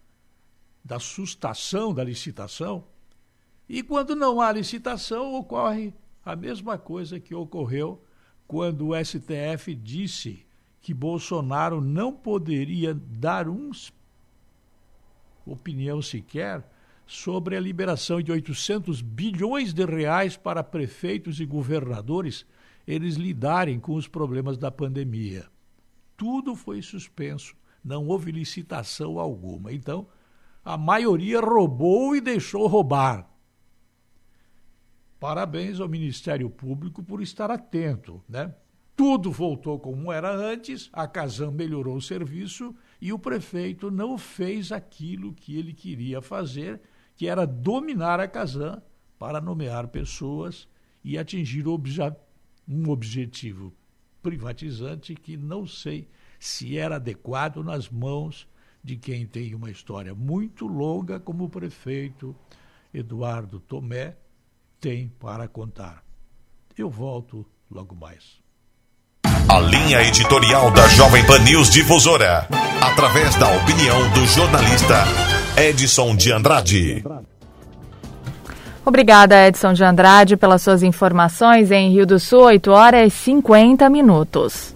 da 0.84 1.00
sustação 1.00 1.94
da 1.94 2.04
licitação. 2.04 2.84
E 3.68 3.82
quando 3.84 4.16
não 4.16 4.42
há 4.42 4.52
licitação, 4.52 5.34
ocorre 5.36 5.94
a 6.26 6.36
mesma 6.36 6.78
coisa 6.78 7.20
que 7.20 7.34
ocorreu 7.34 8.04
quando 8.48 8.90
o 8.90 9.06
STF 9.06 9.74
disse 9.76 10.46
que 10.82 10.94
Bolsonaro 10.94 11.80
não 11.80 12.12
poderia 12.12 12.94
dar 12.94 13.48
uns 13.48 13.94
opinião 15.46 16.02
sequer 16.02 16.64
sobre 17.06 17.56
a 17.56 17.60
liberação 17.60 18.22
de 18.22 18.32
800 18.32 19.02
bilhões 19.02 19.74
de 19.74 19.86
reais 19.86 20.38
para 20.38 20.64
prefeitos 20.64 21.40
e 21.40 21.46
governadores 21.46 22.46
eles 22.88 23.16
lidarem 23.16 23.80
com 23.80 23.96
os 23.96 24.08
problemas 24.08 24.58
da 24.58 24.72
pandemia. 24.72 25.46
Tudo 26.18 26.56
foi 26.56 26.82
suspenso, 26.82 27.56
não 27.84 28.08
houve 28.08 28.32
licitação 28.32 29.20
alguma. 29.20 29.74
Então, 29.74 30.08
a 30.64 30.78
maioria 30.78 31.40
roubou 31.40 32.16
e 32.16 32.22
deixou 32.22 32.68
roubar. 32.68 33.28
Parabéns 35.20 35.80
ao 35.80 35.88
Ministério 35.88 36.50
Público 36.50 37.04
por 37.04 37.22
estar 37.22 37.52
atento, 37.52 38.24
né? 38.28 38.54
Tudo 38.96 39.32
voltou 39.32 39.80
como 39.80 40.12
era 40.12 40.32
antes, 40.32 40.90
a 40.94 41.08
Casam 41.08 41.52
melhorou 41.52 41.96
o 41.96 42.02
serviço 42.02 42.76
e 43.00 43.12
o 43.12 43.18
prefeito 43.18 43.90
não 43.90 44.18
fez 44.18 44.72
aquilo 44.72 45.34
que 45.34 45.58
ele 45.58 45.74
queria 45.74 46.22
fazer, 46.22 46.82
que 47.16 47.28
era 47.28 47.46
dominar 47.46 48.20
a 48.20 48.28
Casam 48.28 48.82
para 49.18 49.42
nomear 49.42 49.88
pessoas 49.88 50.68
e 51.04 51.18
atingir 51.18 51.66
um 51.68 52.90
objetivo 52.90 53.74
privatizante 54.22 55.16
que 55.16 55.36
não 55.36 55.66
sei 55.66 56.08
se 56.40 56.78
era 56.78 56.98
adequado 56.98 57.64
nas 57.64 57.90
mãos 57.90 58.48
de 58.84 58.96
quem 58.96 59.26
tem 59.26 59.54
uma 59.54 59.70
história 59.70 60.14
muito 60.14 60.68
longa 60.68 61.20
como 61.20 61.46
o 61.46 61.50
prefeito 61.50 62.36
Eduardo 62.94 63.60
Tomé 63.60 64.16
tem 64.80 65.12
para 65.20 65.48
contar. 65.48 66.04
Eu 66.78 66.90
volto 66.90 67.46
logo 67.70 67.96
mais. 67.96 68.42
A 69.48 69.60
linha 69.60 70.02
editorial 70.02 70.72
da 70.72 70.88
Jovem 70.88 71.26
Pan 71.26 71.40
News 71.40 71.70
Difusora, 71.70 72.48
através 72.82 73.36
da 73.36 73.48
opinião 73.58 74.10
do 74.12 74.26
jornalista 74.26 75.04
Edson 75.58 76.16
de 76.16 76.32
Andrade. 76.32 77.04
Obrigada, 78.84 79.48
Edson 79.48 79.74
de 79.74 79.84
Andrade, 79.84 80.36
pelas 80.36 80.62
suas 80.62 80.82
informações 80.82 81.70
em 81.70 81.92
Rio 81.92 82.06
do 82.06 82.20
Sul, 82.20 82.44
8 82.44 82.72
horas 82.72 83.14
e 83.14 83.16
50 83.16 83.90
minutos. 83.90 84.74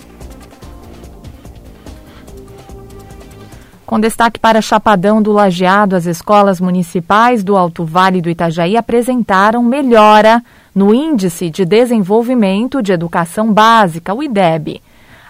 Com 3.86 4.00
destaque 4.00 4.40
para 4.40 4.64
Chapadão 4.64 5.22
do 5.22 5.32
Lajeado, 5.32 5.96
as 5.96 6.08
escolas 6.08 6.60
municipais 6.60 7.44
do 7.44 7.56
Alto 7.56 7.86
Vale 7.86 8.20
do 8.20 8.32
Itajaí 8.32 8.76
apresentaram 8.76 9.62
melhora 9.62 10.44
no 10.74 10.92
Índice 10.92 11.52
de 11.52 11.64
Desenvolvimento 11.66 12.82
de 12.82 12.92
Educação 12.92 13.54
Básica, 13.54 14.12
o 14.12 14.24
IDEB. 14.24 14.82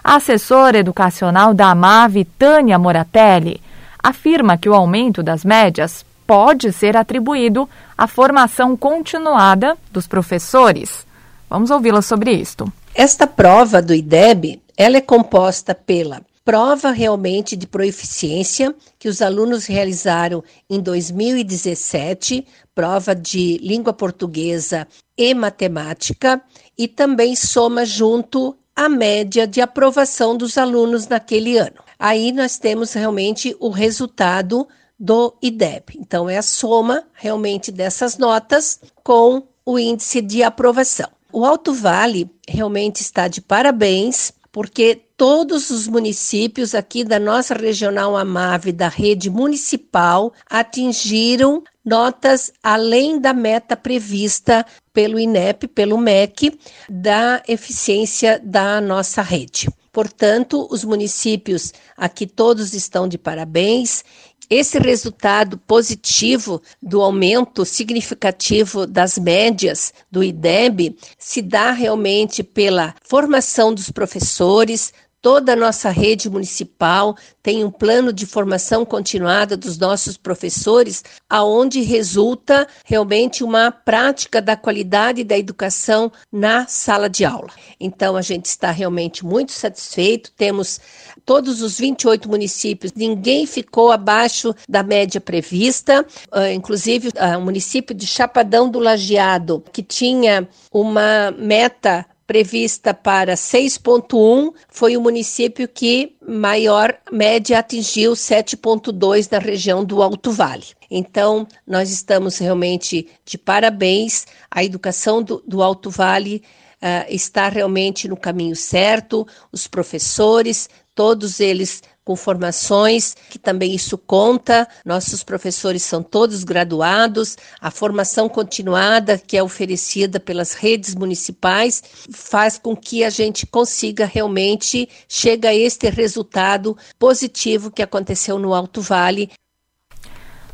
A 0.02 0.16
assessora 0.16 0.78
educacional 0.78 1.52
da 1.52 1.68
AMAV, 1.68 2.24
Tânia 2.38 2.78
Moratelli, 2.78 3.60
afirma 4.02 4.56
que 4.56 4.70
o 4.70 4.74
aumento 4.74 5.22
das 5.22 5.44
médias 5.44 6.02
pode 6.26 6.72
ser 6.72 6.96
atribuído 6.96 7.68
à 7.96 8.06
formação 8.06 8.74
continuada 8.74 9.76
dos 9.92 10.06
professores. 10.06 11.06
Vamos 11.50 11.70
ouvi-la 11.70 12.00
sobre 12.00 12.32
isto. 12.32 12.72
Esta 12.94 13.26
prova 13.26 13.82
do 13.82 13.92
IDEB, 13.92 14.62
ela 14.78 14.96
é 14.96 15.02
composta 15.02 15.74
pela 15.74 16.22
prova 16.46 16.92
realmente 16.92 17.56
de 17.56 17.66
proeficiência 17.66 18.72
que 19.00 19.08
os 19.08 19.20
alunos 19.20 19.66
realizaram 19.66 20.44
em 20.70 20.80
2017, 20.80 22.46
prova 22.72 23.16
de 23.16 23.58
língua 23.58 23.92
portuguesa 23.92 24.86
e 25.18 25.34
matemática, 25.34 26.40
e 26.78 26.86
também 26.86 27.34
soma 27.34 27.84
junto 27.84 28.56
a 28.76 28.88
média 28.88 29.44
de 29.44 29.60
aprovação 29.60 30.36
dos 30.36 30.56
alunos 30.56 31.08
naquele 31.08 31.58
ano. 31.58 31.82
Aí 31.98 32.30
nós 32.30 32.58
temos 32.58 32.92
realmente 32.92 33.56
o 33.58 33.68
resultado 33.68 34.68
do 34.96 35.34
IDEB. 35.42 35.98
Então, 35.98 36.30
é 36.30 36.38
a 36.38 36.42
soma 36.42 37.02
realmente 37.12 37.72
dessas 37.72 38.18
notas 38.18 38.80
com 39.02 39.42
o 39.64 39.80
índice 39.80 40.20
de 40.22 40.44
aprovação. 40.44 41.08
O 41.32 41.44
Alto 41.44 41.72
Vale 41.74 42.30
realmente 42.46 43.00
está 43.00 43.26
de 43.26 43.40
parabéns 43.40 44.32
porque 44.52 45.05
todos 45.16 45.70
os 45.70 45.88
municípios 45.88 46.74
aqui 46.74 47.02
da 47.02 47.18
nossa 47.18 47.54
regional 47.54 48.16
Amave, 48.16 48.70
da 48.70 48.88
rede 48.88 49.30
municipal, 49.30 50.32
atingiram 50.48 51.62
notas 51.84 52.52
além 52.62 53.18
da 53.18 53.32
meta 53.32 53.76
prevista 53.76 54.66
pelo 54.92 55.18
INEP, 55.18 55.68
pelo 55.68 55.96
MEC, 55.96 56.58
da 56.88 57.42
eficiência 57.48 58.40
da 58.44 58.80
nossa 58.80 59.22
rede. 59.22 59.68
Portanto, 59.92 60.68
os 60.70 60.84
municípios 60.84 61.72
aqui 61.96 62.26
todos 62.26 62.74
estão 62.74 63.08
de 63.08 63.16
parabéns 63.16 64.04
esse 64.48 64.78
resultado 64.78 65.58
positivo 65.58 66.62
do 66.80 67.02
aumento 67.02 67.64
significativo 67.64 68.86
das 68.86 69.18
médias 69.18 69.92
do 70.08 70.22
IDEB 70.22 70.96
se 71.18 71.42
dá 71.42 71.72
realmente 71.72 72.44
pela 72.44 72.94
formação 73.02 73.74
dos 73.74 73.90
professores, 73.90 74.92
Toda 75.26 75.54
a 75.54 75.56
nossa 75.56 75.90
rede 75.90 76.30
municipal 76.30 77.16
tem 77.42 77.64
um 77.64 77.70
plano 77.70 78.12
de 78.12 78.24
formação 78.24 78.84
continuada 78.84 79.56
dos 79.56 79.76
nossos 79.76 80.16
professores, 80.16 81.02
aonde 81.28 81.80
resulta 81.80 82.64
realmente 82.84 83.42
uma 83.42 83.72
prática 83.72 84.40
da 84.40 84.56
qualidade 84.56 85.24
da 85.24 85.36
educação 85.36 86.12
na 86.30 86.68
sala 86.68 87.10
de 87.10 87.24
aula. 87.24 87.50
Então 87.80 88.14
a 88.14 88.22
gente 88.22 88.44
está 88.44 88.70
realmente 88.70 89.26
muito 89.26 89.50
satisfeito, 89.50 90.30
temos 90.36 90.80
todos 91.24 91.60
os 91.60 91.76
28 91.76 92.28
municípios, 92.28 92.92
ninguém 92.94 93.46
ficou 93.46 93.90
abaixo 93.90 94.54
da 94.68 94.84
média 94.84 95.20
prevista, 95.20 96.06
uh, 96.32 96.52
inclusive 96.54 97.08
uh, 97.08 97.36
o 97.36 97.40
município 97.42 97.96
de 97.96 98.06
Chapadão 98.06 98.70
do 98.70 98.78
Lajeado, 98.78 99.60
que 99.72 99.82
tinha 99.82 100.48
uma 100.72 101.32
meta 101.32 102.06
prevista 102.26 102.92
para 102.92 103.34
6,1, 103.34 104.52
foi 104.68 104.96
o 104.96 105.00
município 105.00 105.68
que 105.68 106.16
maior 106.26 106.96
média 107.10 107.58
atingiu 107.58 108.12
7,2 108.12 109.30
na 109.30 109.38
região 109.38 109.84
do 109.84 110.02
Alto 110.02 110.32
Vale. 110.32 110.66
Então, 110.90 111.46
nós 111.66 111.90
estamos 111.90 112.38
realmente 112.38 113.08
de 113.24 113.38
parabéns. 113.38 114.26
A 114.50 114.64
educação 114.64 115.22
do, 115.22 115.42
do 115.46 115.62
Alto 115.62 115.90
Vale 115.90 116.42
uh, 116.82 117.06
está 117.08 117.48
realmente 117.48 118.08
no 118.08 118.16
caminho 118.16 118.56
certo, 118.56 119.26
os 119.52 119.66
professores, 119.66 120.68
todos 120.94 121.40
eles 121.40 121.82
com 122.06 122.14
formações, 122.14 123.16
que 123.28 123.36
também 123.36 123.74
isso 123.74 123.98
conta. 123.98 124.68
Nossos 124.84 125.24
professores 125.24 125.82
são 125.82 126.04
todos 126.04 126.44
graduados, 126.44 127.36
a 127.60 127.68
formação 127.68 128.28
continuada 128.28 129.18
que 129.18 129.36
é 129.36 129.42
oferecida 129.42 130.20
pelas 130.20 130.54
redes 130.54 130.94
municipais 130.94 131.82
faz 132.12 132.58
com 132.58 132.76
que 132.76 133.02
a 133.02 133.10
gente 133.10 133.44
consiga 133.44 134.06
realmente 134.06 134.88
chegar 135.08 135.48
a 135.48 135.54
este 135.54 135.90
resultado 135.90 136.76
positivo 136.96 137.72
que 137.72 137.82
aconteceu 137.82 138.38
no 138.38 138.54
Alto 138.54 138.80
Vale. 138.80 139.32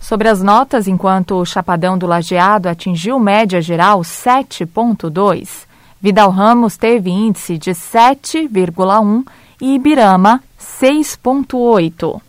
Sobre 0.01 0.29
as 0.29 0.43
notas, 0.43 0.89
enquanto 0.89 1.35
o 1.35 1.45
Chapadão 1.45 1.99
do 1.99 2.07
Lajeado 2.07 2.67
atingiu 2.67 3.19
média 3.21 3.61
geral 3.61 4.01
7,2, 4.01 5.67
Vidal 6.01 6.31
Ramos 6.31 6.77
teve 6.79 7.11
índice 7.11 7.59
de 7.59 7.73
7,1 7.73 9.25
e 9.63 9.77
Ibirama 9.77 10.43
6,8. 10.61 12.21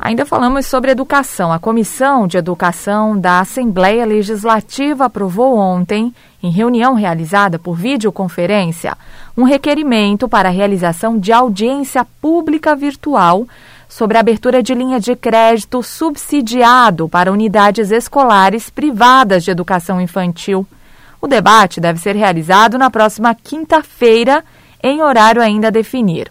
Ainda 0.00 0.24
falamos 0.24 0.64
sobre 0.64 0.90
educação. 0.90 1.52
A 1.52 1.58
Comissão 1.58 2.26
de 2.26 2.38
Educação 2.38 3.18
da 3.18 3.40
Assembleia 3.40 4.06
Legislativa 4.06 5.04
aprovou 5.04 5.58
ontem, 5.58 6.14
em 6.42 6.50
reunião 6.50 6.94
realizada 6.94 7.58
por 7.58 7.74
videoconferência, 7.74 8.96
um 9.36 9.44
requerimento 9.44 10.28
para 10.28 10.48
a 10.48 10.52
realização 10.52 11.18
de 11.18 11.30
audiência 11.30 12.06
pública 12.22 12.74
virtual 12.74 13.46
sobre 13.86 14.16
a 14.16 14.20
abertura 14.20 14.62
de 14.62 14.74
linha 14.74 14.98
de 14.98 15.14
crédito 15.14 15.82
subsidiado 15.82 17.06
para 17.06 17.30
unidades 17.30 17.90
escolares 17.90 18.70
privadas 18.70 19.44
de 19.44 19.50
educação 19.50 20.00
infantil. 20.00 20.66
O 21.24 21.26
debate 21.26 21.80
deve 21.80 21.98
ser 21.98 22.14
realizado 22.14 22.76
na 22.76 22.90
próxima 22.90 23.34
quinta-feira, 23.34 24.44
em 24.84 25.02
horário 25.02 25.40
ainda 25.40 25.68
a 25.68 25.70
definir. 25.70 26.30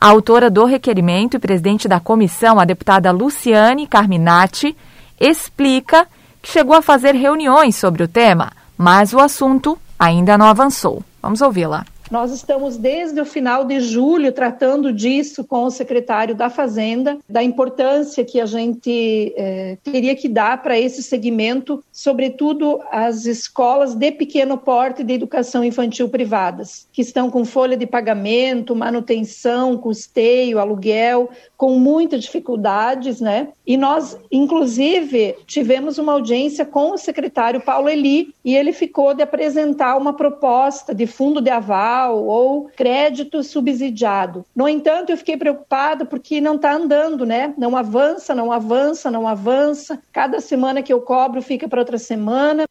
A 0.00 0.06
autora 0.06 0.48
do 0.48 0.64
requerimento 0.64 1.34
e 1.34 1.40
presidente 1.40 1.88
da 1.88 1.98
comissão, 1.98 2.60
a 2.60 2.64
deputada 2.64 3.10
Luciane 3.10 3.88
Carminati, 3.88 4.76
explica 5.18 6.06
que 6.40 6.48
chegou 6.48 6.76
a 6.76 6.82
fazer 6.82 7.16
reuniões 7.16 7.74
sobre 7.74 8.04
o 8.04 8.08
tema, 8.08 8.52
mas 8.76 9.12
o 9.12 9.18
assunto 9.18 9.76
ainda 9.98 10.38
não 10.38 10.46
avançou. 10.46 11.02
Vamos 11.20 11.40
ouvi-la. 11.40 11.84
Nós 12.10 12.32
estamos 12.32 12.78
desde 12.78 13.20
o 13.20 13.24
final 13.24 13.66
de 13.66 13.80
julho 13.80 14.32
tratando 14.32 14.92
disso 14.92 15.44
com 15.44 15.64
o 15.64 15.70
secretário 15.70 16.34
da 16.34 16.48
Fazenda, 16.48 17.18
da 17.28 17.42
importância 17.42 18.24
que 18.24 18.40
a 18.40 18.46
gente 18.46 19.34
eh, 19.36 19.76
teria 19.82 20.16
que 20.16 20.26
dar 20.26 20.62
para 20.62 20.78
esse 20.78 21.02
segmento, 21.02 21.84
sobretudo 21.92 22.80
as 22.90 23.26
escolas 23.26 23.94
de 23.94 24.10
pequeno 24.10 24.56
porte 24.56 25.04
de 25.04 25.12
educação 25.12 25.62
infantil 25.62 26.08
privadas, 26.08 26.88
que 26.92 27.02
estão 27.02 27.30
com 27.30 27.44
folha 27.44 27.76
de 27.76 27.86
pagamento, 27.86 28.74
manutenção, 28.74 29.76
custeio, 29.76 30.58
aluguel, 30.58 31.28
com 31.58 31.78
muitas 31.78 32.22
dificuldades, 32.22 33.20
né? 33.20 33.48
E 33.66 33.76
nós, 33.76 34.18
inclusive, 34.32 35.36
tivemos 35.46 35.98
uma 35.98 36.12
audiência 36.12 36.64
com 36.64 36.92
o 36.92 36.98
secretário 36.98 37.60
Paulo 37.60 37.88
Eli 37.88 38.32
e 38.42 38.56
ele 38.56 38.72
ficou 38.72 39.12
de 39.12 39.22
apresentar 39.22 39.98
uma 39.98 40.14
proposta 40.14 40.94
de 40.94 41.06
fundo 41.06 41.42
de 41.42 41.50
aval 41.50 41.97
ou 42.06 42.70
crédito 42.76 43.42
subsidiado. 43.42 44.44
No 44.54 44.68
entanto, 44.68 45.10
eu 45.10 45.16
fiquei 45.16 45.36
preocupada 45.36 46.04
porque 46.04 46.40
não 46.40 46.56
está 46.56 46.72
andando, 46.72 47.26
né? 47.26 47.52
Não 47.58 47.76
avança, 47.76 48.34
não 48.34 48.52
avança, 48.52 49.10
não 49.10 49.26
avança. 49.26 49.98
Cada 50.12 50.40
semana 50.40 50.82
que 50.82 50.92
eu 50.92 51.00
cobro 51.00 51.42
fica 51.42 51.68
para 51.68 51.80
outra 51.80 51.98
semana. 51.98 52.64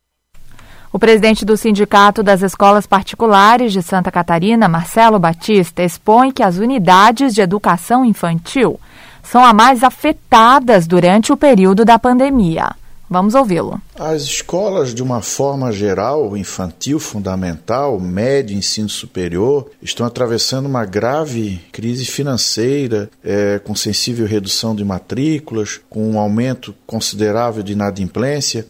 O 0.91 0.97
presidente 0.97 1.43
do 1.43 1.57
Sindicato 1.57 2.23
das 2.23 2.41
Escolas 2.41 2.88
Particulares 2.88 3.73
de 3.73 3.84
Santa 3.84 4.11
Catarina, 4.11 4.69
Marcelo 4.69 5.19
Batista, 5.19 5.84
expõe 5.84 6.32
que 6.32 6.41
as 6.41 6.57
unidades 6.57 7.36
de 7.36 7.41
educação 7.41 8.05
infantil 8.05 8.80
são 9.21 9.43
as 9.43 9.53
mais 9.53 9.84
afetadas 9.84 10.88
durante 10.88 11.34
o 11.34 11.38
período 11.38 11.84
da 11.84 11.99
pandemia. 11.99 12.69
Vamos 13.10 13.36
ouvi-lo. 13.36 13.82
As 13.95 14.24
escolas, 14.24 14.93
de 14.93 15.01
uma 15.01 15.22
forma 15.22 15.72
geral, 15.72 16.36
infantil, 16.36 16.99
fundamental, 16.99 17.97
médio, 17.99 18.58
ensino 18.58 18.89
superior, 18.89 19.70
estão 19.82 20.05
atravessando 20.05 20.66
uma 20.66 20.86
grave 20.86 21.62
crise 21.72 22.05
financeira, 22.05 23.10
é, 23.24 23.60
com 23.60 23.74
sensível 23.76 24.28
redução 24.28 24.76
de 24.76 24.84
matrículas, 24.84 25.80
com 25.89 26.12
um 26.12 26.20
aumento 26.20 26.76
considerável 26.86 27.64
de 27.64 27.72
inadimplência. 27.72 28.68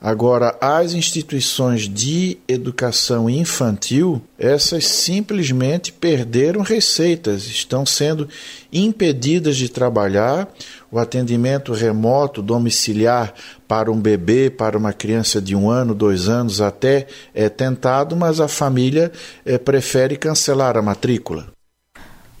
Agora, 0.00 0.56
as 0.60 0.92
instituições 0.92 1.88
de 1.88 2.38
educação 2.46 3.28
infantil, 3.28 4.22
essas 4.38 4.86
simplesmente 4.86 5.92
perderam 5.92 6.60
receitas, 6.60 7.46
estão 7.46 7.84
sendo 7.84 8.28
impedidas 8.72 9.56
de 9.56 9.68
trabalhar. 9.68 10.48
O 10.90 10.98
atendimento 10.98 11.74
remoto, 11.74 12.40
domiciliar 12.40 13.34
para 13.66 13.92
um 13.92 14.00
bebê, 14.00 14.48
para 14.48 14.78
uma 14.78 14.92
criança 14.92 15.40
de 15.40 15.54
um 15.54 15.68
ano, 15.68 15.94
dois 15.94 16.28
anos, 16.28 16.62
até 16.62 17.06
é 17.34 17.50
tentado, 17.50 18.16
mas 18.16 18.40
a 18.40 18.48
família 18.48 19.12
é, 19.44 19.58
prefere 19.58 20.16
cancelar 20.16 20.78
a 20.78 20.82
matrícula. 20.82 21.48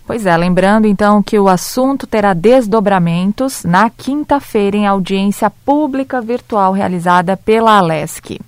Pois 0.06 0.24
é, 0.24 0.34
lembrando 0.34 0.86
então 0.86 1.22
que 1.22 1.38
o 1.38 1.46
assunto 1.46 2.06
terá 2.06 2.32
desdobramentos 2.32 3.64
na 3.64 3.90
quinta-feira 3.90 4.74
em 4.74 4.86
audiência 4.86 5.50
pública 5.50 6.18
virtual 6.22 6.72
realizada 6.72 7.36
pela 7.36 7.76
Alesc. 7.76 8.40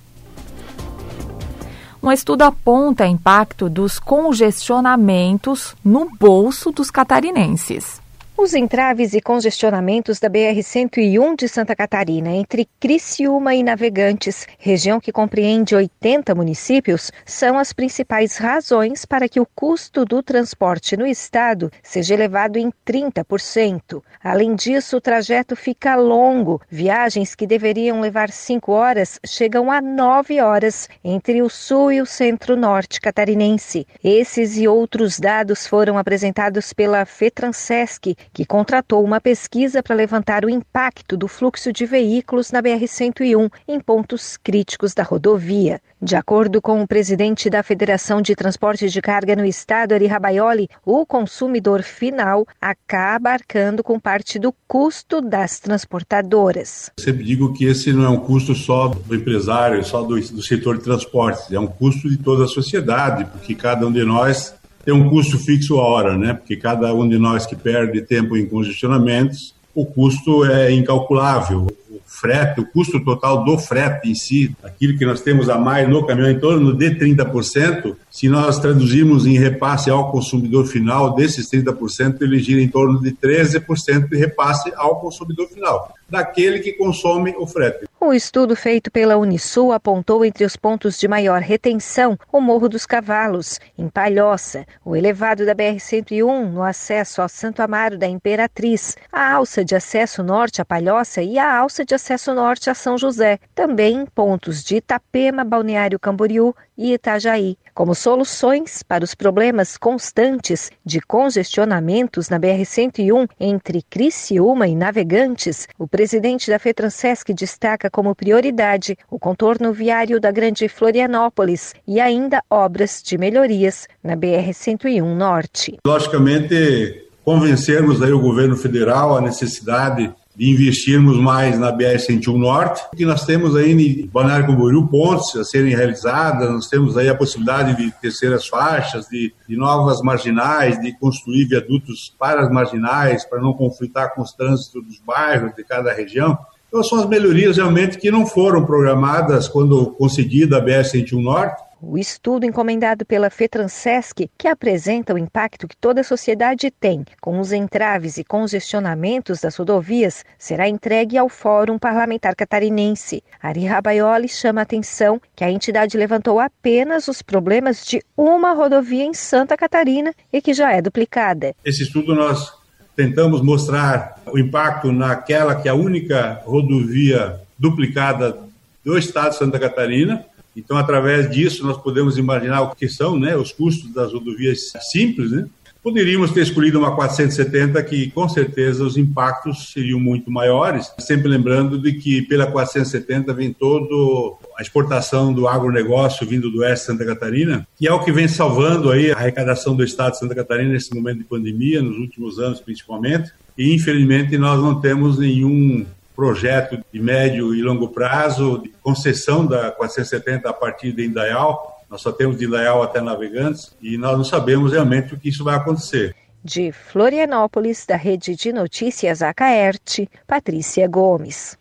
Um 2.01 2.11
estudo 2.11 2.41
aponta 2.41 3.05
impacto 3.05 3.69
dos 3.69 3.99
congestionamentos 3.99 5.75
no 5.85 6.09
bolso 6.19 6.71
dos 6.71 6.89
catarinenses. 6.89 8.00
Os 8.41 8.55
entraves 8.55 9.13
e 9.13 9.21
congestionamentos 9.21 10.19
da 10.19 10.27
BR-101 10.27 11.35
de 11.37 11.47
Santa 11.47 11.75
Catarina 11.75 12.31
entre 12.31 12.67
Criciúma 12.79 13.53
e 13.53 13.61
Navegantes, 13.61 14.47
região 14.57 14.99
que 14.99 15.11
compreende 15.11 15.75
80 15.75 16.33
municípios, 16.33 17.11
são 17.23 17.59
as 17.59 17.71
principais 17.71 18.37
razões 18.37 19.05
para 19.05 19.29
que 19.29 19.39
o 19.39 19.45
custo 19.45 20.03
do 20.05 20.23
transporte 20.23 20.97
no 20.97 21.05
estado 21.05 21.71
seja 21.83 22.15
elevado 22.15 22.57
em 22.57 22.73
30%. 22.83 24.01
Além 24.23 24.55
disso, 24.55 24.97
o 24.97 25.01
trajeto 25.01 25.55
fica 25.55 25.95
longo. 25.95 26.59
Viagens 26.67 27.35
que 27.35 27.45
deveriam 27.45 28.01
levar 28.01 28.31
5 28.31 28.71
horas 28.71 29.19
chegam 29.23 29.69
a 29.69 29.79
9 29.79 30.41
horas 30.41 30.89
entre 31.03 31.43
o 31.43 31.49
sul 31.49 31.91
e 31.91 32.01
o 32.01 32.07
centro-norte 32.07 32.99
catarinense. 32.99 33.85
Esses 34.03 34.57
e 34.57 34.67
outros 34.67 35.19
dados 35.19 35.67
foram 35.67 35.95
apresentados 35.95 36.73
pela 36.73 37.05
FETRANSESC, 37.05 38.15
que 38.33 38.45
contratou 38.45 39.03
uma 39.03 39.19
pesquisa 39.19 39.83
para 39.83 39.95
levantar 39.95 40.45
o 40.45 40.49
impacto 40.49 41.17
do 41.17 41.27
fluxo 41.27 41.71
de 41.71 41.85
veículos 41.85 42.51
na 42.51 42.61
BR-101 42.61 43.51
em 43.67 43.79
pontos 43.79 44.37
críticos 44.37 44.93
da 44.93 45.03
rodovia. 45.03 45.81
De 46.01 46.15
acordo 46.15 46.61
com 46.61 46.81
o 46.81 46.87
presidente 46.87 47.49
da 47.49 47.61
Federação 47.61 48.21
de 48.21 48.35
Transporte 48.35 48.89
de 48.89 49.01
Carga 49.01 49.35
no 49.35 49.45
estado, 49.45 49.93
Ari 49.93 50.07
Rabaioli, 50.07 50.67
o 50.83 51.05
consumidor 51.05 51.83
final 51.83 52.47
acaba 52.59 53.31
arcando 53.31 53.83
com 53.83 53.99
parte 53.99 54.39
do 54.39 54.53
custo 54.67 55.21
das 55.21 55.59
transportadoras. 55.59 56.89
Eu 56.97 57.03
sempre 57.03 57.23
digo 57.23 57.53
que 57.53 57.65
esse 57.65 57.93
não 57.93 58.05
é 58.05 58.09
um 58.09 58.19
custo 58.19 58.55
só 58.55 58.87
do 58.87 59.15
empresário, 59.15 59.83
só 59.83 60.01
do, 60.01 60.19
do 60.19 60.41
setor 60.41 60.77
de 60.77 60.83
transportes, 60.83 61.51
é 61.51 61.59
um 61.59 61.67
custo 61.67 62.09
de 62.09 62.17
toda 62.17 62.45
a 62.45 62.47
sociedade, 62.47 63.25
porque 63.25 63.53
cada 63.53 63.85
um 63.85 63.91
de 63.91 64.03
nós 64.03 64.55
tem 64.83 64.93
um 64.93 65.09
custo 65.09 65.37
fixo 65.37 65.79
a 65.79 65.83
hora, 65.83 66.17
né? 66.17 66.33
Porque 66.33 66.55
cada 66.55 66.93
um 66.93 67.07
de 67.07 67.17
nós 67.17 67.45
que 67.45 67.55
perde 67.55 68.01
tempo 68.01 68.35
em 68.35 68.45
congestionamentos, 68.45 69.53
o 69.73 69.85
custo 69.85 70.45
é 70.45 70.71
incalculável. 70.71 71.67
O 71.89 72.01
frete, 72.05 72.59
o 72.59 72.65
custo 72.65 73.03
total 73.03 73.43
do 73.43 73.57
frete 73.57 74.09
em 74.09 74.15
si, 74.15 74.55
aquilo 74.63 74.97
que 74.97 75.05
nós 75.05 75.21
temos 75.21 75.49
a 75.49 75.57
mais 75.57 75.87
no 75.87 76.05
caminhão, 76.05 76.29
em 76.29 76.39
torno 76.39 76.73
de 76.73 76.91
30%, 76.91 77.95
se 78.09 78.27
nós 78.27 78.59
traduzirmos 78.59 79.25
em 79.25 79.37
repasse 79.37 79.89
ao 79.89 80.11
consumidor 80.11 80.65
final, 80.65 81.15
desses 81.15 81.49
30%, 81.49 82.21
ele 82.21 82.39
gira 82.39 82.61
em 82.61 82.67
torno 82.67 82.99
de 83.01 83.11
13% 83.11 84.09
de 84.09 84.17
repasse 84.17 84.71
ao 84.75 84.99
consumidor 84.99 85.47
final 85.47 85.93
daquele 86.09 86.59
que 86.59 86.73
consome 86.73 87.33
o 87.37 87.47
frete. 87.47 87.85
O 88.03 88.15
estudo 88.15 88.55
feito 88.55 88.89
pela 88.89 89.15
Unisul 89.15 89.71
apontou 89.71 90.25
entre 90.25 90.43
os 90.43 90.55
pontos 90.55 90.97
de 90.97 91.07
maior 91.07 91.39
retenção 91.39 92.17
o 92.31 92.41
Morro 92.41 92.67
dos 92.67 92.83
Cavalos, 92.83 93.59
em 93.77 93.87
Palhoça, 93.87 94.65
o 94.83 94.95
elevado 94.95 95.45
da 95.45 95.53
BR-101 95.53 96.49
no 96.49 96.63
acesso 96.63 97.21
ao 97.21 97.29
Santo 97.29 97.61
Amaro 97.61 97.99
da 97.99 98.07
Imperatriz, 98.07 98.97
a 99.11 99.31
alça 99.31 99.63
de 99.63 99.75
acesso 99.75 100.23
norte 100.23 100.59
a 100.59 100.65
Palhoça 100.65 101.21
e 101.21 101.37
a 101.37 101.55
alça 101.55 101.85
de 101.85 101.93
acesso 101.93 102.33
norte 102.33 102.71
a 102.71 102.73
São 102.73 102.97
José, 102.97 103.37
também 103.53 104.03
pontos 104.15 104.63
de 104.63 104.77
Itapema, 104.77 105.43
Balneário 105.43 105.99
Camboriú 105.99 106.55
e 106.81 106.93
Itajaí. 106.93 107.55
Como 107.75 107.93
soluções 107.93 108.81
para 108.81 109.03
os 109.03 109.13
problemas 109.13 109.77
constantes 109.77 110.71
de 110.83 110.99
congestionamentos 110.99 112.27
na 112.27 112.39
BR-101 112.39 113.29
entre 113.39 113.83
Criciúma 113.83 114.67
e 114.67 114.75
Navegantes, 114.75 115.67
o 115.77 115.87
presidente 115.87 116.49
da 116.49 116.57
FETRANSESC 116.57 117.33
destaca 117.33 117.89
como 117.89 118.15
prioridade 118.15 118.97
o 119.09 119.19
contorno 119.19 119.71
viário 119.71 120.19
da 120.19 120.31
Grande 120.31 120.67
Florianópolis 120.67 121.75
e 121.87 121.99
ainda 121.99 122.43
obras 122.49 123.03
de 123.03 123.17
melhorias 123.17 123.87
na 124.03 124.17
BR-101 124.17 125.03
Norte. 125.03 125.77
Logicamente, 125.85 127.07
convencermos 127.23 128.01
aí 128.01 128.11
o 128.11 128.19
governo 128.19 128.57
federal 128.57 129.15
a 129.15 129.21
necessidade 129.21 130.11
de 130.35 130.49
investirmos 130.49 131.17
mais 131.17 131.59
na 131.59 131.71
BR-101 131.75 132.37
Norte, 132.37 132.81
que 132.95 133.05
nós 133.05 133.25
temos 133.25 133.55
aí 133.55 133.71
em 133.71 134.07
Balneário 134.07 134.47
Camboriú 134.47 134.87
pontes 134.87 135.35
a 135.35 135.43
serem 135.43 135.75
realizadas, 135.75 136.49
nós 136.49 136.67
temos 136.67 136.97
aí 136.97 137.09
a 137.09 137.15
possibilidade 137.15 137.75
de 137.75 137.91
terceiras 137.99 138.47
faixas, 138.47 139.07
de, 139.07 139.33
de 139.47 139.55
novas 139.55 140.01
marginais, 140.01 140.79
de 140.81 140.97
construir 140.97 141.45
viadutos 141.45 142.15
para 142.17 142.41
as 142.41 142.51
marginais, 142.51 143.25
para 143.25 143.41
não 143.41 143.53
conflitar 143.53 144.13
com 144.13 144.21
os 144.21 144.33
trânsitos 144.33 144.83
dos 144.85 144.99
bairros 144.99 145.53
de 145.55 145.63
cada 145.63 145.93
região. 145.93 146.37
Então 146.67 146.81
são 146.83 146.99
as 146.99 147.05
melhorias 147.05 147.57
realmente 147.57 147.97
que 147.97 148.09
não 148.09 148.25
foram 148.25 148.65
programadas 148.65 149.49
quando 149.49 149.87
concedida 149.91 150.57
a 150.57 150.61
BR-101 150.61 151.21
Norte, 151.21 151.61
o 151.81 151.97
estudo 151.97 152.45
encomendado 152.45 153.05
pela 153.05 153.29
FETRANSESC, 153.29 154.29
que 154.37 154.47
apresenta 154.47 155.13
o 155.13 155.17
impacto 155.17 155.67
que 155.67 155.75
toda 155.75 156.01
a 156.01 156.03
sociedade 156.03 156.69
tem 156.69 157.03
com 157.19 157.39
os 157.39 157.51
entraves 157.51 158.17
e 158.17 158.23
congestionamentos 158.23 159.41
das 159.41 159.55
rodovias, 159.55 160.23
será 160.37 160.69
entregue 160.69 161.17
ao 161.17 161.27
Fórum 161.27 161.79
Parlamentar 161.79 162.35
Catarinense. 162.35 163.23
Ari 163.41 163.65
Rabaioli 163.65 164.27
chama 164.27 164.61
a 164.61 164.63
atenção 164.63 165.19
que 165.35 165.43
a 165.43 165.51
entidade 165.51 165.97
levantou 165.97 166.39
apenas 166.39 167.07
os 167.07 167.21
problemas 167.21 167.85
de 167.85 168.01
uma 168.15 168.53
rodovia 168.53 169.03
em 169.03 169.13
Santa 169.13 169.57
Catarina 169.57 170.13
e 170.31 170.41
que 170.41 170.53
já 170.53 170.71
é 170.71 170.81
duplicada. 170.81 171.55
Esse 171.65 171.83
estudo 171.83 172.13
nós 172.13 172.53
tentamos 172.95 173.41
mostrar 173.41 174.21
o 174.27 174.37
impacto 174.37 174.91
naquela 174.91 175.55
que 175.55 175.67
é 175.67 175.71
a 175.71 175.75
única 175.75 176.41
rodovia 176.45 177.39
duplicada 177.57 178.37
do 178.83 178.97
estado 178.97 179.31
de 179.31 179.37
Santa 179.37 179.59
Catarina, 179.59 180.25
então, 180.55 180.77
através 180.77 181.29
disso, 181.31 181.65
nós 181.65 181.77
podemos 181.77 182.17
imaginar 182.17 182.61
o 182.61 182.75
que 182.75 182.87
são 182.87 183.17
né, 183.17 183.35
os 183.35 183.51
custos 183.51 183.93
das 183.93 184.11
rodovias 184.11 184.71
simples, 184.91 185.31
né? 185.31 185.45
Poderíamos 185.83 186.29
ter 186.31 186.41
escolhido 186.41 186.77
uma 186.77 186.95
470 186.95 187.81
que, 187.83 188.11
com 188.11 188.29
certeza, 188.29 188.83
os 188.83 188.97
impactos 188.97 189.71
seriam 189.71 189.99
muito 189.99 190.29
maiores, 190.29 190.91
sempre 190.99 191.27
lembrando 191.27 191.79
de 191.79 191.93
que 191.93 192.21
pela 192.21 192.45
470 192.45 193.33
vem 193.33 193.51
todo 193.51 194.37
a 194.55 194.61
exportação 194.61 195.33
do 195.33 195.47
agronegócio 195.47 196.27
vindo 196.27 196.51
do 196.51 196.59
oeste 196.59 196.81
de 196.81 196.85
Santa 196.85 197.05
Catarina, 197.05 197.67
que 197.75 197.87
é 197.87 197.91
o 197.91 198.03
que 198.03 198.11
vem 198.11 198.27
salvando 198.27 198.91
aí 198.91 199.11
a 199.11 199.15
arrecadação 199.15 199.75
do 199.75 199.83
estado 199.83 200.11
de 200.11 200.19
Santa 200.19 200.35
Catarina 200.35 200.71
nesse 200.71 200.93
momento 200.93 201.17
de 201.17 201.23
pandemia, 201.23 201.81
nos 201.81 201.97
últimos 201.97 202.37
anos 202.37 202.59
principalmente, 202.61 203.31
e 203.57 203.73
infelizmente 203.73 204.37
nós 204.37 204.61
não 204.61 204.79
temos 204.79 205.17
nenhum 205.17 205.83
projeto 206.21 206.77
de 206.93 207.01
médio 207.01 207.55
e 207.55 207.63
longo 207.63 207.87
prazo 207.87 208.59
de 208.59 208.69
concessão 208.83 209.43
da 209.43 209.71
470 209.71 210.47
a 210.47 210.53
partir 210.53 210.91
de 210.91 211.03
Indaial, 211.03 211.83
nós 211.89 211.99
só 211.99 212.11
temos 212.11 212.37
de 212.37 212.45
Leal 212.45 212.83
até 212.83 213.01
Navegantes 213.01 213.75
e 213.81 213.97
nós 213.97 214.15
não 214.15 214.23
sabemos 214.23 214.71
realmente 214.71 215.15
o 215.15 215.19
que 215.19 215.29
isso 215.29 215.43
vai 215.43 215.55
acontecer. 215.55 216.15
De 216.43 216.71
Florianópolis, 216.71 217.87
da 217.87 217.95
Rede 217.95 218.35
de 218.35 218.53
Notícias 218.53 219.23
Acaerte, 219.23 220.07
Patrícia 220.27 220.87
Gomes. 220.87 221.57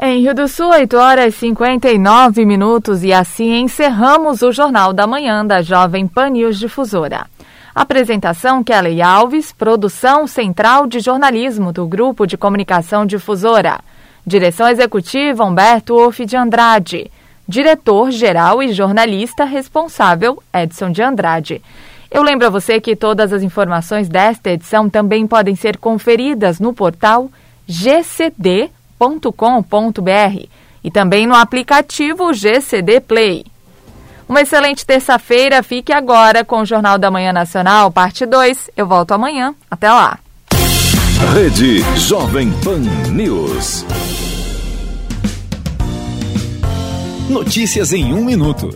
Em 0.00 0.22
Rio 0.22 0.34
do 0.34 0.48
Sul, 0.48 0.70
8 0.70 0.96
horas 0.96 1.34
e 1.36 1.38
59 1.38 2.44
minutos, 2.44 3.04
e 3.04 3.12
assim 3.12 3.60
encerramos 3.60 4.42
o 4.42 4.50
Jornal 4.50 4.92
da 4.92 5.06
Manhã 5.06 5.46
da 5.46 5.62
Jovem 5.62 6.08
Pan 6.08 6.30
News 6.30 6.58
Difusora. 6.58 7.28
Apresentação 7.74 8.62
Kelly 8.62 9.00
Alves, 9.00 9.50
produção 9.50 10.26
central 10.26 10.86
de 10.86 11.00
jornalismo 11.00 11.72
do 11.72 11.86
Grupo 11.86 12.26
de 12.26 12.36
Comunicação 12.36 13.06
Difusora. 13.06 13.80
Direção 14.26 14.68
executiva 14.68 15.42
Humberto 15.42 15.94
Wolff 15.94 16.26
de 16.26 16.36
Andrade. 16.36 17.10
Diretor-geral 17.48 18.62
e 18.62 18.74
jornalista 18.74 19.44
responsável 19.44 20.42
Edson 20.52 20.90
de 20.90 21.02
Andrade. 21.02 21.62
Eu 22.10 22.22
lembro 22.22 22.46
a 22.46 22.50
você 22.50 22.78
que 22.78 22.94
todas 22.94 23.32
as 23.32 23.42
informações 23.42 24.06
desta 24.06 24.50
edição 24.50 24.90
também 24.90 25.26
podem 25.26 25.56
ser 25.56 25.78
conferidas 25.78 26.60
no 26.60 26.74
portal 26.74 27.30
gcd.com.br 27.66 28.70
e 30.84 30.90
também 30.90 31.26
no 31.26 31.34
aplicativo 31.34 32.34
GCD 32.34 33.00
Play. 33.00 33.51
Uma 34.32 34.40
excelente 34.40 34.86
terça-feira. 34.86 35.62
Fique 35.62 35.92
agora 35.92 36.42
com 36.42 36.62
o 36.62 36.64
Jornal 36.64 36.96
da 36.96 37.10
Manhã 37.10 37.34
Nacional, 37.34 37.92
parte 37.92 38.24
2. 38.24 38.70
Eu 38.74 38.86
volto 38.86 39.12
amanhã. 39.12 39.54
Até 39.70 39.92
lá. 39.92 40.18
Rede 41.34 41.80
Jovem 41.98 42.50
Pan 42.64 42.80
News. 43.10 43.84
Notícias 47.28 47.92
em 47.92 48.14
um 48.14 48.24
minuto. 48.24 48.70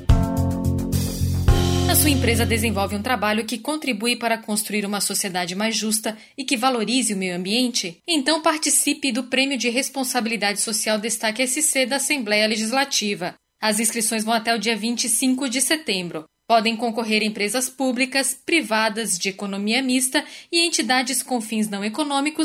A 1.91 1.95
sua 1.95 2.11
empresa 2.11 2.45
desenvolve 2.45 2.95
um 2.95 3.01
trabalho 3.01 3.47
que 3.47 3.57
contribui 3.57 4.15
para 4.15 4.37
construir 4.37 4.85
uma 4.85 5.01
sociedade 5.01 5.55
mais 5.55 5.75
justa 5.75 6.19
e 6.37 6.45
que 6.45 6.59
valorize 6.59 7.15
o 7.15 7.17
meio 7.17 7.35
ambiente? 7.35 7.97
Então 8.07 8.43
participe 8.43 9.11
do 9.11 9.25
Prêmio 9.25 9.57
de 9.57 9.71
Responsabilidade 9.71 10.61
Social 10.61 10.99
Destaque 10.99 11.47
SC 11.47 11.87
da 11.87 11.97
Assembleia 11.97 12.47
Legislativa. 12.47 13.35
As 13.61 13.81
inscrições 13.81 14.25
vão 14.25 14.35
até 14.35 14.55
o 14.55 14.59
dia 14.59 14.77
25 14.77 15.49
de 15.49 15.61
setembro. 15.61 16.25
Podem 16.49 16.77
concorrer 16.77 17.23
empresas 17.23 17.69
públicas, 17.69 18.33
privadas, 18.33 19.19
de 19.19 19.31
economia 19.31 19.83
mista 19.83 20.25
e 20.53 20.65
entidades 20.65 21.23
com 21.23 21.41
fins 21.41 21.69
não 21.69 21.85
econômicos 21.85 22.45